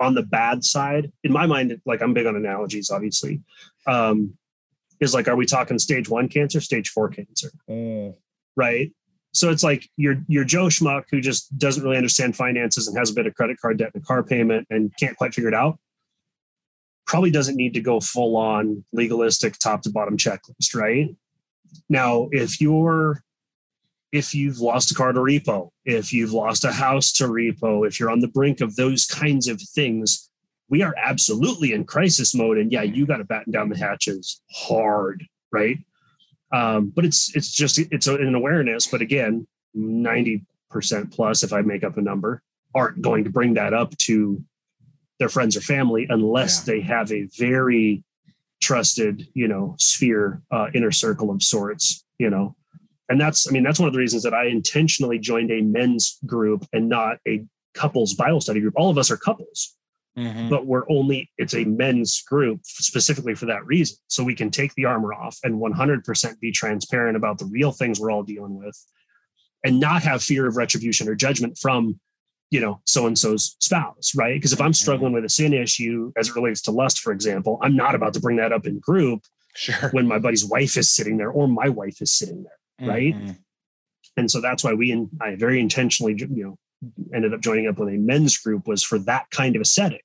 on 0.00 0.14
the 0.14 0.22
bad 0.22 0.64
side 0.64 1.12
in 1.24 1.32
my 1.32 1.46
mind 1.46 1.80
like 1.86 2.02
i'm 2.02 2.12
big 2.14 2.26
on 2.26 2.34
analogies 2.34 2.90
obviously 2.90 3.40
um 3.86 4.36
is 5.00 5.14
like 5.14 5.28
are 5.28 5.36
we 5.36 5.46
talking 5.46 5.78
stage 5.78 6.08
one 6.08 6.28
cancer 6.28 6.60
stage 6.60 6.90
four 6.90 7.08
cancer? 7.08 7.50
Mm. 7.68 8.14
right? 8.56 8.92
So 9.32 9.50
it's 9.50 9.62
like 9.62 9.88
you're 9.96 10.16
you're 10.28 10.44
joe 10.44 10.66
schmuck 10.66 11.04
who 11.10 11.20
just 11.20 11.56
doesn't 11.58 11.82
really 11.82 11.96
understand 11.96 12.36
finances 12.36 12.86
and 12.86 12.96
has 12.98 13.10
a 13.10 13.14
bit 13.14 13.26
of 13.26 13.34
credit 13.34 13.58
card 13.60 13.78
debt 13.78 13.90
and 13.94 14.02
a 14.02 14.06
car 14.06 14.22
payment 14.22 14.66
and 14.70 14.92
can't 14.98 15.16
quite 15.16 15.34
figure 15.34 15.48
it 15.48 15.54
out 15.54 15.78
probably 17.10 17.32
doesn't 17.32 17.56
need 17.56 17.74
to 17.74 17.80
go 17.80 17.98
full 17.98 18.36
on 18.36 18.84
legalistic 18.92 19.58
top 19.58 19.82
to 19.82 19.90
bottom 19.90 20.16
checklist, 20.16 20.76
right? 20.76 21.08
Now, 21.88 22.28
if 22.30 22.60
you're 22.60 23.24
if 24.12 24.32
you've 24.32 24.60
lost 24.60 24.92
a 24.92 24.94
car 24.94 25.12
to 25.12 25.18
repo, 25.18 25.70
if 25.84 26.12
you've 26.12 26.32
lost 26.32 26.64
a 26.64 26.70
house 26.70 27.12
to 27.14 27.24
repo, 27.24 27.84
if 27.84 27.98
you're 27.98 28.10
on 28.10 28.20
the 28.20 28.28
brink 28.28 28.60
of 28.60 28.76
those 28.76 29.06
kinds 29.06 29.48
of 29.48 29.60
things, 29.60 30.30
we 30.68 30.82
are 30.82 30.94
absolutely 31.02 31.72
in 31.72 31.82
crisis 31.84 32.32
mode. 32.32 32.58
And 32.58 32.70
yeah, 32.70 32.82
you 32.82 33.06
got 33.06 33.16
to 33.16 33.24
batten 33.24 33.52
down 33.52 33.70
the 33.70 33.76
hatches 33.76 34.40
hard, 34.52 35.24
right? 35.50 35.78
Um, 36.52 36.92
but 36.94 37.04
it's 37.04 37.34
it's 37.34 37.50
just 37.50 37.80
it's 37.90 38.06
an 38.06 38.36
awareness. 38.36 38.86
But 38.86 39.02
again, 39.02 39.48
ninety 39.74 40.44
percent 40.70 41.12
plus, 41.12 41.42
if 41.42 41.52
I 41.52 41.62
make 41.62 41.82
up 41.82 41.96
a 41.96 42.02
number, 42.02 42.40
aren't 42.72 43.02
going 43.02 43.24
to 43.24 43.30
bring 43.30 43.54
that 43.54 43.74
up 43.74 43.96
to 44.06 44.44
their 45.20 45.28
friends 45.28 45.56
or 45.56 45.60
family 45.60 46.06
unless 46.08 46.66
yeah. 46.66 46.74
they 46.74 46.80
have 46.80 47.12
a 47.12 47.28
very 47.38 48.02
trusted, 48.60 49.28
you 49.34 49.46
know, 49.46 49.76
sphere, 49.78 50.42
uh, 50.50 50.66
inner 50.74 50.90
circle 50.90 51.30
of 51.30 51.42
sorts, 51.42 52.04
you 52.18 52.28
know. 52.28 52.56
And 53.08 53.20
that's, 53.20 53.48
I 53.48 53.52
mean, 53.52 53.62
that's 53.62 53.78
one 53.78 53.86
of 53.86 53.92
the 53.92 53.98
reasons 53.98 54.22
that 54.22 54.34
I 54.34 54.46
intentionally 54.46 55.18
joined 55.18 55.50
a 55.50 55.62
men's 55.62 56.18
group 56.26 56.66
and 56.72 56.88
not 56.88 57.18
a 57.28 57.44
couples 57.74 58.14
Bible 58.14 58.40
study 58.40 58.60
group. 58.60 58.74
All 58.76 58.90
of 58.90 58.98
us 58.98 59.10
are 59.10 59.16
couples, 59.16 59.76
mm-hmm. 60.16 60.48
but 60.48 60.66
we're 60.66 60.88
only, 60.88 61.30
it's 61.36 61.54
a 61.54 61.64
men's 61.64 62.22
group 62.22 62.60
specifically 62.64 63.34
for 63.34 63.46
that 63.46 63.66
reason. 63.66 63.96
So 64.06 64.22
we 64.22 64.34
can 64.34 64.50
take 64.50 64.74
the 64.74 64.84
armor 64.84 65.12
off 65.12 65.38
and 65.42 65.60
100% 65.60 66.40
be 66.40 66.52
transparent 66.52 67.16
about 67.16 67.38
the 67.38 67.46
real 67.46 67.72
things 67.72 67.98
we're 67.98 68.12
all 68.12 68.22
dealing 68.22 68.56
with 68.56 68.76
and 69.64 69.80
not 69.80 70.02
have 70.02 70.22
fear 70.22 70.46
of 70.46 70.56
retribution 70.56 71.08
or 71.08 71.14
judgment 71.14 71.58
from 71.58 71.98
you 72.50 72.60
know 72.60 72.80
so 72.84 73.06
and 73.06 73.18
so's 73.18 73.56
spouse 73.60 74.12
right 74.14 74.34
because 74.34 74.52
if 74.52 74.60
i'm 74.60 74.66
mm-hmm. 74.66 74.72
struggling 74.72 75.12
with 75.12 75.24
a 75.24 75.28
sin 75.28 75.52
issue 75.52 76.12
as 76.16 76.28
it 76.28 76.34
relates 76.34 76.60
to 76.60 76.70
lust 76.70 76.98
for 76.98 77.12
example 77.12 77.58
i'm 77.62 77.76
not 77.76 77.94
about 77.94 78.12
to 78.12 78.20
bring 78.20 78.36
that 78.36 78.52
up 78.52 78.66
in 78.66 78.78
group 78.78 79.24
sure 79.54 79.90
when 79.90 80.06
my 80.06 80.18
buddy's 80.18 80.44
wife 80.44 80.76
is 80.76 80.90
sitting 80.90 81.16
there 81.16 81.30
or 81.30 81.48
my 81.48 81.68
wife 81.68 82.02
is 82.02 82.12
sitting 82.12 82.44
there 82.44 82.88
right 82.88 83.14
mm-hmm. 83.14 83.32
and 84.16 84.30
so 84.30 84.40
that's 84.40 84.64
why 84.64 84.74
we 84.74 84.90
and 84.90 85.08
i 85.20 85.34
very 85.34 85.60
intentionally 85.60 86.14
you 86.18 86.44
know 86.44 86.58
ended 87.14 87.32
up 87.32 87.40
joining 87.40 87.68
up 87.68 87.78
with 87.78 87.88
a 87.88 87.98
men's 87.98 88.36
group 88.38 88.66
was 88.66 88.82
for 88.82 88.98
that 88.98 89.30
kind 89.30 89.54
of 89.54 89.62
a 89.62 89.66
setting 89.66 90.00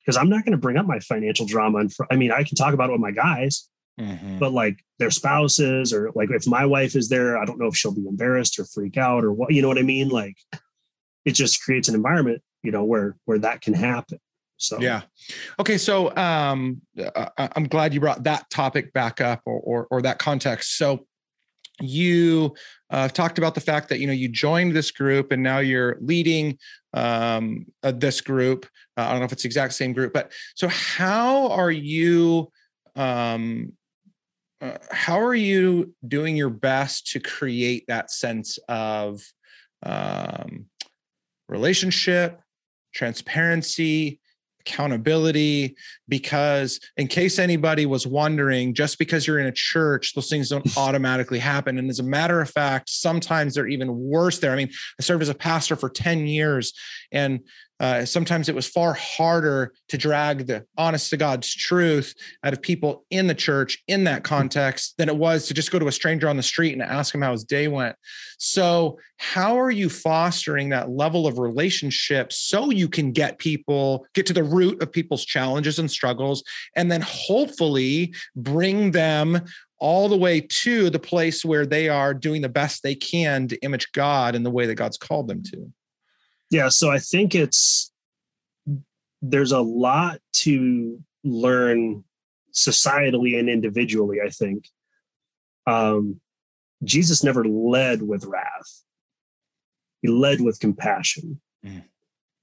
because 0.00 0.16
i'm 0.16 0.28
not 0.28 0.44
going 0.44 0.52
to 0.52 0.58
bring 0.58 0.76
up 0.76 0.86
my 0.86 0.98
financial 1.00 1.46
drama 1.46 1.78
and 1.78 1.92
i 2.10 2.16
mean 2.16 2.30
i 2.30 2.42
can 2.42 2.56
talk 2.56 2.74
about 2.74 2.90
it 2.90 2.92
with 2.92 3.00
my 3.00 3.12
guys 3.12 3.68
mm-hmm. 3.98 4.38
but 4.38 4.52
like 4.52 4.84
their 4.98 5.10
spouses 5.10 5.92
or 5.92 6.10
like 6.14 6.30
if 6.30 6.46
my 6.46 6.66
wife 6.66 6.96
is 6.96 7.08
there 7.08 7.38
i 7.38 7.44
don't 7.44 7.60
know 7.60 7.68
if 7.68 7.76
she'll 7.76 7.94
be 7.94 8.06
embarrassed 8.06 8.58
or 8.58 8.64
freak 8.64 8.96
out 8.96 9.24
or 9.24 9.32
what 9.32 9.52
you 9.52 9.62
know 9.62 9.68
what 9.68 9.78
i 9.78 9.82
mean 9.82 10.08
like 10.08 10.36
it 11.24 11.32
just 11.32 11.62
creates 11.62 11.88
an 11.88 11.94
environment 11.94 12.42
you 12.64 12.72
know 12.72 12.82
where 12.82 13.16
where 13.26 13.38
that 13.38 13.60
can 13.60 13.74
happen. 13.74 14.18
So 14.56 14.80
yeah. 14.80 15.02
Okay 15.60 15.78
so 15.78 16.16
um 16.16 16.80
i'm 17.38 17.64
glad 17.64 17.92
you 17.92 18.00
brought 18.00 18.24
that 18.24 18.48
topic 18.50 18.92
back 18.92 19.20
up 19.20 19.42
or 19.44 19.60
or, 19.60 19.86
or 19.90 20.02
that 20.02 20.18
context. 20.18 20.76
So 20.78 21.06
you 21.80 22.54
uh, 22.90 23.08
talked 23.08 23.36
about 23.36 23.56
the 23.56 23.60
fact 23.60 23.88
that 23.88 23.98
you 23.98 24.06
know 24.06 24.12
you 24.12 24.28
joined 24.28 24.74
this 24.74 24.90
group 24.90 25.32
and 25.32 25.42
now 25.42 25.58
you're 25.58 25.98
leading 26.00 26.56
um, 26.94 27.66
uh, 27.82 27.92
this 27.92 28.20
group. 28.20 28.66
Uh, 28.96 29.02
i 29.02 29.10
don't 29.10 29.18
know 29.18 29.24
if 29.24 29.32
it's 29.32 29.42
the 29.42 29.48
exact 29.48 29.74
same 29.74 29.92
group 29.92 30.12
but 30.12 30.30
so 30.54 30.68
how 30.68 31.48
are 31.48 31.72
you 31.72 32.48
um, 32.94 33.72
uh, 34.60 34.78
how 34.92 35.20
are 35.20 35.34
you 35.34 35.92
doing 36.06 36.36
your 36.36 36.48
best 36.48 37.08
to 37.08 37.18
create 37.18 37.84
that 37.88 38.12
sense 38.12 38.56
of 38.68 39.20
um, 39.82 40.66
relationship, 41.48 42.40
transparency, 42.94 44.20
accountability 44.66 45.76
because 46.08 46.80
in 46.96 47.06
case 47.06 47.38
anybody 47.38 47.84
was 47.84 48.06
wondering 48.06 48.72
just 48.72 48.98
because 48.98 49.26
you're 49.26 49.38
in 49.38 49.46
a 49.46 49.52
church 49.52 50.14
those 50.14 50.28
things 50.30 50.48
don't 50.48 50.76
automatically 50.78 51.38
happen. 51.38 51.78
And 51.78 51.90
as 51.90 51.98
a 51.98 52.04
matter 52.04 52.40
of 52.40 52.50
fact 52.50 52.88
sometimes 52.88 53.54
they're 53.54 53.68
even 53.68 53.94
worse 53.94 54.38
there. 54.38 54.52
I 54.52 54.56
mean 54.56 54.70
i 54.98 55.02
served 55.02 55.22
as 55.22 55.28
a 55.28 55.34
pastor 55.34 55.76
for 55.76 55.90
10 55.90 56.26
years 56.26 56.72
and 57.12 57.40
uh, 57.80 58.04
sometimes 58.04 58.48
it 58.48 58.54
was 58.54 58.68
far 58.68 58.94
harder 58.94 59.72
to 59.88 59.98
drag 59.98 60.46
the 60.46 60.64
honest 60.78 61.10
to 61.10 61.16
God's 61.16 61.52
truth 61.52 62.14
out 62.44 62.52
of 62.52 62.62
people 62.62 63.04
in 63.10 63.26
the 63.26 63.34
church 63.34 63.82
in 63.88 64.04
that 64.04 64.22
context 64.22 64.94
than 64.96 65.08
it 65.08 65.16
was 65.16 65.48
to 65.48 65.54
just 65.54 65.72
go 65.72 65.78
to 65.78 65.88
a 65.88 65.92
stranger 65.92 66.28
on 66.28 66.36
the 66.36 66.42
street 66.42 66.72
and 66.72 66.82
ask 66.82 67.14
him 67.14 67.22
how 67.22 67.32
his 67.32 67.42
day 67.42 67.66
went. 67.66 67.96
So, 68.38 68.98
how 69.18 69.58
are 69.58 69.70
you 69.70 69.88
fostering 69.88 70.68
that 70.68 70.90
level 70.90 71.26
of 71.26 71.38
relationship 71.38 72.32
so 72.32 72.70
you 72.70 72.88
can 72.88 73.12
get 73.12 73.38
people, 73.38 74.06
get 74.14 74.26
to 74.26 74.32
the 74.32 74.44
root 74.44 74.82
of 74.82 74.92
people's 74.92 75.24
challenges 75.24 75.78
and 75.78 75.90
struggles, 75.90 76.44
and 76.76 76.90
then 76.90 77.00
hopefully 77.00 78.14
bring 78.36 78.90
them 78.90 79.40
all 79.78 80.08
the 80.08 80.16
way 80.16 80.40
to 80.40 80.90
the 80.90 80.98
place 80.98 81.44
where 81.44 81.66
they 81.66 81.88
are 81.88 82.14
doing 82.14 82.42
the 82.42 82.48
best 82.48 82.82
they 82.82 82.94
can 82.94 83.48
to 83.48 83.58
image 83.62 83.90
God 83.92 84.34
in 84.34 84.42
the 84.42 84.50
way 84.50 84.66
that 84.66 84.76
God's 84.76 84.96
called 84.96 85.28
them 85.28 85.42
to? 85.44 85.72
Yeah, 86.50 86.68
so 86.68 86.90
I 86.90 86.98
think 86.98 87.34
it's 87.34 87.92
there's 89.22 89.52
a 89.52 89.60
lot 89.60 90.20
to 90.32 91.02
learn 91.24 92.04
societally 92.52 93.38
and 93.38 93.48
individually, 93.48 94.18
I 94.24 94.28
think. 94.28 94.68
Um, 95.66 96.20
Jesus 96.84 97.24
never 97.24 97.44
led 97.44 98.02
with 98.02 98.24
wrath. 98.24 98.82
He 100.02 100.08
led 100.08 100.40
with 100.40 100.60
compassion. 100.60 101.40
Mm. 101.64 101.84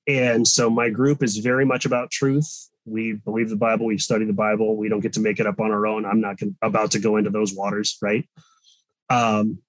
And 0.08 0.47
so 0.47 0.70
my 0.70 0.89
group 0.89 1.22
is 1.22 1.38
very 1.38 1.66
much 1.66 1.86
about 1.86 2.10
truth. 2.10 2.70
We 2.86 3.14
believe 3.14 3.49
the 3.49 3.56
Bible, 3.56 3.86
we 3.86 3.99
study 3.99 4.26
the 4.26 4.34
Bible. 4.34 4.76
We 4.76 4.89
don't 4.89 5.02
get 5.02 5.14
to 5.14 5.20
make 5.20 5.39
it 5.39 5.45
up 5.45 5.60
on 5.60 5.72
our 5.72 5.86
own. 5.86 6.06
I'm 6.06 6.20
not 6.20 6.39
about 6.64 6.91
to 6.91 6.99
go 6.99 7.18
into 7.18 7.30
those 7.30 7.54
waters, 7.54 7.97
right? 8.02 8.28
Um, 9.12 9.60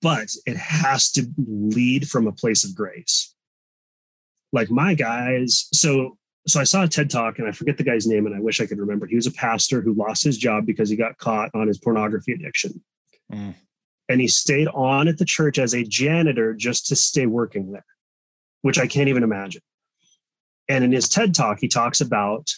but 0.00 0.30
it 0.46 0.56
has 0.56 1.12
to 1.12 1.26
lead 1.36 2.08
from 2.08 2.26
a 2.26 2.32
place 2.32 2.64
of 2.64 2.74
grace 2.74 3.29
like 4.52 4.70
my 4.70 4.94
guys 4.94 5.68
so 5.72 6.16
so 6.46 6.58
I 6.58 6.64
saw 6.64 6.84
a 6.84 6.88
TED 6.88 7.10
talk 7.10 7.38
and 7.38 7.46
I 7.46 7.52
forget 7.52 7.76
the 7.76 7.84
guy's 7.84 8.06
name 8.06 8.26
and 8.26 8.34
I 8.34 8.40
wish 8.40 8.60
I 8.60 8.66
could 8.66 8.78
remember. 8.78 9.06
He 9.06 9.16
was 9.16 9.26
a 9.26 9.32
pastor 9.32 9.82
who 9.82 9.92
lost 9.92 10.24
his 10.24 10.38
job 10.38 10.66
because 10.66 10.88
he 10.88 10.96
got 10.96 11.18
caught 11.18 11.50
on 11.54 11.68
his 11.68 11.78
pornography 11.78 12.32
addiction. 12.32 12.82
Mm. 13.32 13.54
And 14.08 14.20
he 14.20 14.26
stayed 14.26 14.68
on 14.68 15.06
at 15.06 15.18
the 15.18 15.24
church 15.24 15.58
as 15.58 15.74
a 15.74 15.84
janitor 15.84 16.54
just 16.54 16.86
to 16.86 16.96
stay 16.96 17.26
working 17.26 17.72
there, 17.72 17.84
which 18.62 18.78
I 18.78 18.86
can't 18.86 19.08
even 19.08 19.22
imagine. 19.22 19.62
And 20.68 20.82
in 20.82 20.92
his 20.92 21.08
TED 21.08 21.34
talk, 21.34 21.58
he 21.60 21.68
talks 21.68 22.00
about 22.00 22.50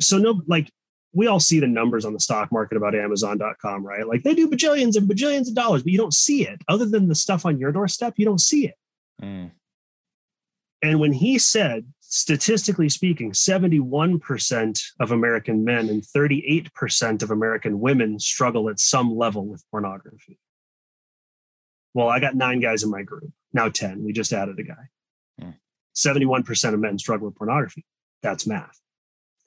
so 0.00 0.18
no 0.18 0.42
like 0.46 0.70
we 1.14 1.26
all 1.26 1.40
see 1.40 1.60
the 1.60 1.66
numbers 1.66 2.04
on 2.04 2.12
the 2.12 2.20
stock 2.20 2.52
market 2.52 2.76
about 2.76 2.94
Amazon.com, 2.94 3.86
right? 3.86 4.06
Like 4.06 4.22
they 4.22 4.34
do 4.34 4.48
bajillions 4.48 4.96
and 4.96 5.08
bajillions 5.08 5.48
of 5.48 5.54
dollars, 5.54 5.82
but 5.82 5.92
you 5.92 5.98
don't 5.98 6.12
see 6.12 6.46
it. 6.46 6.60
Other 6.68 6.84
than 6.84 7.08
the 7.08 7.14
stuff 7.14 7.46
on 7.46 7.58
your 7.58 7.72
doorstep, 7.72 8.14
you 8.16 8.26
don't 8.26 8.40
see 8.40 8.66
it. 8.66 8.74
Mm. 9.22 9.50
And 10.82 11.00
when 11.00 11.12
he 11.12 11.38
said, 11.38 11.86
statistically 12.00 12.88
speaking, 12.88 13.32
71% 13.32 14.82
of 15.00 15.10
American 15.10 15.64
men 15.64 15.88
and 15.88 16.02
38% 16.02 17.22
of 17.22 17.30
American 17.30 17.80
women 17.80 18.18
struggle 18.18 18.70
at 18.70 18.78
some 18.78 19.16
level 19.16 19.46
with 19.46 19.64
pornography. 19.70 20.38
Well, 21.94 22.08
I 22.08 22.20
got 22.20 22.34
nine 22.34 22.60
guys 22.60 22.82
in 22.82 22.90
my 22.90 23.02
group, 23.02 23.30
now 23.52 23.68
10. 23.68 24.04
We 24.04 24.12
just 24.12 24.32
added 24.32 24.58
a 24.58 24.62
guy. 24.62 24.88
Hmm. 25.40 25.50
71% 25.94 26.74
of 26.74 26.80
men 26.80 26.98
struggle 26.98 27.26
with 27.26 27.36
pornography. 27.36 27.84
That's 28.22 28.46
math. 28.46 28.78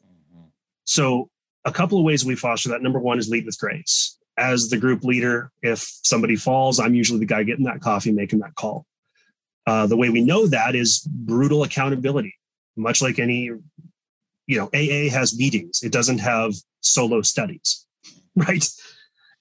Mm-hmm. 0.04 0.46
So, 0.86 1.30
a 1.66 1.72
couple 1.72 2.00
of 2.00 2.06
ways 2.06 2.26
we 2.26 2.36
foster 2.36 2.70
that. 2.70 2.82
Number 2.82 3.00
one 3.00 3.20
is 3.20 3.30
lead 3.30 3.46
with 3.46 3.60
grace. 3.60 4.18
As 4.38 4.70
the 4.70 4.78
group 4.78 5.04
leader, 5.04 5.52
if 5.62 5.82
somebody 6.04 6.38
falls, 6.38 6.80
I'm 6.80 6.96
usually 6.96 7.20
the 7.20 7.26
guy 7.26 7.44
getting 7.44 7.66
that 7.66 7.82
coffee, 7.82 8.12
making 8.12 8.40
that 8.40 8.56
call. 8.56 8.86
Uh, 9.70 9.86
the 9.86 9.96
way 9.96 10.10
we 10.10 10.20
know 10.20 10.48
that 10.48 10.74
is 10.74 11.08
brutal 11.08 11.62
accountability, 11.62 12.34
much 12.76 13.04
like 13.04 13.20
any, 13.20 13.52
you 14.48 14.58
know, 14.58 14.66
AA 14.74 15.12
has 15.12 15.38
meetings. 15.38 15.84
It 15.84 15.92
doesn't 15.92 16.18
have 16.18 16.54
solo 16.82 17.22
studies, 17.22 17.86
right? 18.36 18.68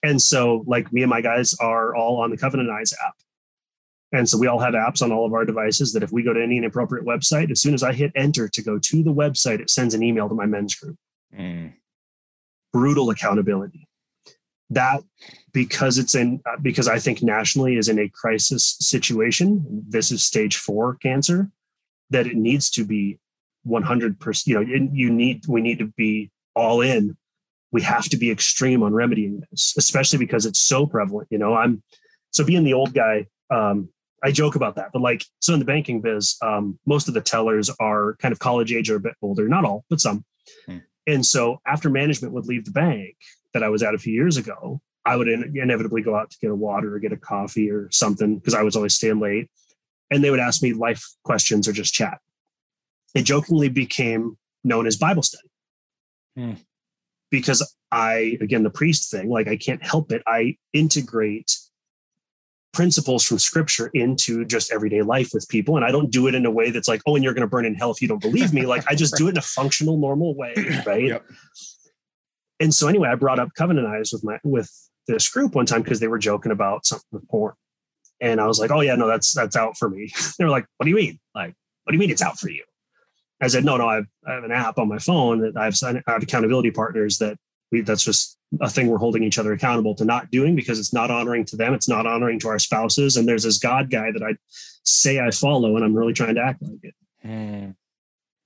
And 0.03 0.21
so, 0.21 0.65
like 0.67 0.93
me 0.93 1.01
and 1.01 1.09
my 1.09 1.23
guys 1.23 1.55
are 1.61 1.97
all 1.97 2.21
on 2.21 2.31
the 2.31 2.37
Covenant 2.37 2.69
Eyes 2.69 2.93
app. 3.03 3.15
And 4.13 4.29
so 4.29 4.37
we 4.37 4.49
all 4.49 4.59
have 4.59 4.75
apps 4.75 5.01
on 5.01 5.13
all 5.13 5.25
of 5.25 5.33
our 5.33 5.47
devices 5.47 5.95
that 5.95 6.03
if 6.03 6.13
we 6.13 6.23
go 6.23 6.35
to 6.35 6.43
any 6.43 6.59
inappropriate 6.59 7.07
website, 7.07 7.51
as 7.51 7.63
soon 7.63 7.73
as 7.73 7.83
I 7.83 7.95
hit 7.95 8.13
enter 8.15 8.49
to 8.49 8.63
go 8.63 8.79
to 8.79 9.03
the 9.03 9.15
website, 9.15 9.61
it 9.61 9.71
sends 9.71 9.95
an 9.95 10.03
email 10.03 10.29
to 10.29 10.35
my 10.35 10.45
men's 10.45 10.75
group. 10.75 10.97
Mm. 11.35 11.73
Brutal 12.75 13.09
accountability 13.09 13.88
that 14.71 15.03
because 15.53 15.99
it's 15.99 16.15
in 16.15 16.41
uh, 16.47 16.57
because 16.61 16.89
I 16.89 16.99
think 16.99 17.23
nationally 17.23 17.77
is 17.77 17.89
in 17.89 17.99
a 17.99 18.09
crisis 18.09 18.77
situation. 18.81 19.65
This 19.89 20.11
is 20.11 20.25
stage 20.25 20.57
four 20.57 20.97
cancer. 20.97 21.51
That 22.11 22.27
it 22.27 22.37
needs 22.37 22.71
to 22.71 22.85
be 22.85 23.19
100 23.65 24.19
percent. 24.21 24.47
You 24.47 24.55
know, 24.55 24.89
you 24.93 25.11
need 25.11 25.45
we 25.47 25.61
need 25.61 25.79
to 25.79 25.87
be 25.97 26.31
all 26.55 26.81
in. 26.81 27.17
We 27.71 27.83
have 27.83 28.09
to 28.09 28.17
be 28.17 28.31
extreme 28.31 28.83
on 28.83 28.95
remedying 28.95 29.43
this, 29.51 29.75
especially 29.77 30.19
because 30.19 30.47
it's 30.47 30.61
so 30.61 30.87
prevalent. 30.87 31.29
You 31.31 31.39
know, 31.39 31.55
I'm 31.55 31.83
so 32.31 32.45
being 32.45 32.65
the 32.65 32.75
old 32.75 32.95
guy. 32.95 33.27
Um, 33.51 33.89
I 34.23 34.33
joke 34.33 34.57
about 34.57 34.75
that, 34.77 34.91
but 34.93 35.01
like 35.01 35.25
so 35.41 35.53
in 35.53 35.61
the 35.61 35.65
banking 35.65 36.01
biz, 36.01 36.37
um, 36.43 36.79
most 36.87 37.09
of 37.09 37.15
the 37.15 37.21
tellers 37.21 37.71
are 37.79 38.17
kind 38.17 38.33
of 38.33 38.41
college 38.41 38.73
age 38.73 38.91
or 38.91 38.97
a 38.97 39.01
bit 39.01 39.15
older. 39.23 39.49
Not 39.49 39.65
all, 39.65 39.85
but 39.89 40.01
some. 40.01 40.25
Hmm. 40.67 40.79
And 41.09 41.25
so 41.25 41.61
after 41.67 41.89
management 41.89 42.35
would 42.35 42.47
leave 42.47 42.67
the 42.67 42.71
bank, 42.71 43.17
that 43.55 43.63
I 43.63 43.71
was 43.71 43.83
at 43.83 43.95
a 43.95 43.99
few 43.99 44.13
years 44.13 44.37
ago, 44.37 44.81
I 45.07 45.17
would 45.17 45.27
in- 45.27 45.57
inevitably 45.57 46.03
go 46.03 46.15
out 46.15 46.31
to 46.31 46.39
get 46.39 46.51
a 46.51 46.55
water 46.55 46.95
or 46.95 46.99
get 46.99 47.13
a 47.13 47.17
coffee 47.17 47.71
or 47.71 47.91
something 47.91 48.37
because 48.37 48.55
I 48.55 48.63
was 48.63 48.77
always 48.77 48.95
staying 48.95 49.21
late. 49.21 49.51
And 50.11 50.23
they 50.23 50.31
would 50.31 50.39
ask 50.39 50.63
me 50.63 50.75
life 50.75 51.03
questions 51.25 51.67
or 51.67 51.73
just 51.73 51.95
chat. 51.95 52.19
It 53.15 53.23
jokingly 53.23 53.71
became 53.71 54.37
known 54.65 54.87
as 54.87 54.97
Bible 54.97 55.23
study. 55.23 55.49
Hmm. 56.37 56.53
Because 57.31 57.75
I, 57.91 58.37
again, 58.41 58.63
the 58.63 58.71
priest 58.71 59.11
thing, 59.11 59.31
like 59.31 59.49
I 59.49 59.57
can't 59.57 59.83
help 59.83 60.13
it. 60.13 60.23
I 60.27 60.57
integrate 60.75 61.57
principles 62.73 63.25
from 63.25 63.39
scripture 63.39 63.91
into 63.95 64.45
just 64.45 64.73
everyday 64.73 65.03
life 65.03 65.31
with 65.33 65.49
people. 65.49 65.77
And 65.77 65.85
I 65.85 65.91
don't 65.91 66.11
do 66.11 66.27
it 66.27 66.35
in 66.35 66.47
a 66.47 66.51
way 66.51 66.71
that's 66.71 66.89
like, 66.89 67.03
oh, 67.07 67.15
and 67.15 67.25
you're 67.25 67.35
going 67.35 67.43
to 67.43 67.49
burn 67.49 67.65
in 67.65 67.75
hell 67.75 67.91
if 67.91 68.03
you 68.03 68.09
don't 68.09 68.21
believe 68.21 68.53
me. 68.53 68.67
Like 68.67 68.85
I 68.89 68.95
just 68.95 69.17
do 69.17 69.27
it 69.27 69.31
in 69.31 69.39
a 69.39 69.43
functional, 69.43 69.97
normal 69.97 70.35
way. 70.35 70.55
Right. 70.87 71.05
Yep 71.05 71.25
and 72.61 72.75
so 72.75 72.89
anyway, 72.89 73.09
I 73.09 73.15
brought 73.15 73.39
up 73.39 73.55
Covenant 73.55 73.87
Eyes 73.87 74.13
with 74.13 74.25
my 74.25 74.39
with 74.43 74.71
this 75.07 75.29
group 75.29 75.55
one 75.55 75.67
time 75.67 75.83
because 75.83 76.01
they 76.01 76.09
were 76.09 76.19
joking 76.19 76.53
about 76.53 76.87
something 76.87 77.07
with 77.13 77.29
porn. 77.29 77.55
And 78.21 78.41
I 78.41 78.47
was 78.47 78.59
like, 78.59 78.71
oh 78.71 78.81
yeah, 78.81 78.97
no, 78.97 79.07
that's 79.07 79.33
that's 79.33 79.57
out 79.57 79.77
for 79.77 79.89
me. 79.89 80.11
they 80.39 80.45
were 80.45 80.51
like, 80.51 80.67
what 80.77 80.85
do 80.85 80.91
you 80.91 80.97
mean? 80.97 81.19
Like, 81.35 81.55
what 81.85 81.93
do 81.93 81.97
you 81.97 82.01
mean 82.01 82.11
it's 82.11 82.23
out 82.23 82.39
for 82.39 82.51
you? 82.51 82.65
I 83.41 83.47
said, 83.47 83.65
no, 83.65 83.77
no, 83.77 83.89
I 83.89 83.97
have, 83.97 84.07
I 84.27 84.33
have 84.33 84.45
an 84.45 84.51
app 84.51 84.79
on 84.79 84.89
my 84.89 84.99
phone 84.99 85.41
that 85.41 85.57
I 85.57 85.67
have, 85.67 85.77
I 85.85 86.11
have 86.11 86.25
accountability 86.25 86.73
partners 86.73 87.19
that 87.19 87.39
we, 87.71 87.83
that's 87.83 88.03
just 88.03 88.37
a 88.61 88.71
thing 88.71 88.87
we're 88.87 88.99
holding 88.99 89.23
each 89.23 89.39
other 89.39 89.53
accountable 89.53 89.95
to 89.95 90.05
not 90.05 90.31
doing 90.31 90.57
because 90.57 90.79
it's 90.79 90.93
not 90.93 91.11
honoring 91.11 91.45
to 91.47 91.57
them. 91.57 91.75
It's 91.75 91.89
not 91.89 92.07
honoring 92.07 92.39
to 92.41 92.49
our 92.49 92.59
spouses. 92.59 93.17
And 93.17 93.29
there's 93.29 93.43
this 93.43 93.59
God 93.59 93.91
guy 93.91 94.11
that 94.11 94.23
I 94.23 94.37
say 94.85 95.21
I 95.21 95.31
follow 95.31 95.77
and 95.77 95.85
I'm 95.85 95.95
really 95.95 96.15
trying 96.15 96.37
to 96.37 96.43
act 96.43 96.63
like 96.63 96.83
it. 96.83 96.95
Mm. 97.25 97.75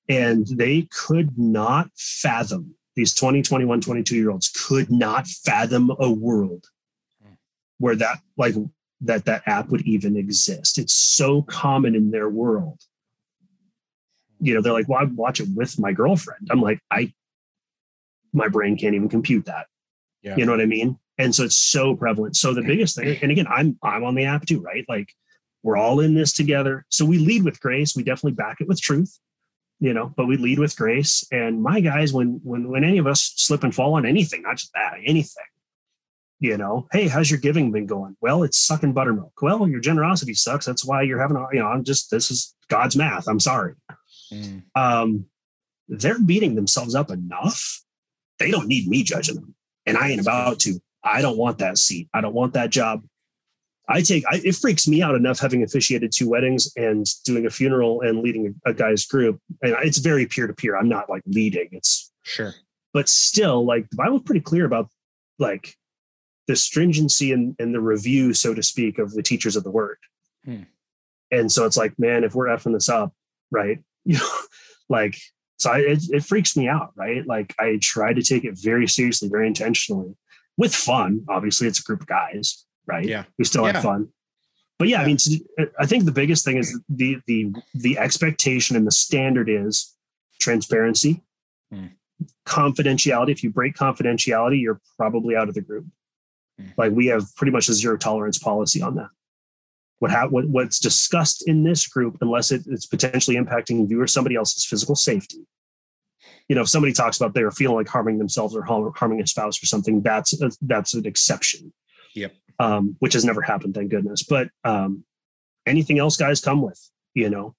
And 0.08 0.46
they 0.46 0.88
could 0.90 1.38
not 1.38 1.90
fathom 1.96 2.74
these 2.94 3.14
20, 3.14 3.42
21, 3.42 3.80
22 3.80 4.16
year 4.16 4.30
olds 4.30 4.48
could 4.48 4.90
not 4.90 5.26
fathom 5.26 5.90
a 5.98 6.10
world 6.10 6.66
where 7.78 7.96
that 7.96 8.18
like 8.36 8.54
that 9.00 9.24
that 9.24 9.42
app 9.46 9.68
would 9.70 9.82
even 9.82 10.16
exist. 10.16 10.78
It's 10.78 10.94
so 10.94 11.42
common 11.42 11.96
in 11.96 12.12
their 12.12 12.28
world. 12.28 12.80
You 14.40 14.54
know, 14.54 14.62
they're 14.62 14.72
like, 14.72 14.88
well, 14.88 15.00
I 15.00 15.04
watch 15.04 15.40
it 15.40 15.48
with 15.54 15.78
my 15.80 15.92
girlfriend. 15.92 16.48
I'm 16.50 16.60
like, 16.60 16.78
I 16.90 17.12
my 18.32 18.48
brain 18.48 18.76
can't 18.76 18.94
even 18.94 19.08
compute 19.08 19.46
that. 19.46 19.66
Yeah. 20.22 20.36
You 20.36 20.46
know 20.46 20.52
what 20.52 20.60
I 20.60 20.66
mean? 20.66 20.98
And 21.18 21.34
so 21.34 21.44
it's 21.44 21.56
so 21.56 21.94
prevalent. 21.94 22.36
So 22.36 22.54
the 22.54 22.62
biggest 22.62 22.96
thing, 22.96 23.18
and 23.22 23.30
again, 23.30 23.46
I'm 23.48 23.78
I'm 23.82 24.04
on 24.04 24.14
the 24.14 24.24
app 24.24 24.46
too, 24.46 24.60
right? 24.60 24.84
Like 24.88 25.12
we're 25.62 25.76
all 25.76 26.00
in 26.00 26.14
this 26.14 26.32
together. 26.32 26.84
So 26.88 27.04
we 27.04 27.18
lead 27.18 27.44
with 27.44 27.60
grace. 27.60 27.94
We 27.94 28.02
definitely 28.02 28.32
back 28.32 28.60
it 28.60 28.68
with 28.68 28.80
truth 28.80 29.18
you 29.82 29.92
know, 29.92 30.14
but 30.16 30.26
we 30.26 30.36
lead 30.36 30.60
with 30.60 30.76
grace. 30.76 31.26
And 31.32 31.60
my 31.60 31.80
guys, 31.80 32.12
when 32.12 32.40
when 32.44 32.68
when 32.68 32.84
any 32.84 32.98
of 32.98 33.08
us 33.08 33.32
slip 33.34 33.64
and 33.64 33.74
fall 33.74 33.94
on 33.94 34.06
anything, 34.06 34.42
not 34.42 34.56
just 34.56 34.72
that, 34.74 34.94
anything, 35.04 35.42
you 36.38 36.56
know, 36.56 36.86
hey, 36.92 37.08
how's 37.08 37.28
your 37.28 37.40
giving 37.40 37.72
been 37.72 37.86
going? 37.86 38.16
Well, 38.20 38.44
it's 38.44 38.56
sucking 38.56 38.92
buttermilk. 38.92 39.32
Well, 39.42 39.68
your 39.68 39.80
generosity 39.80 40.34
sucks. 40.34 40.66
That's 40.66 40.84
why 40.84 41.02
you're 41.02 41.20
having 41.20 41.36
a, 41.36 41.48
you 41.52 41.58
know, 41.58 41.66
I'm 41.66 41.82
just 41.82 42.12
this 42.12 42.30
is 42.30 42.54
God's 42.68 42.94
math. 42.94 43.26
I'm 43.26 43.40
sorry. 43.40 43.74
Mm. 44.32 44.62
Um, 44.76 45.26
they're 45.88 46.20
beating 46.20 46.54
themselves 46.54 46.94
up 46.94 47.10
enough. 47.10 47.82
They 48.38 48.52
don't 48.52 48.68
need 48.68 48.86
me 48.86 49.02
judging 49.02 49.34
them. 49.34 49.56
And 49.86 49.96
I 49.96 50.10
ain't 50.10 50.20
about 50.20 50.60
to. 50.60 50.80
I 51.04 51.20
don't 51.20 51.36
want 51.36 51.58
that 51.58 51.78
seat. 51.78 52.08
I 52.14 52.20
don't 52.20 52.34
want 52.34 52.54
that 52.54 52.70
job. 52.70 53.02
I 53.88 54.00
take 54.00 54.24
I, 54.30 54.40
it 54.44 54.54
freaks 54.54 54.86
me 54.86 55.02
out 55.02 55.14
enough 55.14 55.40
having 55.40 55.62
officiated 55.62 56.12
two 56.12 56.28
weddings 56.28 56.70
and 56.76 57.04
doing 57.24 57.46
a 57.46 57.50
funeral 57.50 58.00
and 58.00 58.20
leading 58.20 58.54
a, 58.64 58.70
a 58.70 58.74
guy's 58.74 59.04
group. 59.04 59.40
And 59.60 59.74
it's 59.82 59.98
very 59.98 60.26
peer 60.26 60.46
to 60.46 60.54
peer. 60.54 60.76
I'm 60.76 60.88
not 60.88 61.10
like 61.10 61.22
leading. 61.26 61.68
It's 61.72 62.12
sure, 62.22 62.54
but 62.92 63.08
still, 63.08 63.64
like 63.64 63.90
the 63.90 63.96
Bible's 63.96 64.22
pretty 64.22 64.40
clear 64.40 64.64
about 64.64 64.88
like 65.38 65.76
the 66.46 66.56
stringency 66.56 67.32
and, 67.32 67.56
and 67.58 67.74
the 67.74 67.80
review, 67.80 68.34
so 68.34 68.54
to 68.54 68.62
speak, 68.62 68.98
of 68.98 69.12
the 69.12 69.22
teachers 69.22 69.56
of 69.56 69.64
the 69.64 69.70
word. 69.70 69.98
Hmm. 70.44 70.62
And 71.30 71.50
so 71.50 71.64
it's 71.64 71.76
like, 71.76 71.98
man, 71.98 72.24
if 72.24 72.34
we're 72.34 72.48
effing 72.48 72.74
this 72.74 72.88
up, 72.88 73.12
right? 73.50 73.78
You 74.04 74.18
know, 74.18 74.38
like 74.88 75.16
so 75.62 75.70
I, 75.72 75.78
it, 75.78 76.02
it 76.10 76.24
freaks 76.24 76.56
me 76.56 76.68
out, 76.68 76.92
right? 76.96 77.26
Like 77.26 77.54
I 77.58 77.78
try 77.80 78.12
to 78.12 78.22
take 78.22 78.44
it 78.44 78.58
very 78.58 78.86
seriously, 78.86 79.28
very 79.28 79.46
intentionally, 79.46 80.14
with 80.56 80.74
fun. 80.74 81.24
Obviously, 81.28 81.66
it's 81.66 81.80
a 81.80 81.82
group 81.82 82.02
of 82.02 82.06
guys 82.06 82.64
right? 82.86 83.04
Yeah. 83.04 83.24
We 83.38 83.44
still 83.44 83.66
yeah. 83.66 83.72
have 83.72 83.82
fun. 83.82 84.08
But 84.78 84.88
yeah, 84.88 84.98
yeah, 84.98 85.02
I 85.02 85.06
mean, 85.06 85.18
I 85.78 85.86
think 85.86 86.04
the 86.04 86.12
biggest 86.12 86.44
thing 86.44 86.56
is 86.56 86.78
the 86.88 87.18
the 87.26 87.54
the 87.74 87.98
expectation 87.98 88.74
and 88.74 88.86
the 88.86 88.90
standard 88.90 89.48
is 89.48 89.94
transparency, 90.40 91.22
mm. 91.72 91.90
confidentiality. 92.46 93.30
If 93.30 93.44
you 93.44 93.50
break 93.50 93.76
confidentiality, 93.76 94.60
you're 94.60 94.80
probably 94.96 95.36
out 95.36 95.48
of 95.48 95.54
the 95.54 95.60
group. 95.60 95.86
Mm. 96.60 96.72
Like 96.76 96.92
we 96.92 97.06
have 97.06 97.24
pretty 97.36 97.52
much 97.52 97.68
a 97.68 97.74
zero 97.74 97.96
tolerance 97.96 98.38
policy 98.38 98.82
on 98.82 98.96
that. 98.96 99.10
What, 100.02 100.10
ha- 100.10 100.28
what 100.28 100.48
what's 100.48 100.78
discussed 100.78 101.48
in 101.48 101.62
this 101.62 101.86
group, 101.86 102.18
unless 102.20 102.50
it, 102.50 102.62
it's 102.66 102.86
potentially 102.86 103.36
impacting 103.36 103.88
you 103.88 104.00
or 104.00 104.06
somebody 104.06 104.36
else's 104.36 104.64
physical 104.64 104.96
safety, 104.96 105.46
you 106.48 106.56
know, 106.56 106.62
if 106.62 106.68
somebody 106.68 106.92
talks 106.92 107.16
about 107.16 107.34
they're 107.34 107.50
feeling 107.50 107.76
like 107.76 107.88
harming 107.88 108.18
themselves 108.18 108.56
or 108.56 108.62
harming 108.62 109.20
a 109.20 109.26
spouse 109.26 109.62
or 109.62 109.66
something, 109.66 110.02
that's 110.02 110.40
a, 110.42 110.50
that's 110.60 110.94
an 110.94 111.06
exception. 111.06 111.72
Yep 112.14 112.32
um, 112.58 112.96
which 113.00 113.14
has 113.14 113.24
never 113.24 113.42
happened, 113.42 113.74
thank 113.74 113.90
goodness. 113.90 114.22
But 114.22 114.48
um, 114.64 115.04
anything 115.66 115.98
else 115.98 116.16
guys 116.16 116.40
come 116.40 116.62
with, 116.62 116.80
you 117.14 117.30
know, 117.30 117.54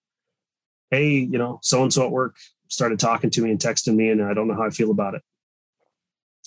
hey, 0.91 1.09
you 1.09 1.37
know, 1.37 1.59
so 1.61 1.83
and 1.83 1.91
so 1.91 2.05
at 2.05 2.11
work 2.11 2.37
started 2.69 2.99
talking 2.99 3.29
to 3.31 3.41
me 3.41 3.51
and 3.51 3.59
texting 3.59 3.95
me, 3.95 4.09
and 4.09 4.23
I 4.23 4.33
don't 4.33 4.47
know 4.47 4.55
how 4.55 4.63
I 4.63 4.69
feel 4.69 4.91
about 4.91 5.15
it. 5.15 5.21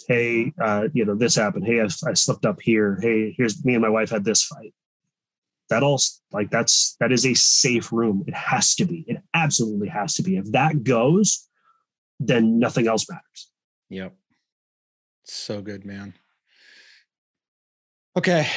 Hey, 0.09 0.53
uh, 0.63 0.89
you 0.93 1.05
know, 1.05 1.15
this 1.15 1.35
happened. 1.35 1.67
Hey, 1.67 1.81
I, 1.81 1.85
I 1.85 2.15
slipped 2.15 2.45
up 2.45 2.61
here. 2.61 2.99
Hey, 3.01 3.35
here's 3.37 3.65
me 3.65 3.75
and 3.75 3.83
my 3.83 3.89
wife 3.89 4.11
had 4.11 4.25
this 4.25 4.45
fight. 4.45 4.75
That 5.69 5.83
all 5.83 6.01
like 6.33 6.51
that's 6.51 6.97
that 7.01 7.13
is 7.13 7.27
a 7.27 7.35
safe 7.35 7.93
room. 7.93 8.25
It 8.27 8.35
has 8.35 8.75
to 8.77 8.85
be. 8.85 9.05
It 9.09 9.19
absolutely 9.35 9.89
has 9.89 10.15
to 10.15 10.23
be. 10.23 10.37
If 10.37 10.53
that 10.53 10.85
goes, 10.85 11.49
then 12.21 12.59
nothing 12.59 12.87
else 12.87 13.09
matters. 13.09 13.51
Yep. 13.91 14.15
So 15.25 15.61
good, 15.61 15.85
man. 15.85 16.15
Okay. 18.17 18.49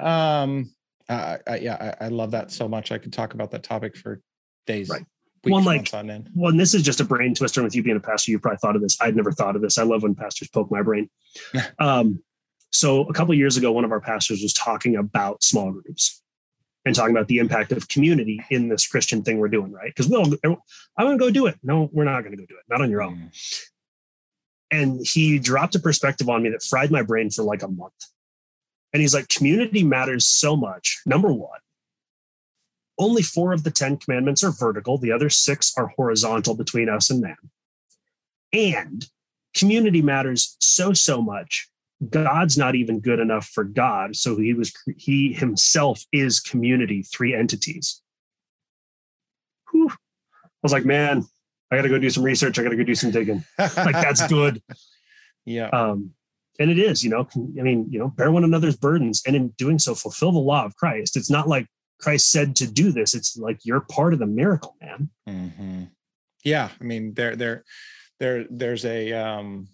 Um, 0.00 0.70
uh, 1.08 1.38
I, 1.46 1.56
yeah, 1.56 1.94
I, 2.00 2.06
I, 2.06 2.08
love 2.08 2.30
that 2.32 2.50
so 2.50 2.68
much. 2.68 2.92
I 2.92 2.98
could 2.98 3.12
talk 3.12 3.34
about 3.34 3.50
that 3.50 3.62
topic 3.62 3.96
for 3.96 4.20
days. 4.66 4.88
Right. 4.88 5.04
Weeks, 5.44 5.52
well, 5.52 5.62
like, 5.62 5.92
on 5.92 6.08
end. 6.08 6.30
well, 6.34 6.50
and 6.50 6.58
this 6.58 6.72
is 6.72 6.82
just 6.82 7.00
a 7.00 7.04
brain 7.04 7.34
twister. 7.34 7.62
With 7.62 7.74
you 7.74 7.82
being 7.82 7.98
a 7.98 8.00
pastor, 8.00 8.30
you 8.30 8.38
probably 8.38 8.58
thought 8.58 8.76
of 8.76 8.82
this. 8.82 8.96
I'd 9.00 9.14
never 9.14 9.30
thought 9.30 9.56
of 9.56 9.62
this. 9.62 9.76
I 9.76 9.82
love 9.82 10.02
when 10.02 10.14
pastors 10.14 10.48
poke 10.48 10.70
my 10.70 10.80
brain. 10.80 11.10
um, 11.78 12.22
so 12.70 13.02
a 13.02 13.12
couple 13.12 13.34
years 13.34 13.58
ago, 13.58 13.70
one 13.70 13.84
of 13.84 13.92
our 13.92 14.00
pastors 14.00 14.40
was 14.42 14.54
talking 14.54 14.96
about 14.96 15.42
small 15.42 15.70
groups 15.70 16.22
and 16.84 16.94
talking 16.94 17.16
about 17.16 17.28
the 17.28 17.38
impact 17.38 17.72
of 17.72 17.88
community 17.88 18.44
in 18.50 18.68
this 18.68 18.86
Christian 18.86 19.22
thing 19.22 19.38
we're 19.38 19.48
doing, 19.48 19.72
right? 19.72 19.88
Because 19.94 20.08
we'll, 20.08 20.26
I'm 20.44 21.06
going 21.06 21.18
to 21.18 21.24
go 21.24 21.30
do 21.30 21.46
it. 21.46 21.58
No, 21.62 21.88
we're 21.92 22.04
not 22.04 22.22
going 22.22 22.32
to 22.32 22.36
go 22.36 22.46
do 22.46 22.56
it. 22.56 22.64
Not 22.68 22.82
on 22.82 22.90
your 22.90 23.02
own. 23.02 23.16
Mm. 23.16 23.64
And 24.70 25.06
he 25.06 25.38
dropped 25.38 25.74
a 25.74 25.78
perspective 25.78 26.28
on 26.28 26.42
me 26.42 26.50
that 26.50 26.62
fried 26.62 26.90
my 26.90 27.02
brain 27.02 27.30
for 27.30 27.42
like 27.42 27.62
a 27.62 27.68
month. 27.68 27.94
And 28.92 29.00
he's 29.00 29.14
like, 29.14 29.28
community 29.28 29.82
matters 29.82 30.26
so 30.26 30.56
much. 30.56 31.00
Number 31.06 31.32
one, 31.32 31.58
only 32.98 33.22
four 33.22 33.52
of 33.52 33.64
the 33.64 33.70
10 33.70 33.98
commandments 33.98 34.44
are 34.44 34.52
vertical, 34.52 34.98
the 34.98 35.12
other 35.12 35.30
six 35.30 35.72
are 35.76 35.92
horizontal 35.96 36.54
between 36.54 36.88
us 36.88 37.10
and 37.10 37.20
man. 37.20 37.36
And 38.52 39.06
community 39.54 40.00
matters 40.00 40.56
so, 40.60 40.92
so 40.92 41.20
much. 41.20 41.68
God's 42.10 42.56
not 42.58 42.74
even 42.74 43.00
good 43.00 43.20
enough 43.20 43.46
for 43.46 43.64
God. 43.64 44.16
So 44.16 44.36
he 44.36 44.54
was, 44.54 44.72
he 44.96 45.32
himself 45.32 46.02
is 46.12 46.40
community, 46.40 47.02
three 47.02 47.34
entities. 47.34 48.02
Whew. 49.70 49.90
I 49.90 50.48
was 50.62 50.72
like, 50.72 50.84
man, 50.84 51.24
I 51.70 51.76
got 51.76 51.82
to 51.82 51.88
go 51.88 51.98
do 51.98 52.10
some 52.10 52.22
research. 52.22 52.58
I 52.58 52.62
got 52.62 52.70
to 52.70 52.76
go 52.76 52.84
do 52.84 52.94
some 52.94 53.10
digging. 53.10 53.44
like, 53.58 53.92
that's 53.92 54.26
good. 54.28 54.62
Yeah. 55.44 55.68
Um, 55.68 56.12
and 56.58 56.70
it 56.70 56.78
is, 56.78 57.02
you 57.02 57.10
know, 57.10 57.26
I 57.34 57.62
mean, 57.62 57.86
you 57.90 57.98
know, 57.98 58.08
bear 58.08 58.30
one 58.30 58.44
another's 58.44 58.76
burdens 58.76 59.22
and 59.26 59.34
in 59.34 59.48
doing 59.58 59.78
so, 59.78 59.94
fulfill 59.94 60.32
the 60.32 60.38
law 60.38 60.64
of 60.64 60.76
Christ. 60.76 61.16
It's 61.16 61.30
not 61.30 61.48
like 61.48 61.66
Christ 62.00 62.30
said 62.30 62.54
to 62.56 62.70
do 62.70 62.92
this. 62.92 63.14
It's 63.14 63.36
like 63.36 63.58
you're 63.64 63.80
part 63.80 64.12
of 64.12 64.20
the 64.20 64.26
miracle, 64.26 64.76
man. 64.80 65.10
Mm-hmm. 65.28 65.82
Yeah. 66.44 66.68
I 66.80 66.84
mean, 66.84 67.14
there, 67.14 67.34
there, 67.34 67.64
there, 68.20 68.46
there's 68.48 68.84
a, 68.84 69.12
um, 69.12 69.68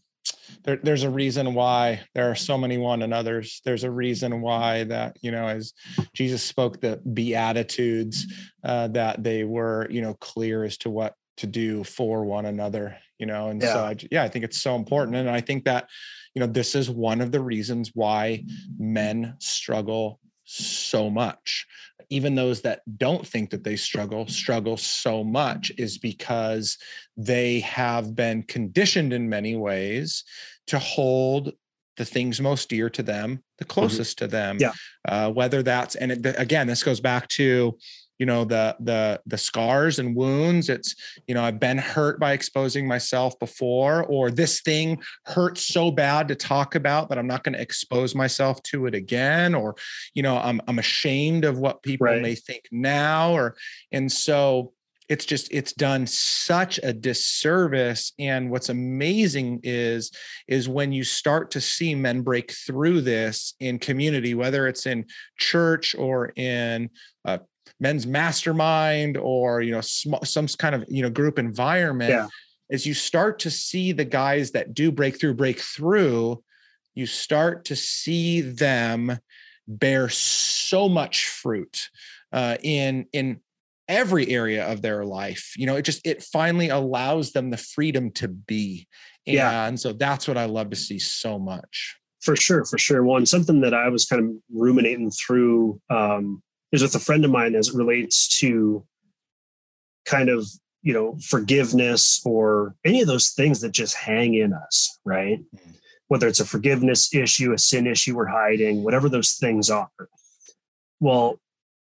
there, 0.65 0.79
there's 0.83 1.03
a 1.03 1.11
reason 1.11 1.55
why 1.55 2.01
there 2.15 2.31
are 2.31 2.35
so 2.35 2.59
many 2.59 2.79
one 2.79 3.03
another's. 3.03 3.61
There's 3.65 3.85
a 3.85 3.91
reason 3.91 4.41
why 4.41 4.85
that, 4.85 5.17
you 5.23 5.31
know, 5.31 5.47
as 5.47 5.73
Jesus 6.13 6.43
spoke 6.43 6.81
the 6.81 7.01
beatitudes, 7.13 8.27
uh, 8.65 8.89
that 8.89 9.23
they 9.23 9.45
were, 9.45 9.87
you 9.91 10.03
know, 10.03 10.15
clear 10.15 10.65
as 10.65 10.77
to 10.79 10.91
what 10.91 11.15
to 11.39 11.47
do 11.47 11.85
for 11.85 12.25
one 12.25 12.47
another, 12.47 12.97
you 13.19 13.27
know? 13.27 13.49
And 13.49 13.63
yeah. 13.63 13.73
so, 13.73 13.81
I, 13.81 13.97
yeah, 14.11 14.23
I 14.23 14.29
think 14.29 14.45
it's 14.45 14.61
so 14.61 14.75
important. 14.77 15.17
And 15.17 15.31
I 15.31 15.41
think 15.41 15.65
that, 15.65 15.89
you 16.35 16.41
know, 16.41 16.47
this 16.47 16.75
is 16.75 16.91
one 16.91 17.21
of 17.21 17.33
the 17.33 17.41
reasons 17.41 17.93
why 17.95 18.45
men 18.79 19.37
struggle 19.39 20.21
so 20.45 21.09
much 21.09 21.67
even 22.11 22.35
those 22.35 22.61
that 22.63 22.83
don't 22.99 23.27
think 23.27 23.51
that 23.51 23.65
they 23.65 23.77
struggle 23.77 24.27
struggle 24.27 24.77
so 24.77 25.25
much 25.25 25.73
is 25.79 25.97
because 25.97 26.77
they 27.17 27.61
have 27.61 28.15
been 28.15 28.43
conditioned 28.43 29.13
in 29.13 29.29
many 29.29 29.57
ways 29.57 30.25
to 30.67 30.79
hold 30.79 31.53
the 31.97 32.05
things 32.05 32.41
most 32.41 32.69
dear 32.69 32.91
to 32.91 33.03
them 33.03 33.43
the 33.59 33.65
mm-hmm. 33.65 33.73
closest 33.73 34.19
mm-hmm. 34.19 34.27
to 34.27 34.31
them 34.31 34.57
yeah 34.61 34.73
uh, 35.09 35.31
whether 35.31 35.63
that's 35.63 35.95
and 35.95 36.13
it, 36.13 36.35
again 36.39 36.67
this 36.67 36.83
goes 36.83 37.01
back 37.01 37.29
to 37.29 37.77
you 38.21 38.27
know 38.27 38.45
the 38.45 38.77
the 38.81 39.21
the 39.27 39.39
scars 39.39 39.99
and 39.99 40.15
wounds 40.15 40.69
it's 40.69 40.95
you 41.27 41.35
know 41.35 41.43
i've 41.43 41.59
been 41.59 41.79
hurt 41.79 42.21
by 42.21 42.33
exposing 42.33 42.87
myself 42.87 43.37
before 43.41 44.05
or 44.05 44.31
this 44.31 44.61
thing 44.61 45.03
hurts 45.25 45.67
so 45.67 45.91
bad 45.91 46.29
to 46.29 46.35
talk 46.35 46.75
about 46.75 47.09
that 47.09 47.19
i'm 47.19 47.27
not 47.27 47.43
going 47.43 47.55
to 47.55 47.61
expose 47.61 48.15
myself 48.15 48.63
to 48.63 48.87
it 48.87 48.95
again 48.95 49.55
or 49.55 49.75
you 50.15 50.23
know 50.23 50.37
i'm 50.37 50.61
i'm 50.69 50.79
ashamed 50.79 51.45
of 51.45 51.59
what 51.59 51.83
people 51.83 52.07
right. 52.07 52.23
may 52.23 52.35
think 52.35 52.69
now 52.71 53.33
or 53.33 53.57
and 53.91 54.13
so 54.13 54.73
it's 55.09 55.25
just 55.25 55.49
it's 55.51 55.73
done 55.73 56.07
such 56.07 56.79
a 56.85 56.93
disservice 56.93 58.13
and 58.19 58.51
what's 58.51 58.69
amazing 58.69 59.59
is 59.65 60.13
is 60.47 60.69
when 60.69 60.93
you 60.93 61.03
start 61.03 61.51
to 61.51 61.61
see 61.61 61.95
men 61.95 62.21
break 62.21 62.53
through 62.53 63.01
this 63.01 63.55
in 63.61 63.79
community 63.79 64.35
whether 64.35 64.69
it's 64.69 64.87
in 64.87 65.05
church 65.39 65.97
or 65.99 66.33
in 66.37 66.89
uh, 67.25 67.39
men's 67.79 68.07
mastermind 68.07 69.17
or 69.17 69.63
you 69.63 69.73
know 69.73 69.81
sm- 69.81 70.25
some 70.25 70.47
kind 70.47 70.75
of 70.75 70.85
you 70.89 71.03
know 71.03 71.11
group 71.11 71.39
environment 71.39 72.11
yeah. 72.11 72.27
as 72.71 72.87
you 72.87 72.95
start 72.95 73.39
to 73.39 73.51
see 73.51 73.93
the 73.93 74.05
guys 74.05 74.51
that 74.53 74.75
do 74.75 74.91
break 74.93 75.19
through 75.19 75.35
break 75.35 75.61
through 75.61 76.43
you 76.95 77.07
start 77.07 77.65
to 77.67 77.77
see 77.77 78.41
them 78.41 79.19
bear 79.67 80.09
so 80.09 80.89
much 80.89 81.29
fruit 81.29 81.89
uh, 82.33 82.57
in 82.63 83.07
in 83.13 83.41
every 83.89 84.29
area 84.29 84.67
of 84.71 84.83
their 84.83 85.05
life. 85.05 85.55
You 85.57 85.67
know 85.67 85.77
it 85.77 85.83
just 85.83 86.07
it 86.07 86.23
finally 86.23 86.69
allows 86.69 87.33
them 87.33 87.51
the 87.51 87.57
freedom 87.57 88.11
to 88.13 88.29
be. 88.29 88.87
Yeah. 89.27 89.67
And 89.67 89.79
so 89.79 89.93
that's 89.93 90.27
what 90.27 90.39
i 90.39 90.47
love 90.47 90.71
to 90.71 90.77
see 90.77 90.99
so 90.99 91.39
much. 91.39 91.97
For 92.21 92.37
sure 92.37 92.65
for 92.65 92.79
sure. 92.79 93.05
One 93.05 93.27
something 93.27 93.61
that 93.61 93.75
i 93.75 93.89
was 93.89 94.07
kind 94.07 94.23
of 94.25 94.37
ruminating 94.53 95.11
through 95.11 95.81
um, 95.91 96.43
is 96.73 96.83
with 96.83 96.95
a 96.95 97.01
friend 97.01 97.25
of 97.25 97.31
mine 97.31 97.55
as 97.55 97.69
it 97.69 97.75
relates 97.75 98.41
to 98.41 98.85
kind 100.05 100.29
of 100.29 100.47
you 100.83 100.93
know 100.93 101.17
forgiveness 101.23 102.21
or 102.25 102.75
any 102.85 103.01
of 103.01 103.07
those 103.07 103.31
things 103.31 103.61
that 103.61 103.73
just 103.73 103.95
hang 103.95 104.35
in 104.35 104.53
us 104.53 104.99
right 105.05 105.41
mm-hmm. 105.55 105.71
whether 106.09 106.27
it's 106.27 106.41
a 106.41 106.45
forgiveness 106.45 107.15
issue 107.15 107.53
a 107.53 107.59
sin 107.59 107.87
issue 107.87 108.17
we're 108.17 108.27
hiding 108.27 108.83
whatever 108.83 109.09
those 109.09 109.35
things 109.35 109.71
are 109.71 109.91
well 111.01 111.39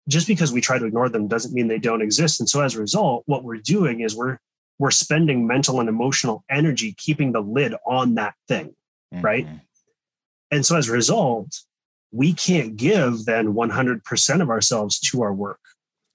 just 0.09 0.27
because 0.27 0.53
we 0.53 0.61
try 0.61 0.79
to 0.79 0.87
ignore 0.87 1.09
them 1.09 1.29
doesn't 1.29 1.55
mean 1.55 1.69
they 1.69 1.79
don't 1.79 2.03
exist 2.03 2.41
and 2.41 2.49
so 2.49 2.61
as 2.61 2.75
a 2.75 2.81
result 2.81 3.23
what 3.27 3.45
we're 3.45 3.57
doing 3.57 4.01
is 4.01 4.17
we're 4.17 4.39
we're 4.81 4.91
spending 4.91 5.47
mental 5.47 5.81
and 5.81 5.89
emotional 5.89 6.45
energy 6.51 6.95
keeping 6.97 7.33
the 7.33 7.41
lid 7.41 7.75
on 7.87 8.15
that 8.17 8.35
thing 8.49 8.75
mm-hmm. 9.15 9.25
right 9.25 9.47
and 10.51 10.67
so 10.67 10.77
as 10.77 10.89
a 10.89 10.93
result 10.93 11.61
we 12.13 12.33
can't 12.33 12.77
give 12.77 13.25
then 13.25 13.55
100% 13.55 14.43
of 14.43 14.51
ourselves 14.51 14.99
to 15.01 15.23
our 15.23 15.33
work 15.33 15.61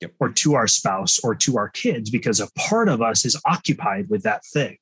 yep. 0.04 0.14
or 0.20 0.30
to 0.30 0.56
our 0.56 0.68
spouse 0.68 1.20
or 1.24 1.36
to 1.36 1.58
our 1.58 1.70
kids 1.70 2.10
because 2.10 2.40
a 2.40 2.52
part 2.54 2.90
of 2.90 3.02
us 3.02 3.26
is 3.26 3.40
occupied 3.46 4.10
with 4.10 4.24
that 4.24 4.44
thing 4.46 4.78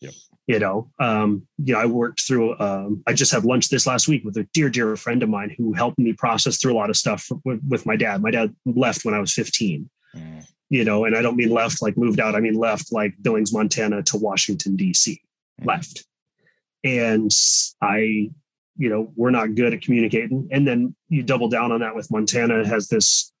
yep. 0.00 0.12
you 0.46 0.58
know 0.58 0.90
um, 0.98 1.46
you 1.58 1.74
know 1.74 1.80
i 1.80 1.86
worked 1.86 2.20
through 2.20 2.58
um, 2.58 3.02
i 3.06 3.12
just 3.12 3.32
had 3.32 3.44
lunch 3.44 3.68
this 3.68 3.86
last 3.86 4.08
week 4.08 4.24
with 4.24 4.36
a 4.36 4.44
dear 4.52 4.68
dear 4.68 4.96
friend 4.96 5.22
of 5.22 5.28
mine 5.28 5.54
who 5.56 5.72
helped 5.72 5.98
me 5.98 6.12
process 6.12 6.58
through 6.58 6.72
a 6.72 6.78
lot 6.78 6.90
of 6.90 6.96
stuff 6.96 7.28
with, 7.44 7.60
with 7.68 7.86
my 7.86 7.96
dad 7.96 8.22
my 8.22 8.30
dad 8.30 8.54
left 8.64 9.04
when 9.04 9.14
i 9.14 9.18
was 9.18 9.32
15 9.32 9.88
mm. 10.14 10.46
you 10.68 10.84
know 10.84 11.04
and 11.04 11.16
i 11.16 11.22
don't 11.22 11.36
mean 11.36 11.50
left 11.50 11.82
like 11.82 11.96
moved 11.96 12.20
out 12.20 12.34
i 12.34 12.40
mean 12.40 12.54
left 12.54 12.92
like 12.92 13.14
billings 13.22 13.52
montana 13.52 14.02
to 14.02 14.16
washington 14.16 14.76
d.c 14.76 15.20
mm. 15.60 15.66
left 15.66 16.04
and 16.84 17.30
i 17.82 18.30
you 18.78 18.88
know 18.88 19.12
we're 19.16 19.30
not 19.30 19.54
good 19.54 19.72
at 19.74 19.82
communicating. 19.82 20.48
And 20.50 20.66
then 20.66 20.94
you 21.08 21.22
double 21.22 21.48
down 21.48 21.72
on 21.72 21.80
that 21.80 21.94
with 21.94 22.10
montana. 22.10 22.66
Has 22.66 22.88
this 22.88 23.32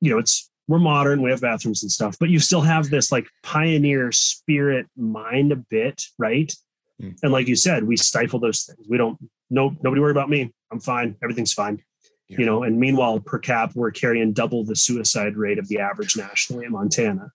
you 0.00 0.10
know 0.10 0.18
it's 0.18 0.50
we're 0.68 0.78
modern 0.78 1.22
we 1.22 1.30
have 1.30 1.40
bathrooms 1.40 1.82
and 1.82 1.92
stuff 1.92 2.16
but 2.18 2.28
you 2.28 2.40
still 2.40 2.60
have 2.60 2.90
this 2.90 3.12
like 3.12 3.28
pioneer 3.42 4.10
spirit 4.12 4.86
mind 4.96 5.52
a 5.52 5.56
bit 5.56 6.02
right? 6.18 6.52
Mm. 7.00 7.14
and 7.22 7.32
like 7.32 7.46
you 7.46 7.56
said 7.56 7.84
we 7.84 7.96
stifle 7.96 8.40
those 8.40 8.62
things. 8.64 8.86
We 8.88 8.96
don't 8.96 9.18
no 9.50 9.76
nobody 9.82 10.00
worry 10.00 10.12
about 10.12 10.30
me. 10.30 10.52
I'm 10.72 10.80
fine. 10.80 11.16
Everything's 11.22 11.52
fine. 11.52 11.82
Yeah. 12.28 12.38
you 12.40 12.46
know 12.46 12.62
and 12.64 12.78
meanwhile 12.78 13.20
per 13.20 13.38
cap 13.38 13.72
we're 13.74 13.92
carrying 13.92 14.32
double 14.32 14.64
the 14.64 14.76
suicide 14.76 15.36
rate 15.36 15.58
of 15.58 15.68
the 15.68 15.78
average 15.78 16.16
nationally 16.16 16.66
in 16.66 16.72
montana. 16.72 17.30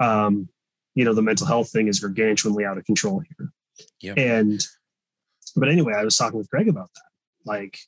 Um 0.00 0.48
you 0.94 1.04
know 1.04 1.14
the 1.14 1.22
mental 1.22 1.46
health 1.46 1.70
thing 1.70 1.88
is 1.88 2.00
gargantuanly 2.00 2.66
out 2.66 2.78
of 2.78 2.84
control 2.84 3.20
here. 3.20 3.52
Yep. 4.00 4.18
and 4.18 4.66
but 5.56 5.68
anyway, 5.68 5.94
I 5.96 6.04
was 6.04 6.16
talking 6.16 6.38
with 6.38 6.50
Greg 6.50 6.68
about 6.68 6.90
that. 6.94 7.02
Like, 7.44 7.78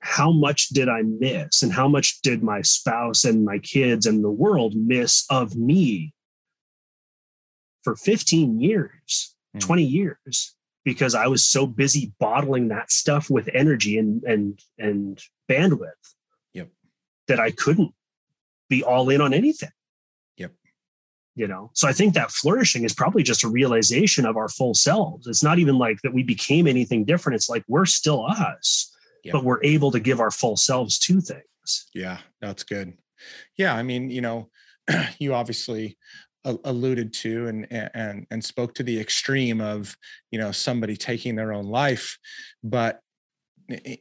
how 0.00 0.32
much 0.32 0.68
did 0.68 0.88
I 0.88 1.02
miss? 1.02 1.62
And 1.62 1.72
how 1.72 1.88
much 1.88 2.20
did 2.22 2.42
my 2.42 2.62
spouse 2.62 3.24
and 3.24 3.44
my 3.44 3.58
kids 3.58 4.06
and 4.06 4.24
the 4.24 4.30
world 4.30 4.74
miss 4.74 5.24
of 5.30 5.56
me 5.56 6.14
for 7.82 7.96
15 7.96 8.60
years, 8.60 9.34
mm. 9.56 9.60
20 9.60 9.82
years? 9.82 10.54
Because 10.84 11.14
I 11.14 11.26
was 11.26 11.46
so 11.46 11.66
busy 11.66 12.12
bottling 12.18 12.68
that 12.68 12.90
stuff 12.90 13.28
with 13.28 13.50
energy 13.52 13.98
and 13.98 14.22
and 14.24 14.58
and 14.78 15.20
bandwidth 15.48 15.90
yep. 16.54 16.70
that 17.28 17.38
I 17.38 17.50
couldn't 17.50 17.92
be 18.70 18.82
all 18.82 19.10
in 19.10 19.20
on 19.20 19.34
anything 19.34 19.70
you 21.40 21.48
know? 21.48 21.70
So 21.74 21.88
i 21.88 21.92
think 21.92 22.14
that 22.14 22.30
flourishing 22.30 22.84
is 22.84 22.94
probably 22.94 23.22
just 23.22 23.44
a 23.44 23.48
realization 23.48 24.26
of 24.26 24.36
our 24.36 24.48
full 24.48 24.74
selves. 24.74 25.26
It's 25.26 25.42
not 25.42 25.58
even 25.58 25.76
like 25.78 25.98
that 26.02 26.14
we 26.14 26.22
became 26.22 26.66
anything 26.66 27.04
different. 27.04 27.36
It's 27.36 27.48
like 27.48 27.64
we're 27.68 27.86
still 27.86 28.26
us 28.26 28.94
yeah. 29.24 29.32
but 29.32 29.44
we're 29.44 29.62
able 29.64 29.90
to 29.90 30.00
give 30.00 30.20
our 30.20 30.30
full 30.30 30.56
selves 30.56 30.98
to 31.00 31.20
things. 31.20 31.88
Yeah 31.94 32.18
that's 32.40 32.62
good. 32.62 32.92
Yeah 33.56 33.74
i 33.74 33.82
mean 33.82 34.10
you 34.10 34.20
know 34.20 34.48
you 35.18 35.34
obviously 35.34 35.98
uh, 36.44 36.56
alluded 36.64 37.12
to 37.12 37.48
and 37.48 37.66
and 37.70 38.26
and 38.30 38.44
spoke 38.44 38.74
to 38.74 38.82
the 38.82 38.98
extreme 38.98 39.60
of 39.60 39.94
you 40.30 40.38
know 40.38 40.52
somebody 40.52 40.96
taking 40.96 41.34
their 41.36 41.52
own 41.52 41.66
life 41.66 42.18
but 42.62 43.00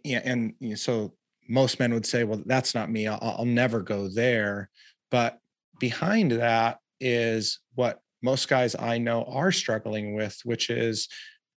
and 0.05 0.53
so 0.75 1.13
most 1.49 1.79
men 1.79 1.93
would 1.93 2.05
say 2.05 2.23
well 2.23 2.41
that's 2.45 2.75
not 2.75 2.91
me. 2.91 3.07
I'll, 3.07 3.19
I'll 3.21 3.45
never 3.45 3.81
go 3.81 4.07
there. 4.07 4.69
But 5.11 5.39
behind 5.79 6.31
that 6.33 6.77
is 6.99 7.59
what 7.75 7.99
most 8.21 8.47
guys 8.47 8.75
i 8.75 8.97
know 8.97 9.23
are 9.25 9.51
struggling 9.51 10.13
with 10.13 10.37
which 10.43 10.69
is 10.69 11.07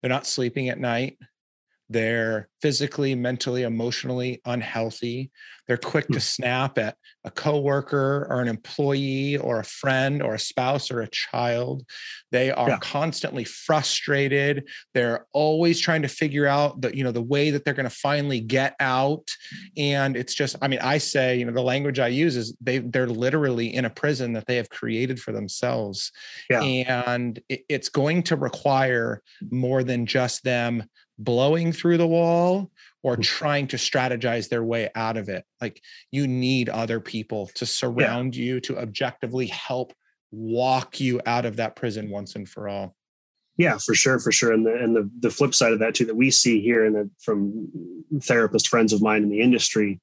they're 0.02 0.10
not 0.10 0.28
sleeping 0.28 0.70
at 0.70 0.80
night 0.80 1.18
they're 1.90 2.50
physically, 2.62 3.16
mentally, 3.16 3.64
emotionally 3.64 4.42
unhealthy. 4.46 5.32
They're 5.68 5.78
quick 5.78 6.08
to 6.08 6.14
hmm. 6.14 6.20
snap 6.20 6.78
at 6.78 6.98
a 7.24 7.32
coworker 7.32 8.28
or 8.30 8.42
an 8.42 8.48
employee 8.48 9.38
or 9.38 9.60
a 9.60 9.64
friend 9.64 10.22
or 10.22 10.34
a 10.34 10.40
spouse 10.40 10.90
or 10.90 11.02
a 11.02 11.08
child. 11.10 11.86
They 12.32 12.52
are 12.52 12.70
yeah. 12.70 12.80
constantly 12.80 13.44
frustrated. 13.44 14.68
They're 14.94 15.26
always 15.32 15.80
trying 15.80 16.02
to 16.04 16.08
figure 16.08 16.48
out 16.48 16.82
the, 16.82 16.96
you 16.96 17.04
know, 17.04 17.12
the 17.12 17.22
way 17.22 17.52
that 17.52 17.66
they're 17.66 17.74
going 17.74 17.90
to 17.90 17.96
finally 17.96 18.40
get 18.40 18.76
out. 18.80 19.30
And 19.78 20.16
it's 20.16 20.34
just, 20.34 20.56
I 20.62 20.68
mean, 20.68 20.80
I 20.82 20.98
say, 20.98 21.38
you 21.38 21.46
know, 21.46 21.54
the 21.54 21.62
language 21.62 22.00
I 22.00 22.08
use 22.08 22.36
is 22.36 22.56
they 22.62 22.80
they're 22.80 23.08
literally 23.08 23.74
in 23.74 23.86
a 23.86 23.90
prison 23.90 24.34
that 24.34 24.48
they 24.48 24.56
have 24.58 24.70
created 24.70 25.20
for 25.20 25.32
themselves. 25.32 26.12
Yeah. 26.50 26.62
And 26.62 27.40
it, 27.48 27.64
it's 27.70 27.90
going 27.90 28.24
to 28.24 28.36
require 28.36 29.22
more 29.52 29.84
than 29.84 30.06
just 30.06 30.44
them 30.44 30.84
blowing 31.20 31.72
through 31.72 31.98
the 31.98 32.08
wall 32.08 32.72
or 33.04 33.18
mm. 33.18 33.24
trying 33.24 33.68
to 33.68 33.78
strategize 33.78 34.50
their 34.50 34.64
way 34.64 34.90
out 34.96 35.18
of 35.18 35.30
it. 35.30 35.46
Like 35.62 35.82
you 36.12 36.26
need 36.28 36.70
other 36.70 37.00
people 37.00 37.48
to 37.56 37.66
surround 37.66 38.36
yeah. 38.36 38.46
you 38.46 38.60
to 38.62 38.80
objectively 38.80 39.48
help 39.48 39.94
walk 40.32 41.00
you 41.00 41.22
out 41.26 41.46
of 41.46 41.58
that 41.58 41.76
prison 41.76 42.10
once 42.10 42.36
and 42.36 42.48
for 42.48 42.68
all. 42.68 42.96
Yeah, 43.58 43.78
for 43.78 43.94
sure, 43.94 44.20
for 44.20 44.32
sure. 44.32 44.54
And 44.54 44.66
the 44.66 44.74
and 44.74 44.96
the 44.96 45.10
the 45.20 45.30
flip 45.30 45.54
side 45.54 45.74
of 45.74 45.80
that 45.80 45.94
too 45.94 46.06
that 46.06 46.16
we 46.16 46.32
see 46.32 46.62
here 46.62 46.86
and 46.86 47.12
from 47.22 47.68
therapist 48.22 48.70
friends 48.70 48.94
of 48.94 49.02
mine 49.02 49.24
in 49.24 49.30
the 49.30 49.42
industry, 49.42 50.00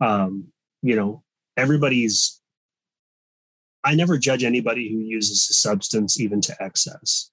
um, 0.00 0.48
you 0.82 0.96
know, 0.96 1.22
everybody's 1.56 2.40
I 3.84 3.94
never 3.94 4.18
judge 4.18 4.42
anybody 4.42 4.90
who 4.90 4.98
uses 4.98 5.48
a 5.48 5.54
substance 5.54 6.18
even 6.20 6.40
to 6.42 6.56
excess 6.60 7.30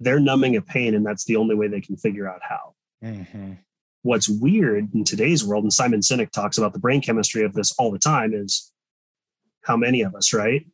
they're 0.00 0.20
numbing 0.20 0.56
a 0.56 0.62
pain 0.62 0.94
and 0.94 1.06
that's 1.06 1.24
the 1.24 1.36
only 1.36 1.54
way 1.54 1.68
they 1.68 1.80
can 1.80 1.96
figure 1.96 2.28
out 2.28 2.40
how. 2.42 2.74
Mm-hmm. 3.04 3.54
what's 4.02 4.28
weird 4.28 4.94
in 4.94 5.02
today's 5.02 5.44
world 5.44 5.64
and 5.64 5.72
simon 5.72 5.98
sinek 5.98 6.30
talks 6.30 6.56
about 6.56 6.72
the 6.72 6.78
brain 6.78 7.00
chemistry 7.00 7.42
of 7.42 7.52
this 7.52 7.72
all 7.72 7.90
the 7.90 7.98
time 7.98 8.32
is 8.32 8.72
how 9.62 9.76
many 9.76 10.02
of 10.02 10.14
us 10.14 10.32
right? 10.32 10.66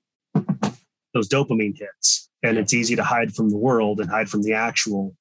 Those 1.15 1.29
dopamine 1.29 1.79
hits. 1.79 2.29
And 2.43 2.57
it's 2.57 2.75
easy 2.75 2.97
to 2.97 3.05
hide 3.05 3.35
from 3.35 3.51
the 3.51 3.57
world 3.57 4.01
and 4.01 4.09
hide 4.09 4.29
from 4.29 4.43
the 4.43 4.55
actual 4.55 5.17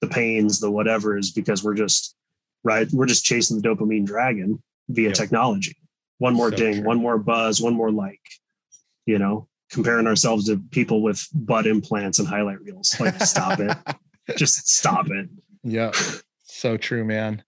the 0.00 0.06
pains 0.06 0.60
the 0.60 0.70
whatever 0.70 1.16
is 1.16 1.32
because 1.32 1.64
we're 1.64 1.74
just 1.74 2.14
right 2.62 2.86
we're 2.92 3.06
just 3.06 3.24
chasing 3.24 3.60
the 3.60 3.66
dopamine 3.66 4.04
dragon 4.04 4.62
via 4.88 5.12
technology. 5.12 5.76
One 6.18 6.34
more 6.34 6.50
so 6.50 6.56
ding 6.56 6.74
true. 6.74 6.84
one 6.84 6.98
more 6.98 7.18
buzz 7.18 7.60
one 7.60 7.74
more 7.74 7.90
like 7.90 8.20
you 9.06 9.18
know 9.18 9.48
comparing 9.70 10.06
ourselves 10.06 10.46
to 10.46 10.58
people 10.70 11.02
with 11.02 11.26
butt 11.32 11.66
implants 11.66 12.18
and 12.18 12.28
highlight 12.28 12.60
reels. 12.60 12.94
Like, 13.00 13.20
stop 13.22 13.58
it. 13.60 13.76
Just 14.36 14.68
stop 14.68 15.08
it. 15.10 15.28
Yeah. 15.68 15.90
So 16.44 16.76
true, 16.76 17.04
man. 17.04 17.42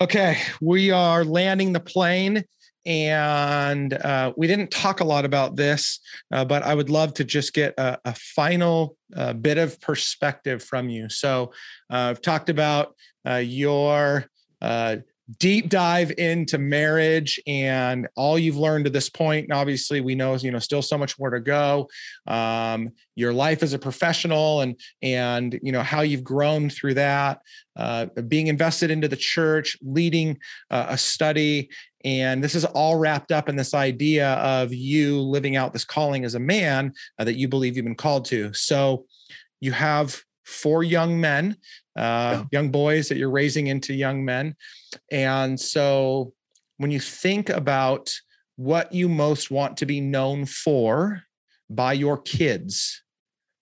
Okay. 0.00 0.38
We 0.62 0.90
are 0.90 1.22
landing 1.22 1.74
the 1.74 1.80
plane. 1.80 2.44
And 2.86 3.92
uh, 3.92 4.32
we 4.36 4.46
didn't 4.46 4.70
talk 4.70 5.00
a 5.00 5.04
lot 5.04 5.24
about 5.24 5.56
this, 5.56 5.98
uh, 6.32 6.44
but 6.44 6.62
I 6.62 6.72
would 6.72 6.88
love 6.88 7.12
to 7.14 7.24
just 7.24 7.52
get 7.52 7.74
a, 7.76 7.98
a 8.04 8.14
final 8.14 8.96
uh, 9.14 9.32
bit 9.32 9.58
of 9.58 9.80
perspective 9.80 10.62
from 10.62 10.88
you. 10.88 11.08
So, 11.08 11.52
uh, 11.90 12.10
I've 12.10 12.22
talked 12.22 12.48
about 12.48 12.94
uh, 13.28 13.42
your 13.44 14.26
uh, 14.62 14.98
deep 15.38 15.68
dive 15.68 16.12
into 16.18 16.56
marriage 16.56 17.40
and 17.46 18.06
all 18.14 18.38
you've 18.38 18.56
learned 18.56 18.84
to 18.84 18.90
this 18.90 19.10
point. 19.10 19.44
and 19.44 19.52
obviously 19.52 20.00
we 20.00 20.14
know 20.14 20.34
you 20.36 20.52
know 20.52 20.58
still 20.58 20.82
so 20.82 20.96
much 20.96 21.18
more 21.18 21.30
to 21.30 21.40
go 21.40 21.88
um, 22.28 22.90
your 23.16 23.32
life 23.32 23.62
as 23.62 23.72
a 23.72 23.78
professional 23.78 24.60
and 24.60 24.78
and 25.02 25.58
you 25.62 25.72
know 25.72 25.82
how 25.82 26.02
you've 26.02 26.22
grown 26.22 26.70
through 26.70 26.94
that 26.94 27.40
uh, 27.76 28.06
being 28.28 28.46
invested 28.46 28.90
into 28.90 29.08
the 29.08 29.16
church 29.16 29.76
leading 29.82 30.38
uh, 30.70 30.86
a 30.90 30.98
study 30.98 31.68
and 32.04 32.42
this 32.42 32.54
is 32.54 32.64
all 32.64 32.96
wrapped 32.96 33.32
up 33.32 33.48
in 33.48 33.56
this 33.56 33.74
idea 33.74 34.34
of 34.34 34.72
you 34.72 35.20
living 35.20 35.56
out 35.56 35.72
this 35.72 35.84
calling 35.84 36.24
as 36.24 36.36
a 36.36 36.40
man 36.40 36.92
uh, 37.18 37.24
that 37.24 37.34
you 37.34 37.48
believe 37.48 37.76
you've 37.76 37.84
been 37.84 37.96
called 37.96 38.24
to 38.24 38.52
so 38.52 39.06
you 39.60 39.72
have 39.72 40.22
four 40.46 40.82
young 40.82 41.20
men 41.20 41.56
uh, 41.96 42.38
yeah. 42.38 42.44
young 42.52 42.70
boys 42.70 43.08
that 43.08 43.16
you're 43.16 43.30
raising 43.30 43.66
into 43.68 43.94
young 43.94 44.24
men. 44.24 44.54
And 45.10 45.58
so 45.58 46.32
when 46.76 46.90
you 46.90 47.00
think 47.00 47.48
about 47.48 48.12
what 48.56 48.92
you 48.92 49.08
most 49.08 49.50
want 49.50 49.78
to 49.78 49.86
be 49.86 50.00
known 50.00 50.44
for 50.44 51.22
by 51.70 51.94
your 51.94 52.18
kids, 52.18 53.02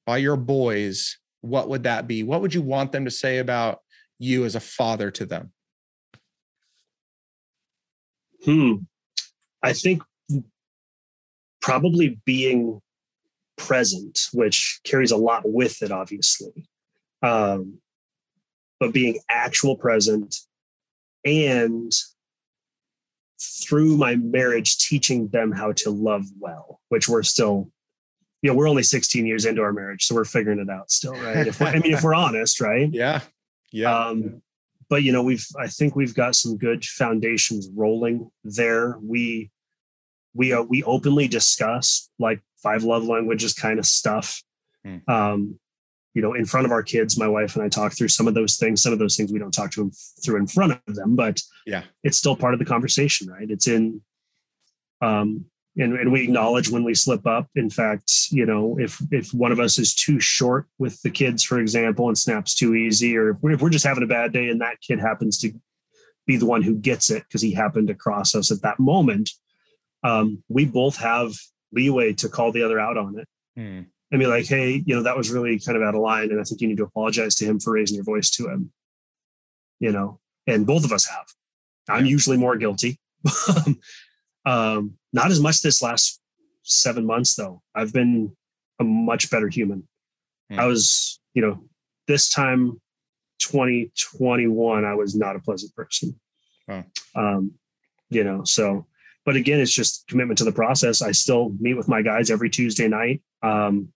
by 0.05 0.18
your 0.18 0.37
boys, 0.37 1.18
what 1.41 1.68
would 1.68 1.85
that 1.85 2.07
be? 2.07 2.22
What 2.22 2.41
would 2.41 2.55
you 2.55 2.62
want 2.62 2.93
them 2.93 3.05
to 3.05 3.11
say 3.11 3.39
about 3.39 3.78
you 4.18 4.45
as 4.45 4.55
a 4.55 4.61
father 4.61 5.11
to 5.12 5.26
them? 5.26 5.53
Hmm. 8.45 8.74
I 9.62 9.72
think 9.72 10.03
probably 11.62 12.20
being 12.26 12.80
present, 13.57 14.28
which 14.32 14.80
carries 14.85 15.12
a 15.12 15.16
lot 15.16 15.43
with 15.47 15.82
it, 15.82 15.91
obviously. 15.91 16.66
Um, 17.24 17.78
but 18.80 18.92
being 18.92 19.18
actual 19.30 19.76
present 19.76 20.36
and 21.24 21.90
through 23.40 23.96
my 23.96 24.16
marriage 24.16 24.78
teaching 24.78 25.28
them 25.28 25.52
how 25.52 25.72
to 25.72 25.90
love 25.90 26.24
well 26.38 26.80
which 26.88 27.08
we're 27.08 27.22
still 27.22 27.70
you 28.42 28.50
know 28.50 28.56
we're 28.56 28.68
only 28.68 28.82
16 28.82 29.26
years 29.26 29.44
into 29.44 29.62
our 29.62 29.72
marriage 29.72 30.04
so 30.04 30.14
we're 30.14 30.24
figuring 30.24 30.58
it 30.58 30.70
out 30.70 30.90
still 30.90 31.14
right? 31.14 31.46
If 31.46 31.60
i 31.62 31.72
mean 31.74 31.92
if 31.92 32.02
we're 32.02 32.14
honest 32.26 32.60
right? 32.60 32.90
Yeah. 32.92 33.20
Yeah. 33.72 34.06
Um, 34.06 34.42
but 34.88 35.02
you 35.02 35.12
know 35.12 35.22
we've 35.22 35.46
i 35.58 35.66
think 35.66 35.96
we've 35.96 36.14
got 36.14 36.36
some 36.36 36.56
good 36.56 36.84
foundations 36.84 37.68
rolling 37.74 38.30
there. 38.44 38.98
We 39.02 39.50
we 40.34 40.52
uh, 40.52 40.62
we 40.62 40.82
openly 40.84 41.26
discuss 41.26 42.10
like 42.18 42.40
five 42.62 42.84
love 42.84 43.04
languages 43.04 43.54
kind 43.54 43.78
of 43.78 43.86
stuff. 43.86 44.42
Hmm. 44.84 44.98
um 45.08 45.58
you 46.14 46.22
know, 46.22 46.32
in 46.32 46.46
front 46.46 46.64
of 46.64 46.72
our 46.72 46.82
kids, 46.82 47.18
my 47.18 47.26
wife 47.26 47.56
and 47.56 47.64
I 47.64 47.68
talk 47.68 47.92
through 47.92 48.08
some 48.08 48.28
of 48.28 48.34
those 48.34 48.56
things. 48.56 48.82
Some 48.82 48.92
of 48.92 49.00
those 49.00 49.16
things 49.16 49.32
we 49.32 49.40
don't 49.40 49.52
talk 49.52 49.72
to 49.72 49.80
them 49.80 49.92
through 50.24 50.36
in 50.36 50.46
front 50.46 50.80
of 50.86 50.94
them, 50.94 51.16
but 51.16 51.42
yeah, 51.66 51.82
it's 52.04 52.16
still 52.16 52.36
part 52.36 52.54
of 52.54 52.60
the 52.60 52.64
conversation, 52.64 53.28
right? 53.28 53.50
It's 53.50 53.66
in, 53.66 54.00
um, 55.02 55.44
and, 55.76 55.98
and 55.98 56.12
we 56.12 56.22
acknowledge 56.22 56.70
when 56.70 56.84
we 56.84 56.94
slip 56.94 57.26
up. 57.26 57.48
In 57.56 57.68
fact, 57.68 58.28
you 58.30 58.46
know, 58.46 58.78
if 58.78 59.02
if 59.10 59.34
one 59.34 59.50
of 59.50 59.58
us 59.58 59.76
is 59.76 59.92
too 59.92 60.20
short 60.20 60.66
with 60.78 61.02
the 61.02 61.10
kids, 61.10 61.42
for 61.42 61.58
example, 61.58 62.06
and 62.06 62.16
snaps 62.16 62.54
too 62.54 62.76
easy, 62.76 63.16
or 63.16 63.30
if 63.30 63.36
we're, 63.42 63.52
if 63.52 63.60
we're 63.60 63.70
just 63.70 63.86
having 63.86 64.04
a 64.04 64.08
bad 64.08 64.32
day 64.32 64.48
and 64.48 64.60
that 64.60 64.80
kid 64.80 65.00
happens 65.00 65.36
to 65.38 65.52
be 66.26 66.36
the 66.36 66.46
one 66.46 66.62
who 66.62 66.76
gets 66.76 67.10
it 67.10 67.24
because 67.24 67.42
he 67.42 67.52
happened 67.52 67.88
to 67.88 67.94
cross 67.94 68.36
us 68.36 68.52
at 68.52 68.62
that 68.62 68.78
moment, 68.78 69.30
um, 70.04 70.44
we 70.48 70.64
both 70.64 70.96
have 70.96 71.34
leeway 71.72 72.12
to 72.12 72.28
call 72.28 72.52
the 72.52 72.62
other 72.62 72.78
out 72.78 72.96
on 72.96 73.18
it. 73.18 73.28
Hmm 73.56 73.80
and 74.14 74.20
be 74.20 74.28
like, 74.28 74.46
hey, 74.46 74.80
you 74.86 74.94
know, 74.94 75.02
that 75.02 75.16
was 75.16 75.32
really 75.32 75.58
kind 75.58 75.76
of 75.76 75.82
out 75.82 75.96
of 75.96 76.00
line. 76.00 76.30
And 76.30 76.40
I 76.40 76.44
think 76.44 76.60
you 76.60 76.68
need 76.68 76.76
to 76.76 76.84
apologize 76.84 77.34
to 77.34 77.44
him 77.44 77.58
for 77.58 77.72
raising 77.72 77.96
your 77.96 78.04
voice 78.04 78.30
to 78.36 78.48
him. 78.48 78.70
You 79.80 79.90
know, 79.90 80.20
and 80.46 80.64
both 80.64 80.84
of 80.84 80.92
us 80.92 81.04
have. 81.08 81.26
I'm 81.88 82.06
usually 82.06 82.36
more 82.36 82.56
guilty. 82.56 83.00
um, 84.46 84.94
not 85.12 85.32
as 85.32 85.40
much 85.40 85.62
this 85.62 85.82
last 85.82 86.20
seven 86.62 87.04
months, 87.04 87.34
though. 87.34 87.60
I've 87.74 87.92
been 87.92 88.36
a 88.78 88.84
much 88.84 89.32
better 89.32 89.48
human. 89.48 89.88
Hmm. 90.48 90.60
I 90.60 90.66
was, 90.66 91.18
you 91.34 91.42
know, 91.42 91.64
this 92.06 92.30
time 92.30 92.80
2021, 93.40 94.84
I 94.84 94.94
was 94.94 95.16
not 95.16 95.34
a 95.34 95.40
pleasant 95.40 95.74
person. 95.74 96.20
Um, 97.16 97.54
you 98.10 98.22
know, 98.22 98.44
so, 98.44 98.86
but 99.24 99.34
again, 99.34 99.58
it's 99.58 99.72
just 99.72 100.06
commitment 100.06 100.38
to 100.38 100.44
the 100.44 100.52
process. 100.52 101.02
I 101.02 101.10
still 101.10 101.52
meet 101.58 101.74
with 101.74 101.88
my 101.88 102.00
guys 102.00 102.30
every 102.30 102.48
Tuesday 102.48 102.86
night. 102.86 103.20
Um, 103.42 103.88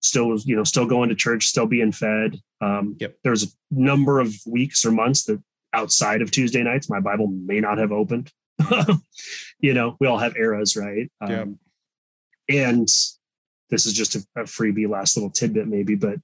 still 0.00 0.38
you 0.40 0.56
know 0.56 0.64
still 0.64 0.86
going 0.86 1.08
to 1.08 1.14
church 1.14 1.46
still 1.46 1.66
being 1.66 1.92
fed. 1.92 2.40
Um 2.60 2.96
yep. 2.98 3.16
there's 3.24 3.44
a 3.44 3.48
number 3.70 4.20
of 4.20 4.34
weeks 4.46 4.84
or 4.84 4.90
months 4.90 5.24
that 5.24 5.42
outside 5.72 6.20
of 6.20 6.32
tuesday 6.32 6.64
nights 6.64 6.90
my 6.90 6.98
bible 6.98 7.28
may 7.28 7.60
not 7.60 7.78
have 7.78 7.92
opened. 7.92 8.30
You 9.62 9.74
know 9.74 9.96
we 10.00 10.06
all 10.06 10.16
have 10.16 10.36
eras 10.36 10.74
right? 10.74 11.10
Um, 11.20 11.58
and 12.48 12.88
this 13.68 13.84
is 13.86 13.92
just 13.92 14.16
a, 14.16 14.26
a 14.36 14.44
freebie 14.44 14.88
last 14.88 15.16
little 15.16 15.30
tidbit 15.30 15.68
maybe 15.68 15.94
but 15.94 16.16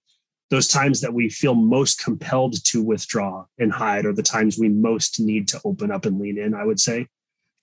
those 0.48 0.68
times 0.68 1.02
that 1.02 1.12
we 1.12 1.28
feel 1.28 1.54
most 1.54 2.02
compelled 2.02 2.64
to 2.64 2.82
withdraw 2.82 3.44
and 3.58 3.72
hide 3.72 4.06
are 4.06 4.14
the 4.14 4.22
times 4.22 4.58
we 4.58 4.70
most 4.70 5.20
need 5.20 5.48
to 5.48 5.60
open 5.66 5.90
up 5.90 6.06
and 6.06 6.18
lean 6.18 6.38
in 6.38 6.54
i 6.54 6.64
would 6.64 6.80
say 6.80 7.06